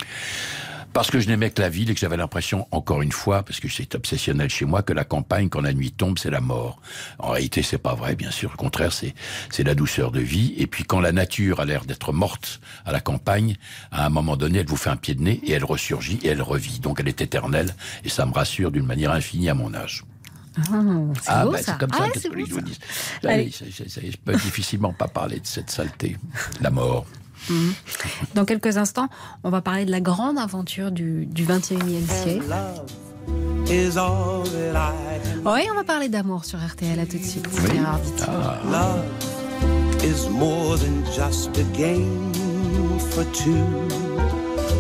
Parce 0.95 1.11
que 1.11 1.19
je 1.19 1.27
n'aimais 1.27 1.51
que 1.51 1.61
la 1.61 1.69
ville 1.69 1.91
et 1.91 1.95
que 1.95 1.99
j'avais 1.99 2.17
l'impression, 2.17 2.69
encore 2.71 3.03
une 3.03 3.11
fois, 3.11 3.43
parce 3.43 3.59
que 3.59 3.69
c'est 3.69 3.97
obsessionnel 3.97 4.49
chez 4.49 4.65
moi, 4.65 4.83
que 4.83 4.93
la 4.93 5.03
campagne, 5.03 5.49
quand 5.49 5.61
la 5.61 5.73
nuit 5.73 5.91
tombe, 5.91 6.21
c'est 6.21 6.31
la 6.31 6.41
mort. 6.41 6.81
En 7.19 7.31
réalité, 7.31 7.65
c'est 7.65 7.79
pas 7.79 7.97
vrai, 7.97 8.15
bien 8.15 8.31
sûr. 8.31 8.53
Au 8.55 8.57
contraire, 8.57 8.93
c'est, 8.93 9.13
c'est 9.51 9.65
la 9.65 9.75
douceur 9.75 10.13
de 10.13 10.21
vie. 10.21 10.55
Et 10.57 10.69
puis, 10.69 10.85
quand 10.85 11.01
la 11.01 11.11
nature 11.11 11.59
a 11.59 11.65
l'air 11.65 11.85
d'être 11.85 12.13
morte 12.13 12.61
à 12.87 12.93
la 12.93 13.01
campagne, 13.01 13.57
à 13.91 14.07
un 14.07 14.09
moment 14.09 14.37
donné, 14.37 14.61
elle 14.61 14.69
vous 14.69 14.77
fait 14.77 14.89
un 14.91 14.97
pied 14.97 15.17
de 15.17 15.23
nez 15.23 15.41
et 15.43 15.51
elle 15.51 15.65
ressurgit 15.65 16.21
et 16.23 16.29
elle 16.29 16.43
revit. 16.43 16.79
Donc, 16.79 17.01
elle 17.01 17.09
est 17.09 17.21
éternelle. 17.21 17.75
Et 18.05 18.09
ça 18.09 18.25
me 18.25 18.33
rassure 18.33 18.71
d'une 18.71 18.87
manière 18.87 19.11
infinie 19.11 19.49
à 19.49 19.55
mon 19.55 19.75
âge. 19.75 20.05
Ah, 20.57 20.63
c'est 21.21 21.31
ah, 21.31 21.45
bah, 21.47 21.59
comme 21.81 21.91
Ah, 21.93 21.97
ça 21.97 22.05
ouais, 22.05 22.11
que 22.13 22.37
les 22.37 22.47
gens 22.47 22.63
disent. 22.63 22.79
Allez. 23.25 23.51
Je 23.51 24.17
peux 24.25 24.35
difficilement 24.35 24.93
pas 24.93 25.09
parler 25.09 25.41
de 25.41 25.47
cette 25.47 25.71
saleté, 25.71 26.17
la 26.61 26.71
mort. 26.71 27.05
Mhm. 27.51 27.75
Dans 28.35 28.45
quelques 28.45 28.77
instants, 28.77 29.09
on 29.43 29.51
va 29.51 29.61
parler 29.61 29.85
de 29.85 29.91
la 29.91 30.01
grande 30.01 30.39
aventure 30.39 30.91
du, 30.91 31.27
du 31.27 31.45
21e 31.45 32.07
siècle. 32.09 32.45
Oui, 35.45 35.61
on 35.71 35.75
va 35.75 35.85
parler 35.85 36.09
d'amour 36.09 36.45
sur 36.45 36.59
RTL. 36.59 36.99
À 37.01 37.07
tout 37.07 37.19
de 37.19 37.25
suite. 37.25 37.49
Ditti. 37.49 38.25
Ah. 38.27 38.59
Love 38.71 39.05
is 40.05 40.29
more 40.31 40.77
than 40.79 41.03
just 41.15 41.57
a 41.59 41.65
game 41.77 42.33
for 43.11 43.25
two. 43.33 43.55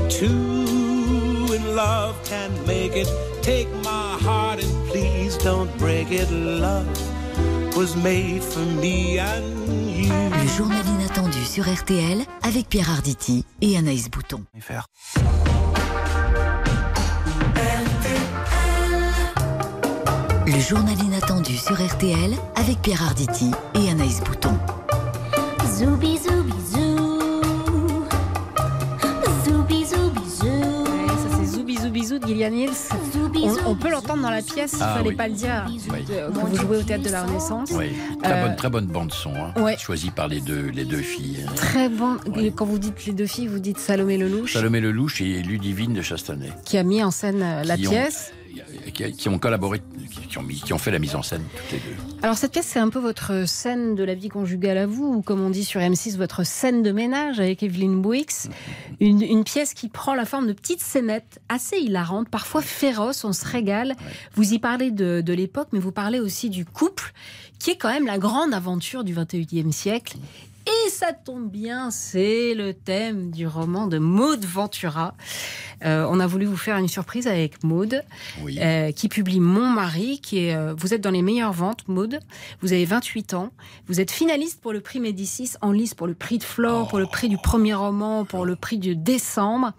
Two 0.08 1.54
in 1.54 1.74
love 1.74 2.14
can 2.28 2.50
make 2.66 2.94
it. 2.96 3.08
Take 3.42 3.68
my 3.82 4.16
heart 4.24 4.62
and 4.62 4.88
please 4.90 5.36
don't 5.38 5.68
break 5.78 6.10
it. 6.10 6.30
Love 6.30 6.86
was 7.76 7.96
made 7.96 8.42
for 8.42 8.64
me 8.80 9.18
and 9.18 9.68
you. 9.90 10.12
Le 10.42 10.48
journal 10.56 10.86
inattendu 10.86 11.44
sur 11.44 11.64
RTL 11.64 12.24
avec 12.42 12.68
Pierre 12.68 12.90
Arditi 12.90 13.44
et 13.60 13.76
Anaïs 13.76 14.08
Bouton. 14.10 14.44
Le 20.46 20.60
journal 20.60 21.02
inattendu 21.02 21.56
sur 21.56 21.74
RTL 21.74 22.34
avec 22.54 22.80
Pierre 22.82 23.02
Arditi 23.02 23.50
et 23.74 23.90
Anaïs 23.90 24.20
Bouton. 24.20 24.56
C'est 31.94 32.00
Zou 32.00 32.18
Bisou 32.18 32.18
Bisou 32.18 32.18
de 32.18 32.26
Gillian 32.26 32.52
Hills. 32.52 32.70
On, 33.66 33.70
on 33.70 33.74
peut 33.74 33.90
l'entendre 33.90 34.22
dans 34.22 34.30
la 34.30 34.42
pièce, 34.42 34.72
il 34.76 34.82
Ah 34.82 34.94
fallait 34.96 35.08
oui. 35.10 35.14
pas 35.14 35.28
le 35.28 35.34
dire, 35.34 35.64
Oui. 35.90 36.04
euh, 36.10 36.28
que 36.30 36.38
vous 36.38 36.56
jouez 36.56 36.76
au 36.78 36.82
théâtre 36.82 37.04
de 37.04 37.10
la 37.10 37.22
Renaissance. 37.24 37.70
Oui, 37.72 37.86
très 38.22 38.32
Euh, 38.32 38.46
bonne, 38.46 38.56
très 38.56 38.70
bonne 38.70 38.86
bande 38.86 39.12
son, 39.12 39.34
hein, 39.34 39.52
ouais. 39.60 39.76
choisie 39.78 40.10
par 40.10 40.28
les 40.28 40.40
deux, 40.40 40.70
les 40.74 40.84
deux 40.84 40.98
filles. 41.02 41.44
Très 41.56 41.88
bon. 41.88 42.16
Quand 42.56 42.64
vous 42.66 42.78
dites 42.78 43.04
les 43.06 43.12
deux 43.12 43.26
filles, 43.26 43.46
vous 43.46 43.58
dites 43.58 43.78
Salomé 43.78 44.16
Lelouch, 44.18 44.52
Salomé 44.52 44.80
Lelouch 44.80 45.20
et 45.20 45.42
Ludivine 45.42 45.92
de 45.94 46.02
Chastanay. 46.02 46.50
qui 46.64 46.78
a 46.78 46.82
mis 46.82 47.02
en 47.02 47.10
scène 47.10 47.42
euh, 47.42 47.64
la 47.64 47.76
Qui 47.76 47.86
ont- 47.88 47.90
pièce. 47.90 48.32
Qui, 48.94 49.10
qui 49.12 49.28
ont 49.28 49.38
collaboré, 49.40 49.82
qui, 50.30 50.38
ont 50.38 50.42
mis- 50.42 50.60
qui 50.60 50.72
ont 50.72 50.78
fait 50.78 50.92
la 50.92 51.00
mise 51.00 51.16
en 51.16 51.22
scène 51.22 51.42
toutes 51.56 51.72
les 51.72 51.78
deux. 51.78 51.96
Alors 52.22 52.36
cette 52.36 52.52
pièce, 52.52 52.66
c'est 52.66 52.78
un 52.78 52.88
peu 52.90 53.00
votre 53.00 53.44
scène 53.46 53.96
de 53.96 54.04
la 54.04 54.14
vie 54.14 54.28
conjugale 54.28 54.78
à 54.78 54.86
vous, 54.86 55.04
ou 55.16 55.20
comme 55.22 55.40
on 55.40 55.50
dit 55.50 55.64
sur 55.64 55.80
M6, 55.80 56.16
votre 56.16 56.46
scène 56.46 56.82
de 56.84 56.92
ménage 56.92 57.40
avec 57.40 57.62
Evelyne 57.64 58.00
Bouix. 58.00 58.48
Une, 59.00 59.20
une 59.20 59.42
pièce 59.42 59.74
qui 59.74 59.88
prend 59.88 60.14
la 60.14 60.24
forme 60.24 60.46
de 60.46 60.52
petites 60.52 60.80
scénettes 60.80 61.40
assez 61.48 61.76
hilarantes, 61.78 62.28
parfois 62.28 62.62
féroces, 62.62 63.24
on 63.24 63.32
se 63.32 63.44
régale. 63.44 63.96
Vous 64.36 64.52
y 64.52 64.60
parlez 64.60 64.92
de, 64.92 65.20
de 65.20 65.32
l'époque, 65.32 65.68
mais 65.72 65.80
vous 65.80 65.90
parlez 65.92 66.20
aussi 66.20 66.48
du 66.48 66.64
couple, 66.64 67.12
qui 67.58 67.70
est 67.70 67.76
quand 67.76 67.90
même 67.92 68.06
la 68.06 68.18
grande 68.18 68.54
aventure 68.54 69.02
du 69.02 69.12
21e 69.14 69.72
siècle. 69.72 70.16
Et 70.66 70.88
ça 70.90 71.12
tombe 71.12 71.50
bien, 71.50 71.90
c'est 71.90 72.54
le 72.54 72.72
thème 72.72 73.30
du 73.30 73.46
roman 73.46 73.86
de 73.86 73.98
Maud 73.98 74.44
Ventura. 74.46 75.14
Euh, 75.84 76.06
on 76.08 76.20
a 76.20 76.26
voulu 76.26 76.46
vous 76.46 76.56
faire 76.56 76.78
une 76.78 76.88
surprise 76.88 77.26
avec 77.26 77.62
Maud, 77.62 78.02
euh, 78.46 78.90
qui 78.92 79.08
publie 79.10 79.40
Mon 79.40 79.68
mari, 79.68 80.20
qui 80.22 80.46
est. 80.46 80.54
euh, 80.56 80.74
vous 80.76 80.94
êtes 80.94 81.02
dans 81.02 81.10
les 81.10 81.20
meilleures 81.20 81.52
ventes, 81.52 81.86
Maud. 81.86 82.18
Vous 82.62 82.72
avez 82.72 82.86
28 82.86 83.34
ans. 83.34 83.50
Vous 83.88 84.00
êtes 84.00 84.10
finaliste 84.10 84.62
pour 84.62 84.72
le 84.72 84.80
prix 84.80 85.00
Médicis, 85.00 85.50
en 85.60 85.70
lice 85.70 85.92
pour 85.92 86.06
le 86.06 86.14
prix 86.14 86.38
de 86.38 86.44
Flore, 86.44 86.88
pour 86.88 86.98
le 86.98 87.06
prix 87.06 87.28
du 87.28 87.36
premier 87.36 87.74
roman, 87.74 88.24
pour 88.24 88.46
le 88.46 88.56
prix 88.56 88.78
de 88.78 88.94
décembre. 88.94 89.72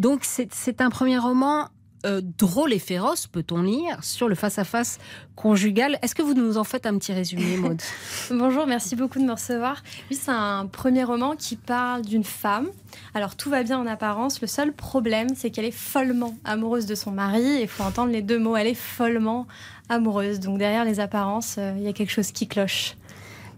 Donc 0.00 0.20
c'est 0.24 0.52
c'est 0.52 0.80
un 0.80 0.90
premier 0.90 1.18
roman 1.18 1.68
euh, 2.04 2.20
drôle 2.22 2.72
et 2.72 2.78
féroce, 2.78 3.26
peut-on 3.26 3.62
lire, 3.62 4.02
sur 4.02 4.28
le 4.28 4.34
face-à-face 4.34 4.98
conjugal. 5.34 5.98
Est-ce 6.02 6.14
que 6.14 6.22
vous 6.22 6.34
nous 6.34 6.58
en 6.58 6.64
faites 6.64 6.86
un 6.86 6.98
petit 6.98 7.12
résumé, 7.12 7.56
Maud 7.56 7.80
Bonjour, 8.30 8.66
merci 8.66 8.96
beaucoup 8.96 9.18
de 9.18 9.24
me 9.24 9.32
recevoir. 9.32 9.82
Oui, 10.10 10.16
c'est 10.16 10.30
un 10.30 10.66
premier 10.66 11.04
roman 11.04 11.36
qui 11.36 11.56
parle 11.56 12.02
d'une 12.02 12.24
femme. 12.24 12.68
Alors 13.14 13.34
tout 13.36 13.50
va 13.50 13.62
bien 13.62 13.78
en 13.78 13.86
apparence. 13.86 14.40
Le 14.40 14.46
seul 14.46 14.72
problème, 14.72 15.28
c'est 15.34 15.50
qu'elle 15.50 15.64
est 15.64 15.70
follement 15.70 16.36
amoureuse 16.44 16.86
de 16.86 16.94
son 16.94 17.12
mari. 17.12 17.60
Il 17.62 17.68
faut 17.68 17.82
entendre 17.82 18.12
les 18.12 18.22
deux 18.22 18.38
mots. 18.38 18.56
Elle 18.56 18.68
est 18.68 18.74
follement 18.74 19.46
amoureuse. 19.88 20.40
Donc 20.40 20.58
derrière 20.58 20.84
les 20.84 21.00
apparences, 21.00 21.56
euh, 21.58 21.74
il 21.76 21.82
y 21.82 21.88
a 21.88 21.92
quelque 21.92 22.12
chose 22.12 22.30
qui 22.30 22.46
cloche. 22.46 22.96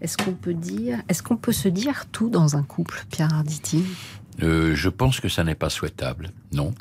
Est-ce 0.01 0.17
qu'on 0.17 0.33
peut 0.33 0.53
dire, 0.53 1.01
est-ce 1.09 1.21
qu'on 1.21 1.35
peut 1.35 1.51
se 1.51 1.67
dire 1.67 2.05
tout 2.11 2.29
dans 2.29 2.55
un 2.55 2.63
couple, 2.63 3.03
Pierre 3.11 3.33
Arditi 3.33 3.83
Euh, 4.41 4.75
je 4.75 4.89
pense 4.89 5.19
que 5.19 5.29
ça 5.29 5.43
n'est 5.43 5.55
pas 5.55 5.69
souhaitable, 5.69 6.31
non. 6.51 6.73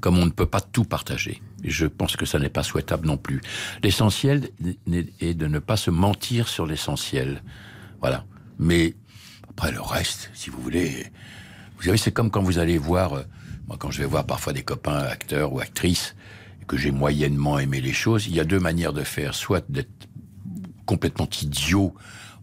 Comme 0.00 0.18
on 0.18 0.26
ne 0.26 0.30
peut 0.30 0.46
pas 0.46 0.60
tout 0.60 0.84
partager, 0.84 1.42
je 1.64 1.86
pense 1.86 2.16
que 2.16 2.26
ça 2.26 2.38
n'est 2.38 2.50
pas 2.50 2.62
souhaitable 2.62 3.06
non 3.06 3.16
plus. 3.16 3.40
L'essentiel 3.82 4.50
est 5.20 5.34
de 5.34 5.46
ne 5.46 5.58
pas 5.58 5.76
se 5.76 5.90
mentir 5.90 6.48
sur 6.48 6.66
l'essentiel. 6.66 7.42
Voilà. 8.00 8.24
Mais 8.58 8.94
après 9.48 9.72
le 9.72 9.80
reste, 9.80 10.30
si 10.34 10.50
vous 10.50 10.60
voulez, 10.60 11.06
vous 11.76 11.84
savez, 11.84 11.96
c'est 11.96 12.12
comme 12.12 12.30
quand 12.30 12.42
vous 12.42 12.58
allez 12.58 12.78
voir, 12.78 13.14
euh, 13.14 13.22
moi 13.68 13.76
quand 13.78 13.90
je 13.90 14.00
vais 14.00 14.06
voir 14.06 14.26
parfois 14.26 14.52
des 14.52 14.62
copains 14.62 14.98
acteurs 14.98 15.52
ou 15.52 15.60
actrices, 15.60 16.14
et 16.60 16.64
que 16.66 16.76
j'ai 16.76 16.90
moyennement 16.90 17.58
aimé 17.58 17.80
les 17.80 17.92
choses, 17.92 18.26
il 18.26 18.34
y 18.34 18.40
a 18.40 18.44
deux 18.44 18.60
manières 18.60 18.92
de 18.92 19.02
faire, 19.02 19.34
soit 19.34 19.64
d'être 19.70 20.08
complètement 20.84 21.28
idiot 21.42 21.94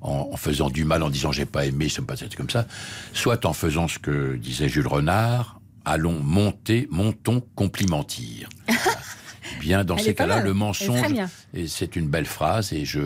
en, 0.04 0.30
en 0.32 0.38
faisant 0.38 0.70
du 0.70 0.84
mal, 0.84 1.02
en 1.02 1.10
disant 1.10 1.32
j'ai 1.32 1.46
pas 1.46 1.66
aimé, 1.66 1.90
ça 1.90 2.02
me 2.02 2.08
passe 2.08 2.24
comme 2.36 2.50
ça, 2.50 2.68
soit 3.14 3.46
en 3.46 3.54
faisant 3.54 3.88
ce 3.88 4.00
que 4.00 4.36
disait 4.36 4.70
Jules 4.70 4.88
Renard, 4.88 5.60
allons 5.86 6.20
monter, 6.20 6.88
montons, 6.92 7.42
complimentir. 7.56 8.50
Bien, 9.60 9.84
dans 9.84 9.98
Elle 9.98 10.04
ces 10.04 10.16
cas-là, 10.16 10.42
le 10.42 10.54
mensonge, 10.54 11.14
et 11.54 11.68
c'est 11.68 11.96
une 11.96 12.08
belle 12.08 12.26
phrase, 12.26 12.74
et 12.74 12.86
je, 12.86 13.02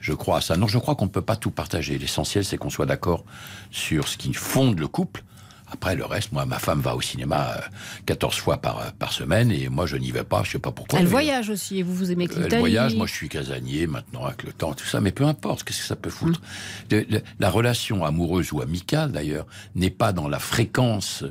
je 0.00 0.12
crois 0.12 0.38
à 0.38 0.40
ça. 0.40 0.56
Non, 0.56 0.66
je 0.66 0.78
crois 0.78 0.94
qu'on 0.94 1.06
ne 1.06 1.10
peut 1.10 1.22
pas 1.22 1.36
tout 1.36 1.50
partager. 1.50 1.98
L'essentiel, 1.98 2.44
c'est 2.44 2.56
qu'on 2.56 2.70
soit 2.70 2.86
d'accord 2.86 3.24
sur 3.70 4.08
ce 4.08 4.16
qui 4.16 4.32
fonde 4.32 4.78
le 4.78 4.88
couple. 4.88 5.22
Après, 5.70 5.94
le 5.94 6.04
reste, 6.04 6.32
moi, 6.32 6.46
ma 6.46 6.58
femme 6.58 6.80
va 6.80 6.96
au 6.96 7.00
cinéma 7.00 7.54
euh, 7.56 7.60
14 8.06 8.36
fois 8.36 8.56
par, 8.58 8.78
euh, 8.78 8.84
par 8.98 9.12
semaine 9.12 9.50
et 9.52 9.68
moi, 9.68 9.86
je 9.86 9.96
n'y 9.96 10.10
vais 10.10 10.24
pas, 10.24 10.42
je 10.44 10.52
sais 10.52 10.58
pas 10.58 10.72
pourquoi. 10.72 10.98
Elle 10.98 11.06
voyage 11.06 11.50
aussi, 11.50 11.78
et 11.78 11.82
vous 11.82 11.94
vous 11.94 12.10
aimez 12.10 12.26
que 12.26 12.34
elle 12.36 12.44
l'Italie. 12.44 12.60
voyage, 12.60 12.94
moi 12.94 13.06
je 13.06 13.12
suis 13.12 13.28
casanier 13.28 13.86
maintenant 13.86 14.24
avec 14.24 14.42
le 14.44 14.52
temps, 14.52 14.72
tout 14.74 14.86
ça, 14.86 15.00
mais 15.00 15.12
peu 15.12 15.24
importe, 15.24 15.64
qu'est-ce 15.64 15.80
que 15.80 15.84
ça 15.86 15.96
peut 15.96 16.10
foutre 16.10 16.40
de- 16.88 17.06
La 17.38 17.50
relation 17.50 18.04
amoureuse 18.04 18.52
ou 18.52 18.60
amicale 18.62 19.12
d'ailleurs 19.12 19.46
n'est 19.74 19.90
pas 19.90 20.12
dans 20.12 20.28
la 20.28 20.38
fréquence 20.38 21.24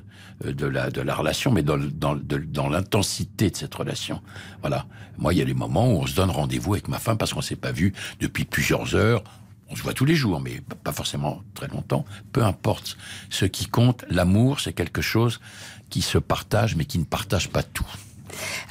euh, 0.46 0.54
de 0.54 0.66
la, 0.68 0.92
de 0.92 1.02
la 1.02 1.16
relation, 1.16 1.52
mais 1.52 1.64
dans, 1.64 1.78
dans, 1.78 2.16
de- 2.16 2.38
dans 2.38 2.70
l'intensité 2.70 3.50
de 3.50 3.56
cette 3.56 3.74
relation. 3.74 4.22
Voilà. 4.62 4.86
Moi, 5.18 5.34
il 5.34 5.40
y 5.40 5.42
a 5.42 5.46
des 5.46 5.56
moments 5.56 5.88
où 5.92 6.02
on 6.02 6.06
se 6.06 6.14
donne 6.16 6.30
rendez-vous 6.30 6.74
avec 6.76 6.88
ma 6.90 7.00
femme 7.00 7.18
parce 7.18 7.34
qu'on 7.34 7.42
s'est 7.42 7.56
pas 7.56 7.72
vu 7.72 7.92
depuis 8.20 8.46
plusieurs 8.46 8.94
heures. 8.96 9.24
On 9.70 9.76
se 9.76 9.84
voit 9.84 9.93
tous 9.93 10.05
les 10.05 10.15
jours, 10.15 10.39
mais 10.39 10.61
pas 10.84 10.93
forcément 10.93 11.41
très 11.53 11.68
longtemps. 11.68 12.05
Peu 12.32 12.43
importe. 12.43 12.97
Ce 13.30 13.45
qui 13.45 13.65
compte, 13.65 14.05
l'amour, 14.09 14.59
c'est 14.59 14.74
quelque 14.74 15.01
chose 15.01 15.39
qui 15.89 16.01
se 16.01 16.18
partage, 16.18 16.76
mais 16.76 16.86
qui 16.86 16.99
ne 16.99 17.05
partage 17.05 17.49
pas 17.49 17.63
tout. 17.63 17.88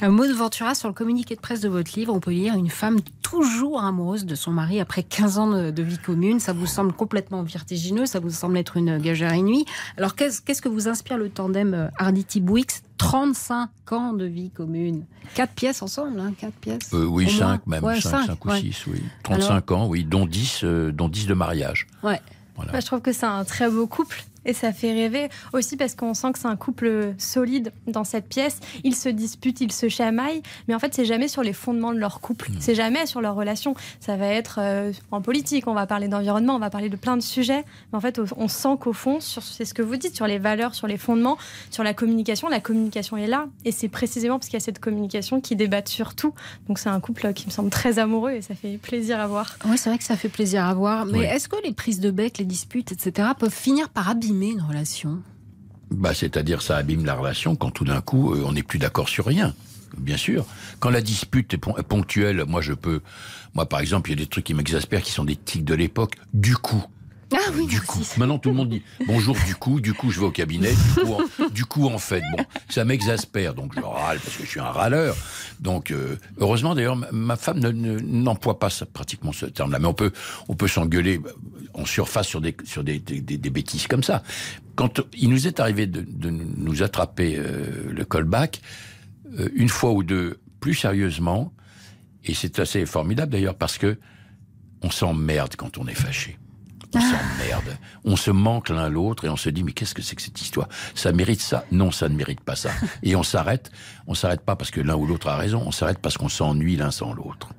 Un 0.01 0.09
mot 0.09 0.25
de 0.27 0.33
Ventura 0.33 0.75
sur 0.75 0.87
le 0.87 0.93
communiqué 0.93 1.35
de 1.35 1.41
presse 1.41 1.61
de 1.61 1.69
votre 1.69 1.91
livre. 1.95 2.13
On 2.13 2.19
peut 2.19 2.31
lire 2.31 2.55
une 2.55 2.69
femme 2.69 2.99
toujours 3.21 3.83
amoureuse 3.83 4.25
de 4.25 4.35
son 4.35 4.51
mari 4.51 4.79
après 4.79 5.03
15 5.03 5.37
ans 5.37 5.47
de, 5.49 5.71
de 5.71 5.83
vie 5.83 5.97
commune. 5.97 6.39
Ça 6.39 6.53
vous 6.53 6.65
semble 6.65 6.93
complètement 6.93 7.43
vertigineux, 7.43 8.05
ça 8.05 8.19
vous 8.19 8.29
semble 8.29 8.57
être 8.57 8.77
une 8.77 8.97
gageure 8.97 9.33
inouïe. 9.33 9.65
Alors 9.97 10.15
qu'est-ce 10.15 10.41
qu'est-ce 10.41 10.61
que 10.61 10.69
vous 10.69 10.87
inspire 10.87 11.17
le 11.17 11.29
tandem 11.29 11.73
euh, 11.73 11.87
Arditi-Bouix 11.97 12.81
35 12.97 13.69
ans 13.91 14.13
de 14.13 14.25
vie 14.25 14.49
commune. 14.49 15.05
Quatre 15.35 15.53
pièces 15.53 15.81
ensemble, 15.81 16.19
hein, 16.19 16.33
quatre 16.37 16.55
pièces. 16.55 16.91
Euh, 16.93 17.05
oui. 17.05 17.29
5 17.29 17.67
même, 17.67 17.83
Ouais, 17.83 18.01
5, 18.01 18.25
cinq, 18.25 18.45
ou 18.45 18.49
ouais. 18.49 18.59
6, 18.59 18.87
oui. 18.87 19.03
35 19.23 19.71
ans, 19.71 19.87
oui, 19.87 20.03
dont 20.03 20.25
10, 20.25 20.61
euh, 20.63 20.91
dont 20.91 21.07
10 21.07 21.27
de 21.27 21.33
mariage. 21.33 21.87
Ouais. 22.03 22.19
Moi, 22.57 22.79
je 22.79 22.85
trouve 22.87 23.01
que 23.01 23.13
c'est 23.13 23.27
un 23.27 23.43
très 23.43 23.69
beau 23.69 23.85
couple 23.85 24.23
et 24.47 24.53
ça 24.53 24.73
fait 24.73 24.93
rêver 24.93 25.29
aussi 25.53 25.77
parce 25.77 25.93
qu'on 25.93 26.13
sent 26.13 26.31
que 26.31 26.39
c'est 26.39 26.47
un 26.47 26.55
couple 26.55 27.13
solide 27.17 27.71
dans 27.85 28.05
cette 28.05 28.27
pièce. 28.27 28.59
Ils 28.83 28.95
se 28.95 29.09
disputent, 29.09 29.61
ils 29.61 29.71
se 29.71 29.89
chamaillent, 29.89 30.41
mais 30.67 30.73
en 30.73 30.79
fait, 30.79 30.93
c'est 30.93 31.05
jamais 31.05 31.27
sur 31.27 31.43
les 31.43 31.53
fondements 31.53 31.93
de 31.93 31.99
leur 31.99 32.21
couple. 32.21 32.49
C'est 32.59 32.73
jamais 32.73 33.05
sur 33.05 33.21
leur 33.21 33.35
relation. 33.35 33.75
Ça 33.99 34.15
va 34.15 34.27
être 34.27 34.59
euh, 34.61 34.91
en 35.11 35.21
politique, 35.21 35.67
on 35.67 35.73
va 35.73 35.85
parler 35.85 36.07
d'environnement, 36.07 36.55
on 36.55 36.59
va 36.59 36.69
parler 36.69 36.89
de 36.89 36.95
plein 36.95 37.17
de 37.17 37.21
sujets. 37.21 37.63
Mais 37.91 37.97
en 37.97 38.01
fait, 38.01 38.19
on 38.37 38.47
sent 38.47 38.77
qu'au 38.79 38.93
fond, 38.93 39.19
c'est 39.19 39.65
ce 39.65 39.73
que 39.73 39.81
vous 39.81 39.97
dites, 39.97 40.15
sur 40.15 40.27
les 40.27 40.39
valeurs, 40.39 40.73
sur 40.73 40.87
les 40.87 40.97
fondements, 40.97 41.37
sur 41.69 41.83
la 41.83 41.93
communication, 41.93 42.47
la 42.47 42.61
communication 42.61 43.17
est 43.17 43.27
là. 43.27 43.47
Et 43.65 43.73
c'est 43.73 43.89
précisément 43.89 44.39
parce 44.39 44.47
qu'il 44.47 44.59
y 44.59 44.61
a 44.61 44.65
cette 44.65 44.79
communication 44.79 45.41
qui 45.41 45.57
débattent 45.57 45.89
sur 45.89 46.15
tout. 46.15 46.33
Donc 46.69 46.79
c'est 46.79 46.89
un 46.89 46.99
couple 47.01 47.33
qui 47.33 47.47
me 47.47 47.51
semble 47.51 47.69
très 47.69 47.99
amoureux 47.99 48.31
et 48.31 48.41
ça 48.41 48.55
fait 48.55 48.77
plaisir 48.77 49.19
à 49.19 49.27
voir. 49.27 49.57
Oui, 49.65 49.77
c'est 49.77 49.89
vrai 49.89 49.97
que 49.97 50.05
ça 50.05 50.15
fait 50.15 50.29
plaisir 50.29 50.63
à 50.65 50.73
voir. 50.73 51.05
Mais 51.05 51.23
est-ce 51.23 51.49
que 51.49 51.57
les 51.65 51.73
prises 51.73 51.99
de 51.99 52.11
bec, 52.11 52.37
les 52.37 52.45
disputes, 52.45 52.93
etc., 52.93 53.29
peuvent 53.37 53.53
finir 53.53 53.89
par 53.89 54.09
abîmer 54.09 54.36
une 54.45 54.61
relation 54.61 55.21
Bah, 55.91 56.13
c'est-à-dire, 56.13 56.61
ça 56.61 56.77
abîme 56.77 57.05
la 57.05 57.15
relation 57.15 57.55
quand 57.55 57.71
tout 57.71 57.85
d'un 57.85 58.01
coup, 58.01 58.33
euh, 58.33 58.43
on 58.45 58.51
n'est 58.53 58.63
plus 58.63 58.79
d'accord 58.79 59.09
sur 59.09 59.25
rien. 59.25 59.53
Bien 59.97 60.17
sûr. 60.17 60.45
Quand 60.79 60.89
la 60.89 61.01
dispute 61.01 61.53
est 61.53 61.57
pon- 61.57 61.75
est 61.77 61.83
ponctuelle, 61.83 62.43
moi, 62.47 62.61
je 62.61 62.73
peux. 62.73 63.01
Moi, 63.55 63.65
par 63.65 63.79
exemple, 63.79 64.09
il 64.11 64.19
y 64.19 64.21
a 64.21 64.23
des 64.25 64.29
trucs 64.29 64.43
qui 64.45 64.53
m'exaspèrent 64.53 65.01
qui 65.01 65.11
sont 65.11 65.23
des 65.23 65.35
tics 65.37 65.63
de 65.65 65.73
l'époque. 65.73 66.15
Du 66.33 66.55
coup. 66.55 66.83
Ah 67.33 67.51
oui, 67.55 67.67
du 67.67 67.81
coup. 67.81 67.99
Maintenant, 68.17 68.39
tout 68.39 68.49
le 68.49 68.55
monde 68.55 68.69
dit 68.69 68.81
bonjour 69.05 69.35
du 69.45 69.53
coup, 69.55 69.81
du 69.81 69.93
coup, 69.93 70.11
je 70.11 70.19
vais 70.19 70.25
au 70.25 70.31
cabinet, 70.31 70.71
du 70.71 71.01
coup, 71.03 71.13
en, 71.13 71.49
du 71.49 71.65
coup, 71.65 71.85
en 71.87 71.97
fait. 71.97 72.21
Bon, 72.37 72.43
ça 72.69 72.85
m'exaspère, 72.85 73.53
donc 73.53 73.73
je 73.75 73.81
râle 73.81 74.19
parce 74.19 74.37
que 74.37 74.43
je 74.45 74.49
suis 74.49 74.59
un 74.61 74.71
râleur. 74.71 75.15
Donc, 75.59 75.91
euh, 75.91 76.15
heureusement, 76.37 76.73
d'ailleurs, 76.73 76.95
ma, 77.11 77.35
femme 77.35 77.59
ne- 77.59 77.71
ne- 77.71 77.99
n'emploie 77.99 78.59
pas 78.59 78.69
ça, 78.69 78.85
pratiquement 78.85 79.33
ce 79.33 79.45
terme-là. 79.45 79.79
Mais 79.79 79.87
on 79.87 79.93
peut, 79.93 80.11
on 80.47 80.55
peut 80.55 80.69
s'engueuler 80.69 81.19
en 81.73 81.85
surface 81.85 82.27
sur 82.27 82.39
des, 82.39 82.55
sur 82.63 82.83
des, 82.83 82.99
des, 82.99 83.19
des- 83.19 83.37
des 83.37 83.49
bêtises 83.49 83.87
comme 83.87 84.03
ça. 84.03 84.23
Quand 84.75 85.01
il 85.13 85.29
nous 85.29 85.47
est 85.47 85.59
arrivé 85.59 85.85
de, 85.85 86.05
de 86.07 86.29
nous 86.29 86.81
attraper 86.83 87.35
euh, 87.37 87.91
le 87.91 88.05
callback, 88.05 88.61
euh, 89.37 89.49
une 89.55 89.69
fois 89.69 89.91
ou 89.91 90.03
deux, 90.03 90.39
plus 90.61 90.75
sérieusement, 90.75 91.51
et 92.23 92.33
c'est 92.33 92.59
assez 92.59 92.85
formidable 92.85 93.31
d'ailleurs 93.33 93.55
parce 93.55 93.77
que 93.77 93.97
on 94.81 94.89
s'emmerde 94.91 95.55
quand 95.57 95.77
on 95.77 95.87
est 95.87 95.93
fâché. 95.95 96.37
On 96.95 96.99
s'emmerde. 97.01 97.77
On 98.05 98.15
se 98.15 98.31
manque 98.31 98.69
l'un 98.69 98.87
l'autre 98.89 99.25
et 99.25 99.29
on 99.29 99.35
se 99.35 99.49
dit 99.49 99.63
mais 99.63 99.73
qu'est-ce 99.73 99.93
que 99.93 100.01
c'est 100.01 100.15
que 100.15 100.21
cette 100.21 100.39
histoire? 100.41 100.69
Ça 100.95 101.11
mérite 101.11 101.41
ça? 101.41 101.65
Non, 101.71 101.91
ça 101.91 102.07
ne 102.09 102.15
mérite 102.15 102.39
pas 102.41 102.55
ça. 102.55 102.69
Et 103.03 103.15
on 103.15 103.23
s'arrête. 103.23 103.71
On 104.07 104.13
s'arrête 104.13 104.41
pas 104.41 104.55
parce 104.55 104.71
que 104.71 104.79
l'un 104.81 104.95
ou 104.95 105.05
l'autre 105.05 105.27
a 105.27 105.35
raison. 105.35 105.61
On 105.65 105.71
s'arrête 105.71 105.99
parce 105.99 106.17
qu'on 106.17 106.29
s'ennuie 106.29 106.77
l'un 106.77 106.91
sans 106.91 107.13
l'autre. 107.13 107.49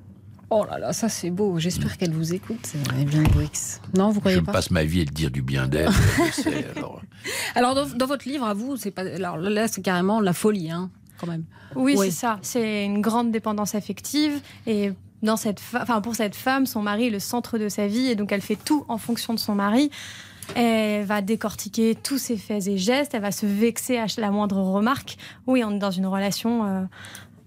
Oh 0.51 0.65
là 0.67 0.79
là, 0.79 0.93
ça 0.93 1.09
c'est 1.09 1.29
beau. 1.29 1.59
J'espère 1.59 1.95
qu'elle 1.97 2.11
vous 2.11 2.33
écoute, 2.33 2.71
euh, 2.75 3.01
Evelyne 3.01 3.27
Bouix. 3.27 3.51
Non, 3.95 4.09
vous 4.09 4.19
croyez 4.19 4.37
Je 4.37 4.41
pas? 4.43 4.51
passe 4.53 4.71
ma 4.71 4.83
vie 4.83 5.01
à 5.01 5.05
te 5.05 5.11
dire 5.11 5.29
du 5.29 5.43
bien 5.43 5.67
d'elle. 5.67 5.91
je 5.91 6.41
sais, 6.41 6.65
alors. 6.75 7.01
Alors 7.53 7.75
dans, 7.75 7.85
dans 7.87 8.07
votre 8.07 8.27
livre, 8.27 8.45
à 8.45 8.55
vous, 8.55 8.75
c'est 8.75 8.89
pas. 8.89 9.03
Alors 9.03 9.37
là, 9.37 9.67
c'est 9.67 9.83
carrément 9.83 10.19
la 10.21 10.33
folie, 10.33 10.71
hein, 10.71 10.89
quand 11.19 11.27
même. 11.27 11.43
Oui, 11.75 11.93
Oui. 11.95 12.07
c'est 12.07 12.15
ça. 12.17 12.39
C'est 12.41 12.83
une 12.83 12.99
grande 12.99 13.31
dépendance 13.31 13.75
affective 13.75 14.41
et 14.65 14.91
dans 15.23 15.37
cette 15.37 15.61
enfin, 15.75 16.01
pour 16.01 16.15
cette 16.15 16.35
femme, 16.35 16.65
son 16.65 16.81
mari 16.81 17.07
est 17.07 17.11
le 17.11 17.19
centre 17.19 17.57
de 17.57 17.69
sa 17.69 17.87
vie 17.87 18.07
et 18.07 18.15
donc 18.15 18.31
elle 18.31 18.41
fait 18.41 18.57
tout 18.57 18.85
en 18.87 18.97
fonction 18.97 19.33
de 19.33 19.39
son 19.39 19.55
mari. 19.55 19.91
Elle 20.55 21.05
va 21.05 21.21
décortiquer 21.21 21.93
tous 21.95 22.17
ses 22.17 22.37
faits 22.37 22.67
et 22.67 22.77
gestes, 22.77 23.13
elle 23.13 23.21
va 23.21 23.31
se 23.31 23.45
vexer 23.45 23.97
à 23.97 24.07
la 24.17 24.31
moindre 24.31 24.57
remarque. 24.57 25.17
Oui, 25.45 25.63
on 25.63 25.75
est 25.75 25.79
dans 25.79 25.91
une 25.91 26.07
relation 26.07 26.65
euh, 26.65 26.81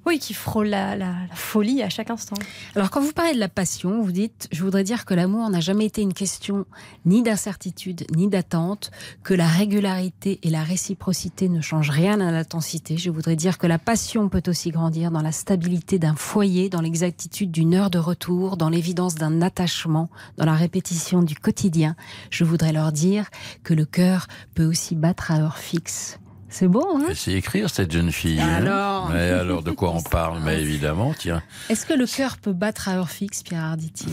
oui, 0.05 0.19
qui 0.19 0.35
frôle 0.35 0.69
la, 0.69 1.15
folie 1.35 1.83
à 1.83 1.89
chaque 1.89 2.11
instant. 2.11 2.37
Alors 2.75 2.91
quand 2.91 3.01
vous 3.01 3.13
parlez 3.13 3.35
de 3.35 3.39
la 3.39 3.49
passion, 3.49 4.03
vous 4.03 4.11
dites, 4.11 4.49
je 4.51 4.63
voudrais 4.65 4.83
dire 4.83 5.05
que 5.05 5.15
l'amour 5.15 5.49
n'a 5.49 5.61
jamais 5.61 5.87
été 5.87 6.03
une 6.03 6.13
question 6.13 6.67
ni 7.07 7.23
d'incertitude 7.23 8.05
ni 8.17 8.29
d'attente, 8.29 8.91
que 9.23 9.33
la 9.33 9.47
régularité 9.47 10.41
et 10.43 10.51
la 10.51 10.65
réciprocité 10.65 11.49
ne 11.49 11.61
changent 11.61 11.91
rien 11.91 12.21
à 12.21 12.33
l'intensité. 12.33 12.97
Je 12.97 13.11
voudrais 13.11 13.37
dire 13.37 13.59
que 13.59 13.67
la 13.69 13.79
passion 13.79 14.29
peut 14.29 14.43
aussi 14.49 14.71
grandir 14.71 15.13
dans 15.13 15.23
la 15.23 15.33
stabilité 15.33 16.01
d'un 16.01 16.17
foyer, 16.17 16.69
dans 16.69 16.81
l'exactitude 16.81 17.53
d'une 17.53 17.75
heure 17.75 17.91
de 17.91 17.99
retour, 17.99 18.57
dans 18.57 18.69
l'évidence 18.69 19.15
d'un 19.15 19.41
attachement, 19.41 20.09
dans 20.37 20.47
la 20.47 20.55
répétition 20.55 21.23
du 21.23 21.37
quotidien. 21.37 21.95
Je 22.31 22.45
voudrais 22.45 22.73
leur 22.73 22.91
dire 22.91 23.31
que 23.63 23.73
le 23.73 23.85
cœur 23.85 24.27
peut 24.55 24.67
aussi 24.67 24.97
battre 24.97 25.31
à 25.31 25.39
heure 25.39 25.59
fixe. 25.59 26.19
C'est 26.55 26.69
beau, 26.69 26.87
hein 26.97 27.07
Elle 27.09 27.17
sait 27.17 27.33
écrire 27.33 27.71
cette 27.71 27.91
jeune 27.91 28.13
fille. 28.13 28.39
hein. 28.41 28.49
Alors 28.57 29.09
Mais 29.11 29.31
alors 29.31 29.63
de 29.63 29.71
quoi 29.71 29.91
on 29.95 30.03
parle 30.03 30.41
Mais 30.45 30.61
évidemment, 30.61 31.15
tiens. 31.19 31.43
Est-ce 31.71 31.87
que 31.87 31.95
le 31.95 32.07
cœur 32.07 32.37
peut 32.37 32.53
battre 32.53 32.89
à 32.91 32.97
heure 32.97 33.09
fixe, 33.11 33.43
Pierre 33.43 33.65
Arditi 33.65 34.07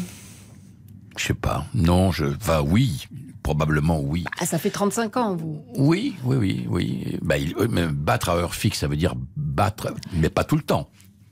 Je 1.18 1.26
sais 1.26 1.34
pas. 1.34 1.66
Non, 1.74 2.12
je. 2.14 2.26
Enfin, 2.26 2.62
oui. 2.66 3.06
Probablement 3.44 4.00
oui. 4.00 4.26
Ah, 4.40 4.46
ça 4.46 4.58
fait 4.58 4.70
35 4.70 5.18
ans, 5.18 5.36
vous. 5.36 5.64
Oui, 5.76 6.16
oui, 6.24 6.36
oui, 6.38 6.66
oui. 6.70 7.18
Bah, 7.22 7.38
il- 7.38 7.56
euh, 7.58 7.68
mais 7.70 7.88
battre 7.88 8.30
à 8.30 8.36
heure 8.36 8.54
fixe, 8.54 8.80
ça 8.80 8.88
veut 8.88 8.96
dire 8.98 9.16
battre, 9.36 9.94
mais 10.14 10.30
pas 10.30 10.44
tout 10.44 10.56
le 10.56 10.62
temps. 10.62 10.90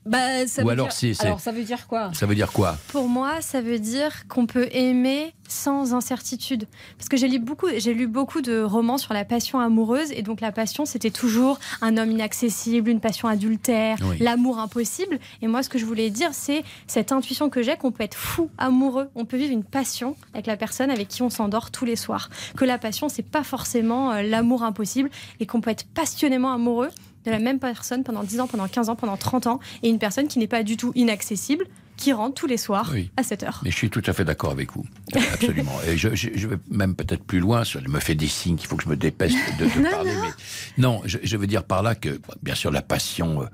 Bah, 0.08 0.48
ça 0.48 0.62
Ou 0.64 0.66
veut 0.66 0.72
alors 0.72 0.88
dire- 0.88 0.94
c'est- 1.16 1.26
Alors, 1.26 1.40
ça 1.40 1.52
veut 1.52 1.64
dire 1.64 1.88
quoi? 1.88 2.12
Ça 2.14 2.26
veut 2.26 2.36
dire 2.36 2.52
quoi? 2.52 2.78
Pour 2.90 3.08
moi, 3.08 3.42
ça 3.42 3.62
veut 3.62 3.80
dire 3.80 4.28
qu'on 4.28 4.46
peut 4.46 4.68
aimer 4.72 5.34
sans 5.50 5.94
incertitude. 5.94 6.68
Parce 6.98 7.08
que 7.10 7.16
j'ai 7.18 7.28
lu 7.28 7.40
beaucoup, 7.40 7.68
j'ai 7.78 7.94
lu 7.94 8.08
beaucoup 8.08 8.42
de 8.42 8.62
romans 8.62 8.98
sur 8.98 9.14
la 9.14 9.24
passion 9.26 9.60
amoureuse, 9.60 10.12
et 10.12 10.22
donc 10.22 10.42
la 10.42 10.52
passion, 10.52 10.86
c'était 10.86 11.10
toujours 11.12 11.60
un 11.82 11.98
homme 11.98 12.12
inaccessible, 12.12 12.90
une 12.90 13.00
passion 13.00 13.28
adultère, 13.30 13.98
Oui. 14.04 14.18
l'amour 14.20 14.60
impossible. 14.60 15.20
Et 15.42 15.48
moi, 15.48 15.64
ce 15.64 15.70
que 15.70 15.78
je 15.78 15.86
voulais 15.86 16.10
dire, 16.10 16.30
c'est 16.34 16.64
cette 16.86 17.12
intuition 17.12 17.50
que 17.50 17.62
j'ai 17.64 17.76
qu'on 17.78 17.92
peut 17.92 18.04
être 18.04 18.18
fou 18.18 18.50
amoureux, 18.58 19.10
on 19.16 19.24
peut 19.26 19.38
vivre 19.38 19.54
une 19.54 19.64
passion 19.64 20.16
avec 20.34 20.48
la 20.48 20.58
personne 20.58 20.92
avec 20.92 21.08
qui 21.08 21.22
on 21.22 21.30
s'endort 21.30 21.72
tous 21.72 21.86
les 21.86 21.96
soirs. 21.96 22.30
Que 22.58 22.66
la 22.66 22.78
passion, 22.78 23.08
c'est 23.08 23.24
pas 23.24 23.44
forcément 23.44 24.12
euh, 24.12 24.22
l'amour 24.24 24.64
impossible, 24.64 25.10
et 25.40 25.46
qu'on 25.46 25.62
peut 25.62 25.70
être 25.72 25.86
passionnément 25.88 26.52
amoureux 26.52 26.90
de 27.28 27.32
la 27.32 27.40
même 27.40 27.60
personne 27.60 28.04
pendant 28.04 28.24
10 28.24 28.40
ans, 28.40 28.48
pendant 28.48 28.68
15 28.68 28.90
ans, 28.90 28.96
pendant 28.96 29.18
30 29.18 29.48
ans, 29.48 29.60
et 29.84 29.90
une 29.90 30.00
personne 30.00 30.28
qui 30.28 30.40
n'est 30.40 30.48
pas 30.48 30.64
du 30.64 30.78
tout 30.78 30.92
inaccessible, 30.96 31.66
qui 31.98 32.14
rentre 32.14 32.36
tous 32.36 32.48
les 32.48 32.58
soirs 32.58 32.90
Oui. 32.94 33.12
à 33.18 33.24
7 33.24 33.44
heures. 33.44 33.60
Mais 33.64 33.72
je 33.72 33.76
suis 33.76 33.90
tout 33.90 34.04
à 34.06 34.14
fait 34.14 34.24
d'accord 34.24 34.52
avec 34.52 34.72
vous. 34.72 34.86
Absolument. 35.34 35.78
Et 35.88 35.98
je, 35.98 36.16
je- 36.16 36.30
je 36.36 36.48
vais 36.48 36.58
même 36.70 36.96
peut-être 36.96 37.24
plus 37.24 37.40
loin. 37.40 37.64
Elle 37.76 37.90
me 37.90 38.00
fait 38.00 38.16
des 38.16 38.28
signes 38.28 38.56
qu'il 38.56 38.68
faut 38.68 38.76
que 38.78 38.84
je 38.84 38.90
me 38.90 38.96
dépêche 38.96 39.34
de, 39.60 39.66
de 39.66 39.80
Non, 39.84 39.90
parler. 39.90 40.14
non. 40.16 40.22
Mais 40.24 40.30
non, 40.78 41.02
je, 41.06 41.18
je 41.24 41.38
veux 41.38 41.48
dire 41.48 41.64
par 41.64 41.82
là 41.84 41.96
que, 41.96 42.20
bien 42.44 42.56
sûr, 42.56 42.72
la 42.72 42.82
passion, 42.84 43.42
euh, 43.42 43.46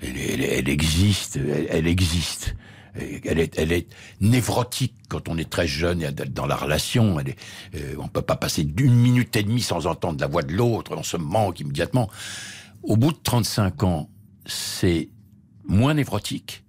elle, 0.00 0.16
elle- 0.16 0.42
elle 0.44 0.68
existe. 0.68 1.36
Elle, 1.36 1.66
elle 1.70 1.86
existe. 1.88 2.54
Elle 2.94 3.38
est, 3.40 3.58
elle 3.58 3.72
est 3.72 3.86
névrotique 4.20 4.94
quand 5.08 5.28
on 5.28 5.38
est 5.38 5.48
très 5.48 5.66
jeune 5.66 6.02
et 6.02 6.12
dans 6.12 6.46
la 6.46 6.56
relation. 6.56 7.18
Elle 7.18 7.30
est, 7.30 7.36
euh, 7.74 7.94
on 7.98 8.06
peut 8.06 8.22
pas 8.22 8.36
passer 8.36 8.64
d'une 8.64 8.94
minute 8.94 9.34
et 9.34 9.42
demie 9.42 9.62
sans 9.62 9.86
entendre 9.86 10.20
la 10.20 10.26
voix 10.26 10.42
de 10.42 10.52
l'autre. 10.52 10.94
On 10.96 11.02
se 11.02 11.16
manque 11.16 11.58
immédiatement. 11.60 12.08
Au 12.82 12.96
bout 12.96 13.12
de 13.12 13.18
35 13.22 13.84
ans, 13.84 14.10
c'est 14.44 15.08
moins 15.64 15.94
névrotique, 15.94 16.64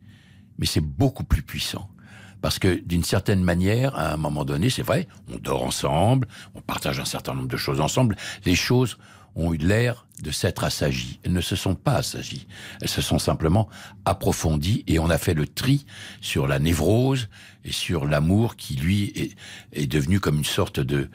mais 0.57 0.66
c'est 0.66 0.82
beaucoup 0.82 1.24
plus 1.24 1.41
puissant. 1.41 1.89
Parce 2.41 2.59
que 2.59 2.80
d'une 2.86 3.03
certaine 3.03 3.41
manière, 3.41 3.97
à 3.97 4.14
un 4.14 4.18
moment 4.18 4.45
donné, 4.45 4.70
c'est 4.70 4.84
vrai, 4.84 5.07
on 5.34 5.38
dort 5.38 5.64
ensemble, 5.64 6.28
on 6.53 6.61
partage 6.61 6.99
un 6.99 7.05
certain 7.05 7.34
nombre 7.34 7.47
de 7.47 7.57
choses 7.57 7.80
ensemble, 7.80 8.16
les 8.45 8.55
choses 8.55 8.97
ont 9.36 9.53
eu 9.53 9.57
l'air 9.57 10.05
de 10.24 10.32
s'être 10.32 10.64
assagies. 10.64 11.20
Elles 11.24 11.34
ne 11.34 11.42
se 11.42 11.56
sont 11.56 11.76
pas 11.76 11.98
assagies. 11.98 12.48
Elles 12.82 12.90
se 12.90 13.02
sont 13.02 13.20
simplement 13.20 13.70
approfondies 14.06 14.84
et 14.88 14.98
on 14.98 15.10
a 15.10 15.18
fait 15.18 15.36
le 15.36 15.46
tri 15.46 15.86
sur 16.22 16.48
la 16.48 16.58
névrose 16.58 17.30
et 17.66 17.72
sur 17.72 18.06
l'amour 18.06 18.56
qui, 18.56 18.76
lui, 18.76 19.36
est, 19.74 19.88
devenu 19.88 20.20
comme 20.20 20.38
une 20.38 20.46
sorte 20.46 20.80
de, 20.80 21.10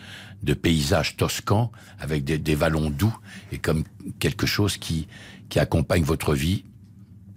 paysage 0.55 1.17
toscan 1.17 1.73
avec 1.99 2.25
des, 2.25 2.39
des 2.39 2.55
vallons 2.55 2.91
doux 2.91 3.17
et 3.51 3.59
comme 3.59 3.85
quelque 4.21 4.47
chose 4.47 4.77
qui, 4.77 5.09
qui 5.49 5.59
accompagne 5.59 6.05
votre 6.05 6.35
vie 6.35 6.65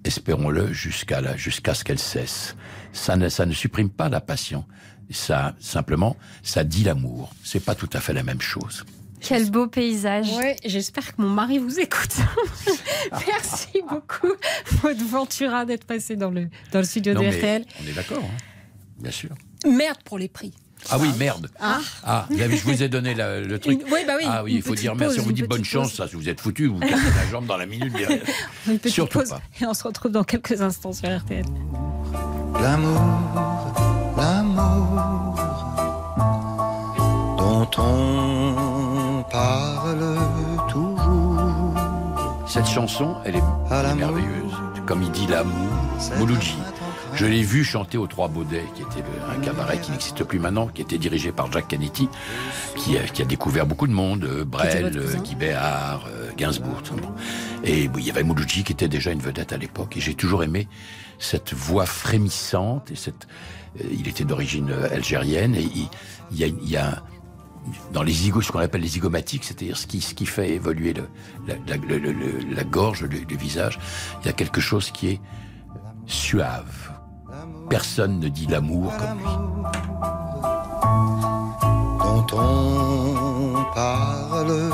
espérons-le, 0.04 0.74
jusqu'à 0.74 1.36
jusqu'à 1.38 1.74
ce 1.74 1.84
qu'elle 1.84 2.00
cesse. 2.00 2.56
Ça 2.94 3.16
ne, 3.16 3.30
ça 3.30 3.46
ne 3.46 3.54
supprime 3.54 3.90
pas 3.90 4.10
la 4.10 4.22
passion. 4.22 4.66
Ça, 5.10 5.56
simplement, 5.60 6.16
ça 6.42 6.64
dit 6.64 6.84
l'amour. 6.84 7.34
C'est 7.44 7.64
pas 7.64 7.76
tout 7.76 7.90
à 7.94 8.00
fait 8.00 8.14
la 8.14 8.24
même 8.24 8.42
chose. 8.42 8.86
Quel 9.22 9.50
beau 9.52 9.68
paysage. 9.68 10.32
Ouais, 10.34 10.56
j'espère 10.66 11.16
que 11.16 11.22
mon 11.22 11.30
mari 11.30 11.60
vous 11.60 11.80
écoute. 11.80 12.16
Merci 13.28 13.82
beaucoup, 13.90 14.34
Maud 14.84 14.98
Ventura, 14.98 15.66
d'être 15.66 15.86
passé 15.86 16.16
dans 16.16 16.32
le, 16.32 16.48
dans 16.72 16.80
le 16.80 16.86
studio 16.86 17.14
Non, 17.14 17.22
de 17.22 17.28
RTL. 17.28 17.66
On 17.84 17.88
est 17.88 17.94
d'accord, 17.94 18.24
hein 18.24 18.38
bien 19.00 19.12
sûr. 19.12 19.30
Merde 19.66 19.98
pour 20.06 20.18
les 20.20 20.28
prix. 20.28 20.54
Ah 20.90 20.98
oui, 21.00 21.10
merde. 21.20 21.50
Ah. 21.60 21.80
Ah, 22.04 22.28
avez- 22.32 22.58
je 22.58 22.64
vous 22.64 22.82
ai 22.82 22.90
donné 22.90 23.14
la- 23.14 23.40
le 23.42 23.60
truc. 23.60 23.82
Une- 23.82 23.94
oui, 23.94 24.00
bah 24.08 24.14
oui, 24.18 24.24
ah 24.28 24.44
oui, 24.44 24.54
il 24.56 24.62
faut 24.64 24.74
dire 24.74 24.96
merci. 24.96 25.20
On 25.20 25.24
vous 25.24 25.32
dit 25.32 25.44
bonne 25.44 25.64
chance, 25.64 25.94
ça, 25.94 26.08
vous 26.12 26.28
êtes 26.28 26.42
foutu, 26.42 26.66
vous 26.68 26.80
cassez 26.80 26.94
la 27.16 27.28
jambe 27.30 27.46
dans 27.46 27.58
la 27.58 27.68
minute. 27.68 27.94
derrière. 27.94 28.20
Une 28.68 28.80
petite 28.80 28.94
Surtout 28.96 29.20
pause 29.20 29.30
pas. 29.30 29.42
et 29.62 29.66
on 29.68 29.74
se 29.76 29.84
retrouve 29.84 30.12
dans 30.12 30.24
quelques 30.24 30.60
instants 30.62 30.94
sur 30.94 31.08
RTL. 31.16 31.46
L'amour, 32.60 33.02
l'amour 34.18 35.36
dont 37.38 37.70
on 37.78 38.71
parle 39.32 40.18
toujours. 40.70 41.74
Cette 42.48 42.68
chanson, 42.68 43.16
elle 43.26 43.36
est, 43.38 43.44
elle 43.72 43.86
est 43.86 43.96
merveilleuse. 43.96 44.54
Comme 44.86 45.04
il 45.04 45.12
dit 45.12 45.28
l'amour, 45.28 45.70
Mouloudji. 46.18 46.56
Je 47.14 47.26
l'ai 47.26 47.44
vu 47.44 47.64
chanter 47.66 47.98
aux 47.98 48.08
Trois 48.08 48.30
Baudets, 48.30 48.66
qui 48.74 48.82
était 48.84 49.02
le- 49.02 49.36
un 49.36 49.40
cabaret 49.42 49.78
qui 49.80 49.92
n'existe 49.92 50.24
plus 50.24 50.40
maintenant, 50.40 50.68
qui 50.68 50.82
était 50.82 50.98
dirigé 50.98 51.32
par 51.34 51.52
Jacques 51.52 51.68
Canetti, 51.68 52.08
qui 52.78 52.98
a, 52.98 53.02
qui 53.04 53.22
a 53.22 53.26
découvert 53.26 53.66
beaucoup 53.66 53.86
de 53.88 53.92
monde, 53.94 54.24
euh, 54.24 54.46
Brel, 54.46 54.98
euh, 54.98 55.14
Guy 55.18 55.36
Béard, 55.36 56.06
euh, 56.08 56.32
Gainsbourg. 56.38 56.82
tout 56.84 56.96
le 56.96 57.02
monde. 57.02 57.14
Et 57.66 57.90
il 57.96 58.04
y 58.06 58.10
avait 58.10 58.24
Mouloudji 58.24 58.64
qui 58.64 58.72
était 58.72 58.88
déjà 58.88 59.12
une 59.12 59.20
vedette 59.20 59.52
à 59.52 59.58
l'époque. 59.58 59.98
Et 59.98 60.00
j'ai 60.00 60.14
toujours 60.16 60.44
aimé 60.44 60.68
cette 61.20 61.54
voix 61.54 61.86
frémissante. 61.86 62.92
Et 62.92 62.96
cette, 62.96 63.28
il 63.92 64.08
était 64.08 64.24
d'origine 64.24 64.72
algérienne. 64.92 65.56
Et 65.56 65.64
il, 65.64 65.90
il 66.32 66.38
y 66.40 66.44
a, 66.46 66.48
il 66.48 66.70
y 66.70 66.78
a 66.78 67.04
dans 67.93 68.03
les 68.03 68.12
zygos, 68.14 68.41
ce 68.41 68.51
qu'on 68.51 68.59
appelle 68.59 68.82
les 68.82 68.88
zygomatiques, 68.88 69.43
c'est-à-dire 69.43 69.78
ce 69.78 69.86
qui, 69.88 70.01
ce 70.01 70.14
qui 70.14 70.26
fait 70.26 70.49
évoluer 70.51 70.93
le, 70.93 71.07
la, 71.47 71.55
la- 71.68 71.78
le- 71.78 71.97
le- 71.99 72.12
le- 72.12 72.53
la 72.55 72.64
gorge, 72.64 73.01
le, 73.03 73.09
le 73.30 73.38
visage, 73.38 73.80
il 74.22 74.26
y 74.28 74.30
a 74.30 74.34
quelque 74.34 74.62
chose 74.62 74.91
qui 74.91 75.07
est 75.09 75.22
suave. 76.07 76.91
Personne 77.70 78.20
ne 78.20 78.28
dit 78.28 78.47
l'amour 78.47 78.91
comme 78.97 79.20
lui. 79.20 79.26
dont 81.99 82.26
on 82.38 83.64
parle 83.74 84.70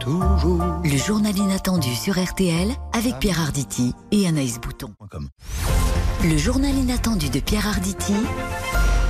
toujours. 0.00 0.62
Le 0.84 0.96
journal 0.96 1.36
inattendu 1.36 1.94
sur 1.94 2.18
RTL 2.22 2.70
avec 2.92 3.18
Pierre 3.20 3.40
Arditi 3.40 3.94
et 4.10 4.26
Anaïs 4.26 4.58
Bouton. 4.60 4.92
Le 6.24 6.36
journal 6.36 6.74
inattendu 6.74 7.28
de 7.30 7.40
Pierre 7.40 7.66
Arditi 7.68 8.14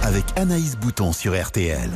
Avec 0.02 0.24
Anaïs 0.36 0.76
Bouton 0.76 1.12
sur 1.12 1.40
RTL. 1.40 1.90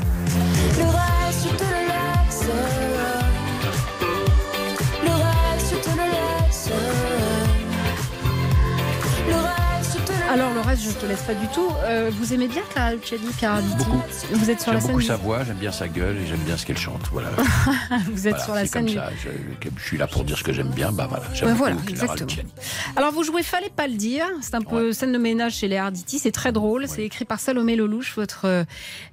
Reste, 10.76 10.88
je 10.94 11.00
te 11.00 11.06
laisse 11.06 11.22
pas 11.22 11.34
du 11.34 11.46
tout. 11.48 11.68
Euh, 11.84 12.10
vous 12.12 12.32
aimez 12.34 12.48
bien 12.48 12.62
Clara 12.70 12.92
Luciani, 12.94 13.24
Arditi 13.42 13.76
Beaucoup. 13.76 14.02
Vous 14.32 14.50
êtes 14.50 14.60
sur 14.60 14.72
la 14.72 14.78
J'aime 14.78 14.86
scène 14.86 14.90
beaucoup 14.92 15.00
du- 15.00 15.06
sa 15.06 15.16
voix, 15.16 15.44
j'aime 15.44 15.56
bien 15.56 15.72
sa 15.72 15.88
gueule 15.88 16.16
et 16.18 16.26
j'aime 16.26 16.40
bien 16.40 16.56
ce 16.56 16.66
qu'elle 16.66 16.78
chante. 16.78 17.02
Voilà. 17.12 17.30
Vous 18.10 18.26
êtes 18.28 18.34
Voilà, 18.36 18.44
sur 18.44 18.54
la 18.54 18.68
comme 18.68 18.88
scène. 18.88 18.96
ça. 18.98 19.10
Je, 19.22 19.68
je 19.78 19.84
suis 19.84 19.96
là 19.98 20.06
pour 20.06 20.24
dire 20.24 20.36
ce 20.38 20.44
que 20.44 20.52
j'aime 20.52 20.70
bien. 20.70 20.92
Bah 20.92 21.06
voilà. 21.08 21.24
J'aime 21.34 21.48
beaucoup 21.50 21.58
voilà, 21.58 21.76
Clara 21.76 22.14
exactement. 22.14 22.48
Alors 22.96 23.12
vous 23.12 23.22
jouez 23.22 23.42
Fallait 23.42 23.70
pas 23.70 23.86
le 23.86 23.94
dire, 23.94 24.26
c'est 24.40 24.54
un 24.56 24.62
peu 24.62 24.92
scène 24.92 25.12
de 25.12 25.18
ménage 25.18 25.54
chez 25.56 25.68
les 25.68 25.76
Arditi, 25.76 26.18
c'est 26.18 26.32
très 26.32 26.50
drôle, 26.52 26.88
c'est 26.88 27.04
écrit 27.04 27.24
par 27.24 27.38
Salomé 27.38 27.76
Lelouch, 27.76 28.14
votre 28.16 28.46
euh, 28.46 28.64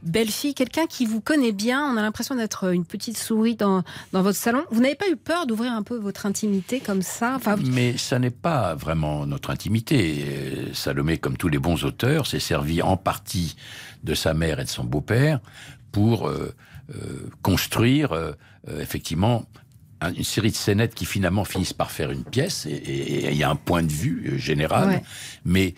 belle-fille, 0.01 0.55
quelqu'un 0.55 0.87
qui 0.87 1.05
vous 1.05 1.21
connaît 1.21 1.51
bien, 1.51 1.83
on 1.85 1.97
a 1.97 2.01
l'impression 2.01 2.33
d'être 2.35 2.73
une 2.73 2.83
petite 2.85 3.17
souris 3.17 3.55
dans, 3.55 3.83
dans 4.11 4.21
votre 4.23 4.37
salon. 4.39 4.63
Vous 4.71 4.81
n'avez 4.81 4.95
pas 4.95 5.07
eu 5.09 5.15
peur 5.15 5.45
d'ouvrir 5.45 5.71
un 5.73 5.83
peu 5.83 5.97
votre 5.97 6.25
intimité 6.25 6.79
comme 6.79 7.01
ça 7.03 7.33
enfin, 7.35 7.55
Mais 7.63 7.95
ça 7.97 8.17
n'est 8.17 8.31
pas 8.31 8.73
vraiment 8.75 9.25
notre 9.27 9.51
intimité. 9.51 10.25
Euh, 10.27 10.73
Salomé, 10.73 11.17
comme 11.17 11.37
tous 11.37 11.49
les 11.49 11.52
bons 11.59 11.83
auteurs, 11.85 12.27
s'est 12.27 12.39
servi 12.39 12.81
en 12.81 12.97
partie 12.97 13.55
de 14.03 14.13
sa 14.13 14.33
mère 14.33 14.59
et 14.59 14.63
de 14.65 14.69
son 14.69 14.83
beau-père 14.83 15.39
pour 15.91 16.27
euh, 16.27 16.53
euh, 16.95 17.29
construire 17.41 18.11
euh, 18.13 18.33
effectivement 18.79 19.45
un- 20.01 20.13
une 20.13 20.23
série 20.23 20.51
de 20.51 20.55
scénettes 20.55 20.95
qui 20.95 21.05
finalement 21.05 21.45
finissent 21.45 21.73
par 21.73 21.91
faire 21.91 22.11
une 22.11 22.23
pièce 22.25 22.65
et- 22.65 23.31
il 23.31 23.37
y 23.37 23.43
a 23.43 23.49
un 23.49 23.55
point 23.55 23.83
de 23.83 23.91
vue 23.91 24.37
général. 24.39 24.89
Ouais. 24.89 25.03
Mais 25.45 25.75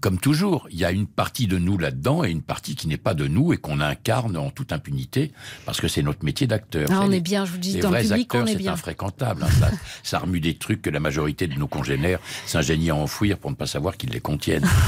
comme 0.00 0.18
toujours, 0.18 0.66
il 0.70 0.78
y 0.78 0.84
a 0.84 0.90
une 0.92 1.06
partie 1.06 1.46
de 1.46 1.58
nous 1.58 1.76
là-dedans 1.78 2.24
et 2.24 2.30
une 2.30 2.42
partie 2.42 2.74
qui 2.76 2.88
n'est 2.88 2.96
pas 2.96 3.14
de 3.14 3.26
nous 3.26 3.52
et 3.52 3.56
qu'on 3.56 3.80
incarne 3.80 4.36
en 4.36 4.50
toute 4.50 4.72
impunité 4.72 5.32
parce 5.66 5.80
que 5.80 5.88
c'est 5.88 6.02
notre 6.02 6.24
métier 6.24 6.46
d'acteur. 6.46 6.88
Ah, 6.92 7.00
on 7.04 7.10
est 7.12 7.20
bien, 7.20 7.44
je 7.44 7.52
vous 7.52 7.58
dis, 7.58 7.72
les 7.74 7.80
dans 7.80 7.88
le 7.90 7.94
vrais 7.96 8.02
public, 8.04 8.26
acteurs, 8.26 8.42
on 8.42 8.46
est 8.46 8.52
c'est 8.52 8.58
bien. 8.58 8.72
infréquentable. 8.72 9.42
hein. 9.44 9.48
Ça, 9.60 9.70
ça 10.02 10.18
remue 10.20 10.40
des 10.40 10.54
trucs 10.56 10.82
que 10.82 10.90
la 10.90 11.00
majorité 11.00 11.46
de 11.46 11.54
nos 11.58 11.66
congénères 11.68 12.20
s'ingénient 12.46 12.90
à 12.92 12.94
enfouir 12.96 13.38
pour 13.38 13.50
ne 13.50 13.56
pas 13.56 13.66
savoir 13.66 13.96
qu'ils 13.96 14.10
les 14.10 14.20
contiennent. 14.20 14.66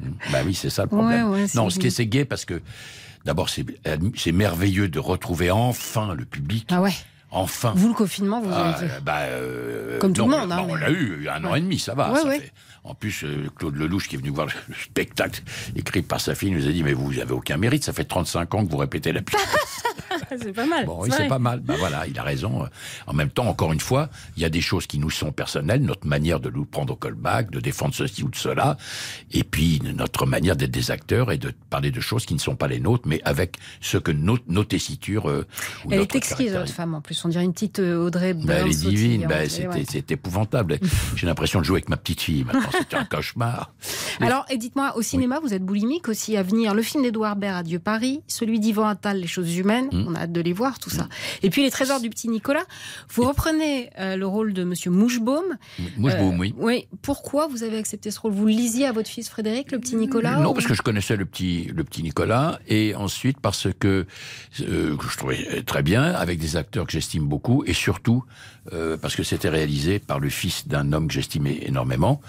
Hmm. 0.00 0.10
bah 0.30 0.38
oui, 0.46 0.54
c'est 0.54 0.70
ça 0.70 0.82
le 0.82 0.88
problème. 0.90 1.28
Ouais, 1.30 1.40
ouais, 1.40 1.48
c'est 1.48 1.58
non, 1.58 1.70
ce 1.70 1.80
qui 1.80 1.88
est 1.88 1.90
c'est 1.90 2.06
gai 2.06 2.24
parce 2.24 2.44
que 2.44 2.62
d'abord 3.24 3.48
c'est 3.48 3.66
c'est 4.14 4.30
merveilleux 4.30 4.88
de 4.88 5.00
retrouver 5.00 5.50
enfin 5.50 6.14
le 6.14 6.24
public. 6.24 6.68
Ah 6.70 6.80
ouais. 6.80 6.92
Enfin. 7.32 7.72
Vous 7.74 7.88
le 7.88 7.94
confinement, 7.94 8.40
vous 8.40 8.48
Ah, 8.52 8.76
avez- 8.76 8.88
bah, 9.02 9.18
euh, 9.22 9.98
Comme 9.98 10.12
tout 10.12 10.22
le 10.22 10.30
monde, 10.30 10.48
bah, 10.50 10.58
hein, 10.60 10.66
on 10.68 10.74
mais- 10.76 10.80
l'a 10.82 10.90
eu 10.92 11.28
un 11.28 11.44
an 11.44 11.56
et 11.56 11.60
demi, 11.60 11.80
ça 11.80 11.94
va. 11.94 12.12
Ouais, 12.12 12.20
ça 12.20 12.28
ouais. 12.28 12.38
fait- 12.38 12.52
En 12.88 12.94
plus, 12.94 13.22
euh, 13.22 13.50
Claude 13.54 13.76
Lelouch, 13.76 14.08
qui 14.08 14.16
est 14.16 14.18
venu 14.18 14.30
voir 14.30 14.46
le 14.68 14.74
spectacle 14.74 15.42
écrit 15.76 16.00
par 16.00 16.22
sa 16.22 16.34
fille, 16.34 16.50
nous 16.50 16.66
a 16.66 16.72
dit 16.72 16.82
Mais 16.82 16.94
vous 16.94 17.18
avez 17.18 17.32
aucun 17.32 17.58
mérite, 17.58 17.84
ça 17.84 17.92
fait 17.92 18.04
35 18.04 18.54
ans 18.54 18.64
que 18.64 18.70
vous 18.70 18.78
répétez 18.78 19.12
la 19.12 19.20
pièce. 19.22 19.82
C'est 20.30 20.52
pas 20.52 20.66
mal. 20.66 20.86
Bon, 20.86 20.98
oui, 21.02 21.10
c'est 21.16 21.28
pas 21.28 21.38
mal. 21.38 21.60
Ben 21.60 21.74
voilà, 21.78 22.06
il 22.06 22.18
a 22.18 22.22
raison. 22.22 22.66
En 23.06 23.12
même 23.12 23.30
temps, 23.30 23.46
encore 23.46 23.72
une 23.72 23.80
fois, 23.80 24.08
il 24.36 24.42
y 24.42 24.44
a 24.44 24.48
des 24.50 24.60
choses 24.60 24.86
qui 24.86 24.98
nous 24.98 25.10
sont 25.10 25.32
personnelles, 25.32 25.82
notre 25.82 26.06
manière 26.06 26.40
de 26.40 26.50
nous 26.50 26.64
prendre 26.64 26.92
au 26.92 26.96
callback, 26.96 27.50
de 27.50 27.60
défendre 27.60 27.94
ceci 27.94 28.22
ou 28.22 28.28
de 28.28 28.36
cela, 28.36 28.76
et 29.32 29.44
puis 29.44 29.80
notre 29.96 30.26
manière 30.26 30.56
d'être 30.56 30.70
des 30.70 30.90
acteurs 30.90 31.32
et 31.32 31.38
de 31.38 31.52
parler 31.70 31.90
de 31.90 32.00
choses 32.00 32.26
qui 32.26 32.34
ne 32.34 32.38
sont 32.38 32.56
pas 32.56 32.68
les 32.68 32.80
nôtres, 32.80 33.06
mais 33.06 33.20
avec 33.24 33.56
ce 33.80 33.98
que 33.98 34.10
nos, 34.12 34.38
nos 34.48 34.64
tessitures. 34.64 35.28
euh, 35.28 35.46
ou 35.84 35.92
Elle 35.92 35.98
notre 36.00 36.14
est 36.14 36.18
exquise, 36.18 36.52
votre 36.52 36.72
femme, 36.72 36.94
en 36.94 37.00
plus. 37.00 37.24
On 37.24 37.28
dirait 37.28 37.44
une 37.44 37.52
petite 37.52 37.78
euh, 37.78 38.04
Audrey 38.06 38.34
ben, 38.34 38.58
elle 38.64 38.68
est 38.72 38.80
divine, 38.80 39.26
ben, 39.28 39.48
ouais. 39.48 39.84
c'est 39.88 40.10
épouvantable. 40.10 40.78
J'ai 41.16 41.26
l'impression 41.26 41.60
de 41.60 41.64
jouer 41.64 41.76
avec 41.76 41.88
ma 41.88 41.96
petite 41.96 42.20
fille 42.20 42.44
maintenant, 42.44 42.70
c'était 42.78 42.96
un 42.96 43.04
cauchemar. 43.04 43.72
Alors, 44.20 44.44
et 44.50 44.56
dites-moi, 44.58 44.96
au 44.96 45.02
cinéma, 45.02 45.40
vous 45.40 45.54
êtes 45.54 45.64
boulimique 45.64 46.08
aussi 46.08 46.36
à 46.36 46.42
venir. 46.42 46.74
Le 46.74 46.82
film 46.82 47.02
d'Edouard 47.02 47.36
Baird, 47.36 47.58
Adieu 47.58 47.78
Paris, 47.78 48.20
celui 48.26 48.60
d'Yvan 48.60 48.86
Attal, 48.86 49.18
Les 49.20 49.26
choses 49.26 49.56
humaines, 49.56 49.88
Mm. 49.92 50.04
on 50.08 50.14
a 50.14 50.17
hâte 50.22 50.32
de 50.32 50.40
les 50.40 50.52
voir, 50.52 50.78
tout 50.78 50.90
ça. 50.90 51.08
Et 51.42 51.50
puis 51.50 51.62
Les 51.62 51.70
trésors 51.70 52.00
du 52.00 52.10
petit 52.10 52.28
Nicolas. 52.28 52.64
Vous 53.10 53.24
reprenez 53.24 53.90
euh, 53.98 54.16
le 54.16 54.26
rôle 54.26 54.52
de 54.52 54.64
Monsieur 54.64 54.90
Mouchbaum. 54.90 55.44
Mouchbaum, 55.96 56.38
oui. 56.38 56.54
Oui. 56.56 56.86
Pourquoi 57.02 57.46
vous 57.46 57.62
avez 57.62 57.78
accepté 57.78 58.10
ce 58.10 58.20
rôle? 58.20 58.32
Vous 58.32 58.46
le 58.46 58.52
lisiez 58.52 58.86
à 58.86 58.92
votre 58.92 59.08
fils 59.08 59.28
Frédéric, 59.28 59.72
le 59.72 59.78
petit 59.78 59.96
Nicolas 59.96 60.38
Non, 60.40 60.50
ou- 60.50 60.54
parce 60.54 60.66
que 60.66 60.74
je 60.74 60.82
connaissais 60.82 61.16
le 61.16 61.24
petit, 61.24 61.64
le 61.74 61.84
petit 61.84 62.02
Nicolas, 62.02 62.58
et 62.68 62.94
ensuite 62.94 63.40
parce 63.40 63.68
que, 63.78 64.06
euh, 64.60 64.96
que 64.96 65.08
je 65.08 65.16
trouvais 65.16 65.62
très 65.62 65.82
bien, 65.82 66.02
avec 66.02 66.38
des 66.38 66.56
acteurs 66.56 66.86
que 66.86 66.92
j'estime 66.92 67.26
beaucoup, 67.26 67.64
et 67.66 67.72
surtout 67.74 68.24
euh, 68.72 68.96
parce 68.96 69.16
que 69.16 69.22
c'était 69.22 69.48
réalisé 69.48 69.98
par 69.98 70.20
le 70.20 70.28
fils 70.28 70.68
d'un 70.68 70.92
homme 70.92 71.08
que 71.08 71.14
j'estimais 71.14 71.58
énormément. 71.62 72.20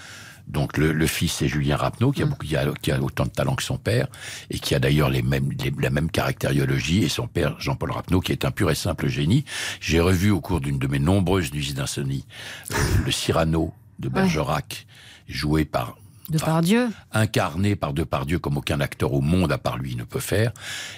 Donc 0.50 0.76
le, 0.76 0.92
le 0.92 1.06
fils 1.06 1.32
c'est 1.32 1.48
Julien 1.48 1.76
Rapneau 1.76 2.10
qui 2.12 2.22
a, 2.22 2.26
beaucoup, 2.26 2.46
qui, 2.46 2.56
a, 2.56 2.66
qui 2.82 2.90
a 2.92 3.00
autant 3.00 3.24
de 3.24 3.30
talent 3.30 3.54
que 3.54 3.62
son 3.62 3.78
père 3.78 4.08
et 4.50 4.58
qui 4.58 4.74
a 4.74 4.78
d'ailleurs 4.78 5.08
les 5.08 5.22
mêmes 5.22 5.50
les- 5.62 5.72
la 5.80 5.90
même 5.90 6.10
caractériologie 6.10 7.02
et 7.04 7.08
son 7.08 7.26
père 7.28 7.54
Jean-Paul 7.60 7.92
Rapneau 7.92 8.20
qui 8.20 8.32
est 8.32 8.44
un 8.44 8.50
pur 8.50 8.70
et 8.70 8.74
simple 8.74 9.08
génie. 9.08 9.44
J'ai 9.80 10.00
revu 10.00 10.30
au 10.30 10.40
cours 10.40 10.60
d'une 10.60 10.78
de 10.78 10.86
mes 10.86 10.98
nombreuses 10.98 11.52
nuits 11.52 11.72
d'insomnie 11.72 12.26
euh, 12.72 12.76
le 13.04 13.10
Cyrano 13.12 13.72
de 13.98 14.08
Bergerac 14.08 14.86
joué 15.28 15.64
par 15.64 15.96
Depardieu. 16.30 16.88
incarné 17.12 17.74
par 17.76 17.92
Depardieu 17.92 18.38
comme 18.38 18.56
aucun 18.56 18.80
acteur 18.80 19.12
au 19.12 19.20
monde 19.20 19.50
à 19.52 19.58
part 19.58 19.78
lui 19.78 19.96
ne 19.96 20.04
peut 20.04 20.20
faire, 20.20 20.52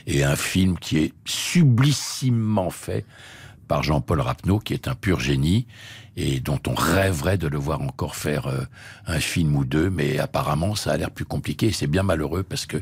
et 0.07 0.25
un 0.25 0.37
film 0.37 0.79
qui 0.79 0.99
est 0.99 1.13
sublissimement 1.25 2.71
fait 2.71 3.05
par 3.73 3.83
Jean-Paul 3.83 4.21
Rapneau, 4.21 4.59
qui 4.59 4.75
est 4.75 4.87
un 4.87 4.95
pur 4.95 5.19
génie 5.19 5.67
et 6.19 6.41
dont 6.41 6.61
on 6.69 6.75
rêverait 6.75 7.39
de 7.39 7.49
le 7.49 7.57
voir 7.57 7.81
encore 7.81 8.17
faire 8.17 8.47
euh, 8.47 8.67
un 9.07 9.19
film 9.19 9.57
ou 9.57 9.65
deux, 9.65 9.89
mais 9.89 10.19
apparemment 10.19 10.75
ça 10.75 10.93
a 10.93 10.97
l'air 10.99 11.11
plus 11.11 11.25
compliqué 11.25 11.69
et 11.69 11.73
c'est 11.73 11.87
bien 11.87 12.03
malheureux 12.03 12.43
parce 12.43 12.67
que 12.67 12.77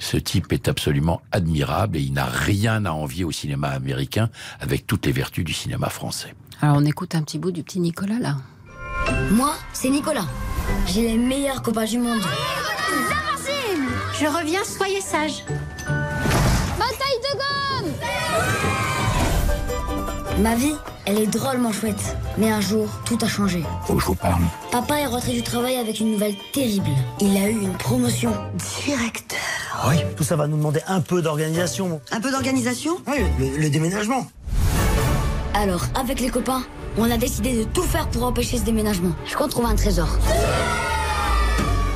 ce 0.00 0.16
type 0.16 0.52
est 0.52 0.66
absolument 0.66 1.22
admirable 1.30 1.98
et 1.98 2.00
il 2.00 2.12
n'a 2.12 2.24
rien 2.24 2.84
à 2.84 2.90
envier 2.90 3.22
au 3.22 3.30
cinéma 3.30 3.68
américain 3.68 4.28
avec 4.58 4.88
toutes 4.88 5.06
les 5.06 5.12
vertus 5.12 5.44
du 5.44 5.52
cinéma 5.52 5.88
français. 5.88 6.34
Alors 6.60 6.78
on 6.78 6.84
écoute 6.84 7.14
un 7.14 7.22
petit 7.22 7.38
bout 7.38 7.52
du 7.52 7.62
petit 7.62 7.78
Nicolas 7.78 8.18
là. 8.18 8.38
Moi, 9.30 9.54
c'est 9.72 9.88
Nicolas. 9.88 10.26
J'ai 10.88 11.02
les 11.02 11.16
meilleurs 11.16 11.62
copains 11.62 11.84
du 11.84 11.98
monde. 11.98 12.22
Je 14.18 14.26
reviens, 14.26 14.64
soyez 14.64 15.00
sage. 15.00 15.44
Bataille 15.86 17.20
de 17.22 17.38
gomme 17.38 17.92
Ma 20.40 20.56
vie, 20.56 20.74
elle 21.06 21.18
est 21.20 21.26
drôlement 21.26 21.72
chouette. 21.72 22.16
Mais 22.38 22.50
un 22.50 22.60
jour, 22.60 22.88
tout 23.04 23.18
a 23.22 23.28
changé. 23.28 23.62
Faut 23.86 23.94
que 23.94 24.00
je 24.00 24.06
vous 24.06 24.14
parle. 24.16 24.42
Papa 24.72 24.98
est 24.98 25.06
rentré 25.06 25.32
du 25.32 25.42
travail 25.42 25.76
avec 25.76 26.00
une 26.00 26.10
nouvelle 26.12 26.34
terrible. 26.52 26.90
Il 27.20 27.36
a 27.36 27.48
eu 27.48 27.60
une 27.60 27.76
promotion. 27.76 28.32
Directeur. 28.84 29.38
Oui, 29.88 29.96
tout 30.16 30.24
ça 30.24 30.34
va 30.34 30.46
nous 30.48 30.56
demander 30.56 30.80
un 30.88 31.00
peu 31.00 31.22
d'organisation. 31.22 32.00
Un 32.10 32.20
peu 32.20 32.32
d'organisation? 32.32 32.96
Oui, 33.06 33.18
le, 33.38 33.58
le 33.62 33.70
déménagement. 33.70 34.26
Alors, 35.54 35.82
avec 35.94 36.20
les 36.20 36.30
copains, 36.30 36.62
on 36.98 37.08
a 37.10 37.16
décidé 37.16 37.56
de 37.56 37.64
tout 37.64 37.82
faire 37.84 38.08
pour 38.08 38.24
empêcher 38.24 38.58
ce 38.58 38.64
déménagement. 38.64 39.12
Je 39.26 39.36
compte 39.36 39.50
trouver 39.50 39.68
un 39.68 39.76
trésor. 39.76 40.08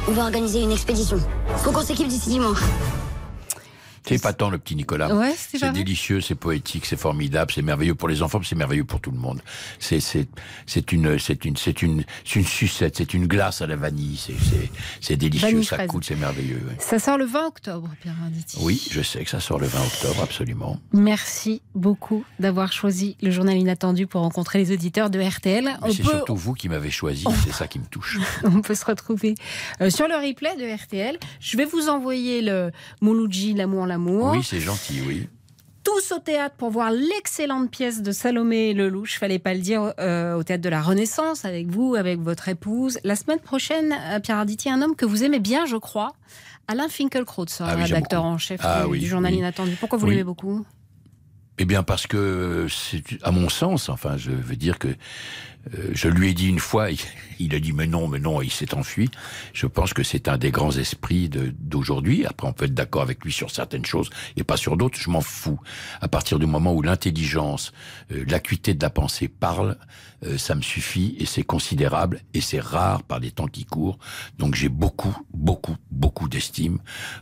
On 0.07 0.13
va 0.13 0.23
organiser 0.23 0.63
une 0.63 0.73
expédition. 0.73 1.19
Faut 1.57 1.73
qu'on 1.73 1.83
s'équipe 1.83 2.09
d'ici 2.09 2.31
dimanche. 2.31 2.61
C'est 4.09 4.23
pas 4.23 4.33
tant 4.33 4.51
le 4.51 4.59
petit 4.59 4.77
Nicolas. 4.77 5.15
Ouais, 5.15 5.35
c'est 5.37 5.73
délicieux, 5.73 6.21
c'est 6.21 6.35
poétique, 6.35 6.87
c'est 6.87 6.97
formidable, 6.99 7.53
c'est 7.55 7.63
merveilleux 7.63 7.95
pour 7.95 8.09
les 8.09 8.23
enfants, 8.23 8.41
c'est 8.43 8.57
merveilleux 8.57 8.85
pour 8.85 9.01
tout 9.01 9.11
le 9.11 9.19
monde. 9.19 9.41
C'est 9.79 9.99
une 10.93 11.19
c'est 11.19 11.45
une 11.45 11.57
c'est 11.57 11.83
une 11.83 12.05
c'est 12.25 12.37
une 12.37 12.45
sucette, 12.47 12.97
c'est 12.97 13.15
une 13.15 13.27
glace 13.27 13.63
à 13.63 13.67
la 13.67 13.77
vanille, 13.77 14.19
c'est 15.01 15.17
délicieux, 15.17 15.49
Vanille 15.49 15.65
ça 15.65 15.77
fraise. 15.77 15.89
coûte, 15.89 16.05
c'est 16.05 16.17
merveilleux. 16.17 16.63
ouais. 16.69 16.77
Ça 16.79 16.99
sort 16.99 17.19
le 17.19 17.25
20 17.27 17.47
octobre, 17.47 17.89
Pierre 18.01 18.17
Arditi. 18.25 18.59
Oui, 18.61 18.87
je 18.91 19.03
sais 19.03 19.23
que 19.25 19.31
ça 19.31 19.41
sort 19.41 19.59
le 19.59 19.67
20 19.67 19.81
octobre, 19.81 20.23
absolument. 20.23 20.81
Merci 20.93 21.63
beaucoup 21.75 22.25
d'avoir 22.39 22.73
choisi 22.73 23.17
le 23.23 23.31
journal 23.31 23.57
inattendu 23.57 24.07
pour 24.07 24.23
rencontrer 24.23 24.59
les 24.59 24.73
auditeurs 24.73 25.11
de 25.11 25.21
RTL. 25.21 25.79
C'est 25.91 26.03
peut, 26.03 26.11
surtout 26.11 26.37
vous 26.37 26.55
qui 26.55 26.69
m'avez 26.69 26.91
choisi, 26.91 27.25
c'est 27.45 27.53
ça 27.53 27.67
qui 27.67 27.79
me 27.79 27.87
touche. 27.87 28.19
on 28.45 28.63
peut 28.63 28.75
se 28.75 28.85
retrouver 28.85 29.35
euh, 29.81 29.91
sur 29.91 30.09
le 30.09 30.15
replay 30.15 30.57
de 30.57 30.75
RTL. 30.75 31.19
Je 31.41 31.57
vais 31.57 31.65
vous 31.65 31.89
envoyer 31.89 32.43
le 32.43 32.71
Mouloudji, 33.01 33.55
l'amour, 33.55 33.87
l'amour. 33.87 33.98
Oui, 34.07 34.43
c'est 34.43 34.61
gentil, 34.61 35.03
oui. 35.07 35.29
tous 35.85 36.13
au 36.13 36.19
théâtre 36.19 36.55
pour 36.57 36.71
voir 36.71 36.91
l'excellente 36.91 37.71
pièce 37.71 38.03
de 38.03 38.13
Salomé 38.13 38.75
Lelouch, 38.75 39.19
fallait 39.19 39.39
pas 39.39 39.55
le 39.55 39.61
dire, 39.61 39.93
euh, 39.99 40.35
au 40.35 40.43
théâtre 40.43 40.63
de 40.63 40.69
la 40.69 40.83
Renaissance, 40.83 41.45
avec 41.45 41.67
vous, 41.69 41.95
avec 41.95 42.21
votre 42.21 42.49
épouse. 42.49 42.99
La 43.05 43.17
semaine 43.17 43.41
prochaine, 43.41 43.95
euh, 44.11 44.21
Pierre 44.21 44.37
Arditi, 44.39 44.69
un 44.71 44.83
homme 44.83 44.95
que 44.97 45.07
vous 45.07 45.25
aimez 45.25 45.41
bien, 45.41 45.65
je 45.67 45.77
crois, 45.77 46.13
Alain 46.67 46.89
Finkielkraut, 46.89 47.47
Ah 47.61 47.75
oui, 47.77 47.85
rédacteur 47.85 48.25
en 48.25 48.37
chef 48.37 48.61
Ah 48.63 48.83
du, 48.85 48.91
oui, 48.91 49.07
journal 49.07 49.33
oui. 49.33 49.39
Inattendu. 49.39 49.77
Pourquoi 49.81 49.99
vous 49.99 50.07
l'aimez 50.07 50.25
beaucoup? 50.25 50.65
Eh 51.61 51.65
bien 51.65 51.83
parce 51.83 52.07
que 52.07 52.69
à 53.23 53.33
mon 53.33 53.49
sens, 53.49 53.89
enfin 53.89 54.17
je 54.17 54.31
veux 54.31 54.55
dire 54.55 54.79
que 54.79 54.89
je 55.93 56.09
lui 56.09 56.31
ai 56.31 56.35
dit 56.35 56.49
une 56.49 56.59
fois, 56.59 56.89
il, 57.39 57.55
a 57.55 57.61
dit 57.61 57.73
mais 57.73 57.87
non, 57.87 58.09
mais 58.09 58.19
non, 58.19 58.41
et 58.41 58.47
il 58.47 58.53
s'est 58.53 58.75
enfui. 58.75 59.11
Je 59.53 59.67
pense 59.67 59.93
que 59.93 60.03
c'est 60.03 60.29
un 60.29 60.39
des 60.39 60.51
grands 60.51 60.77
esprits 60.77 61.29
d'aujourd'hui. 61.29 62.27
Après 62.27 62.47
on 62.47 62.53
peut 62.53 62.67
être 62.67 62.75
d'accord 62.75 63.03
avec 63.03 63.25
lui 63.25 63.33
sur 63.33 63.51
certaines 63.51 63.87
choses 63.87 64.11
et 64.37 64.45
pas 64.45 64.57
sur 64.57 64.77
d'autres, 64.77 64.99
je 64.99 65.11
m'en 65.11 65.21
fous. 65.21 65.61
À 66.01 66.09
partir 66.09 66.39
du 66.39 66.47
moment 66.47 66.73
où 66.73 66.83
l'intelligence, 66.83 67.73
euh, 68.13 68.25
l'acuité 68.29 68.75
de 68.75 68.83
la 68.83 68.91
pensée 68.91 69.29
parle, 69.29 69.77
euh, 70.25 70.37
ça 70.37 70.57
me 70.57 70.63
suffit 70.63 71.17
et 71.21 71.27
c'est 71.27 71.45
considérable 71.45 72.23
et 72.35 72.41
c'est 72.41 72.61
rare 72.61 73.05
par 73.05 73.21
les 73.21 73.31
temps 73.31 73.47
qui 73.47 73.65
courent. 73.65 73.99
Donc 74.39 74.57
j'ai 74.57 74.69
beaucoup, 74.69 75.17
beaucoup, 75.33 75.77
beaucoup 75.93 76.29
d'estime 76.29 76.79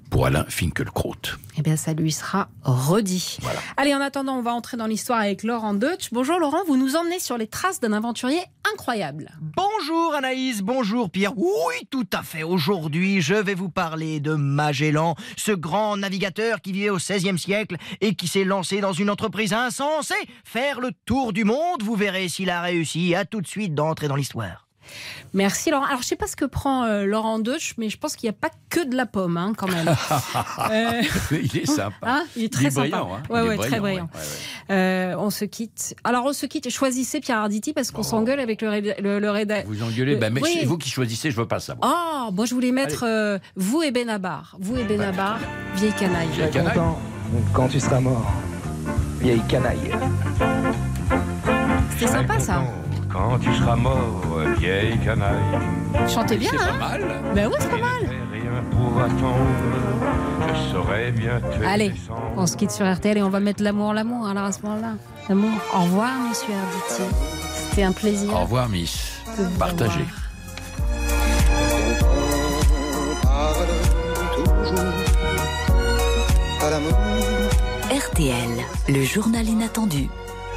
pour 0.08 0.26
Alain 0.26 0.46
Finkielkraut. 0.48 1.14
Eh 1.58 1.62
bien, 1.62 1.76
ça 1.76 1.92
lui 1.92 2.12
sera 2.12 2.48
redit. 2.62 3.38
Allez, 3.76 3.94
en 3.94 4.00
attendant, 4.00 4.36
on 4.36 4.42
va 4.42 4.54
entrer 4.54 4.76
dans 4.76 4.86
l'histoire 4.86 5.20
avec 5.20 5.42
Laurent 5.42 5.74
Deutsch. 5.74 6.08
Bonjour 6.12 6.38
Laurent, 6.38 6.64
vous 6.66 6.76
nous 6.76 6.96
emmenez 6.96 7.18
sur 7.18 7.36
les 7.36 7.46
traces 7.46 7.80
d'un 7.80 7.92
aventurier 7.92 8.35
incroyable. 8.72 9.30
Bonjour 9.40 10.14
Anaïs, 10.14 10.62
bonjour 10.62 11.10
Pierre. 11.10 11.36
Oui, 11.36 11.74
tout 11.90 12.06
à 12.12 12.22
fait. 12.22 12.42
Aujourd'hui, 12.42 13.20
je 13.20 13.34
vais 13.34 13.54
vous 13.54 13.68
parler 13.68 14.20
de 14.20 14.34
Magellan, 14.34 15.14
ce 15.36 15.52
grand 15.52 15.96
navigateur 15.96 16.60
qui 16.60 16.72
vivait 16.72 16.90
au 16.90 16.96
XVIe 16.96 17.38
siècle 17.38 17.76
et 18.00 18.14
qui 18.14 18.28
s'est 18.28 18.44
lancé 18.44 18.80
dans 18.80 18.92
une 18.92 19.10
entreprise 19.10 19.52
insensée, 19.52 20.14
faire 20.44 20.80
le 20.80 20.90
tour 21.04 21.32
du 21.32 21.44
monde. 21.44 21.82
Vous 21.82 21.96
verrez 21.96 22.28
s'il 22.28 22.50
a 22.50 22.60
réussi. 22.60 23.14
À 23.14 23.24
tout 23.24 23.40
de 23.40 23.46
suite 23.46 23.74
d'entrer 23.74 24.08
dans 24.08 24.16
l'histoire. 24.16 24.65
Merci 25.34 25.70
Laurent. 25.70 25.84
Alors, 25.84 26.00
je 26.02 26.06
sais 26.06 26.16
pas 26.16 26.26
ce 26.26 26.36
que 26.36 26.44
prend 26.44 26.84
euh, 26.84 27.04
Laurent 27.04 27.38
Deutsch, 27.38 27.74
mais 27.78 27.90
je 27.90 27.98
pense 27.98 28.16
qu'il 28.16 28.28
n'y 28.28 28.34
a 28.34 28.38
pas 28.40 28.50
que 28.70 28.84
de 28.88 28.96
la 28.96 29.06
pomme, 29.06 29.36
hein, 29.36 29.52
quand 29.56 29.68
même. 29.68 29.94
Euh, 30.70 31.02
il 31.32 31.56
est 31.58 31.66
sympa. 31.66 31.94
Hein, 32.02 32.24
il 32.36 32.44
est 32.44 32.52
très 32.52 32.70
sympa. 32.70 32.80
brillant, 32.88 33.10
hein. 33.14 33.22
Ouais, 33.30 33.40
Il 33.40 33.46
est 33.46 33.48
ouais, 33.48 33.56
très 33.68 33.80
brillant, 33.80 33.80
brillant. 33.80 34.08
Euh, 34.70 35.14
on 35.18 35.30
se 35.30 35.44
quitte. 35.44 35.94
Alors, 36.04 36.24
on 36.24 36.32
se 36.32 36.46
quitte. 36.46 36.70
Choisissez 36.70 37.20
Pierre 37.20 37.38
Arditi 37.38 37.72
parce 37.72 37.90
qu'on 37.90 38.02
s'engueule 38.02 38.40
avec 38.40 38.62
le, 38.62 38.68
réda- 38.68 39.00
le, 39.00 39.18
le 39.20 39.30
réda- 39.30 39.64
Vous 39.66 39.82
engueulez 39.82 40.14
le- 40.14 40.18
ben, 40.18 40.32
Mais 40.32 40.40
oui. 40.42 40.56
c'est 40.60 40.64
vous 40.66 40.78
qui 40.78 40.88
choisissez, 40.90 41.30
je 41.30 41.36
veux 41.36 41.46
pas 41.46 41.60
savoir. 41.60 42.26
Oh, 42.28 42.32
moi 42.32 42.46
je 42.46 42.54
voulais 42.54 42.72
mettre 42.72 43.04
euh, 43.06 43.38
vous 43.56 43.82
et 43.82 43.90
Benabar. 43.92 44.56
Vous 44.58 44.76
et 44.76 44.84
Benabar, 44.84 45.38
vieille 45.74 45.92
canaille. 45.92 46.28
Vieille 46.32 46.50
canaille. 46.50 46.74
Content 46.74 46.98
quand 47.52 47.68
tu 47.68 47.78
seras 47.80 48.00
mort, 48.00 48.32
vieille 49.20 49.42
canaille. 49.48 49.92
C'était 51.92 52.06
sympa 52.12 52.38
ça. 52.38 52.62
Quand 53.16 53.38
tu 53.38 53.52
seras 53.54 53.76
mort, 53.76 54.20
vieille 54.58 54.98
canaille. 54.98 55.34
Chantez 56.08 56.36
bien, 56.36 56.50
C'est 56.52 56.58
hein 56.62 56.76
pas 56.78 56.88
mal. 56.90 57.22
Ben 57.34 57.46
ouais, 57.48 57.56
c'est 57.58 57.70
pas 57.70 57.76
mal. 57.78 58.02
Rien 58.32 58.62
pour 58.70 59.00
attendre, 59.00 59.46
je 60.48 60.72
saurais 60.72 61.12
bien 61.12 61.40
te 61.40 61.64
Allez, 61.66 61.90
descendre. 61.90 62.20
on 62.36 62.46
se 62.46 62.56
quitte 62.56 62.70
sur 62.72 62.84
RTL 62.90 63.16
et 63.18 63.22
on 63.22 63.30
va 63.30 63.40
mettre 63.40 63.62
l'amour, 63.62 63.94
l'amour. 63.94 64.26
Alors 64.28 64.44
à 64.44 64.52
ce 64.52 64.60
moment-là, 64.62 64.92
l'amour. 65.28 65.50
Au 65.74 65.82
revoir, 65.84 66.10
monsieur 66.28 66.52
Arditi. 66.54 67.16
C'était 67.70 67.84
un 67.84 67.92
plaisir. 67.92 68.32
Au 68.34 68.40
revoir, 68.40 68.68
Miss. 68.68 69.22
Partagez. 69.58 70.04
RTL, 77.90 78.64
le 78.88 79.02
journal 79.04 79.46
inattendu. 79.48 80.08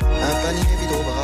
Un 0.02 0.44
panier 0.44 0.62
vide 0.82 0.92
au 0.92 1.04
bras, 1.04 1.24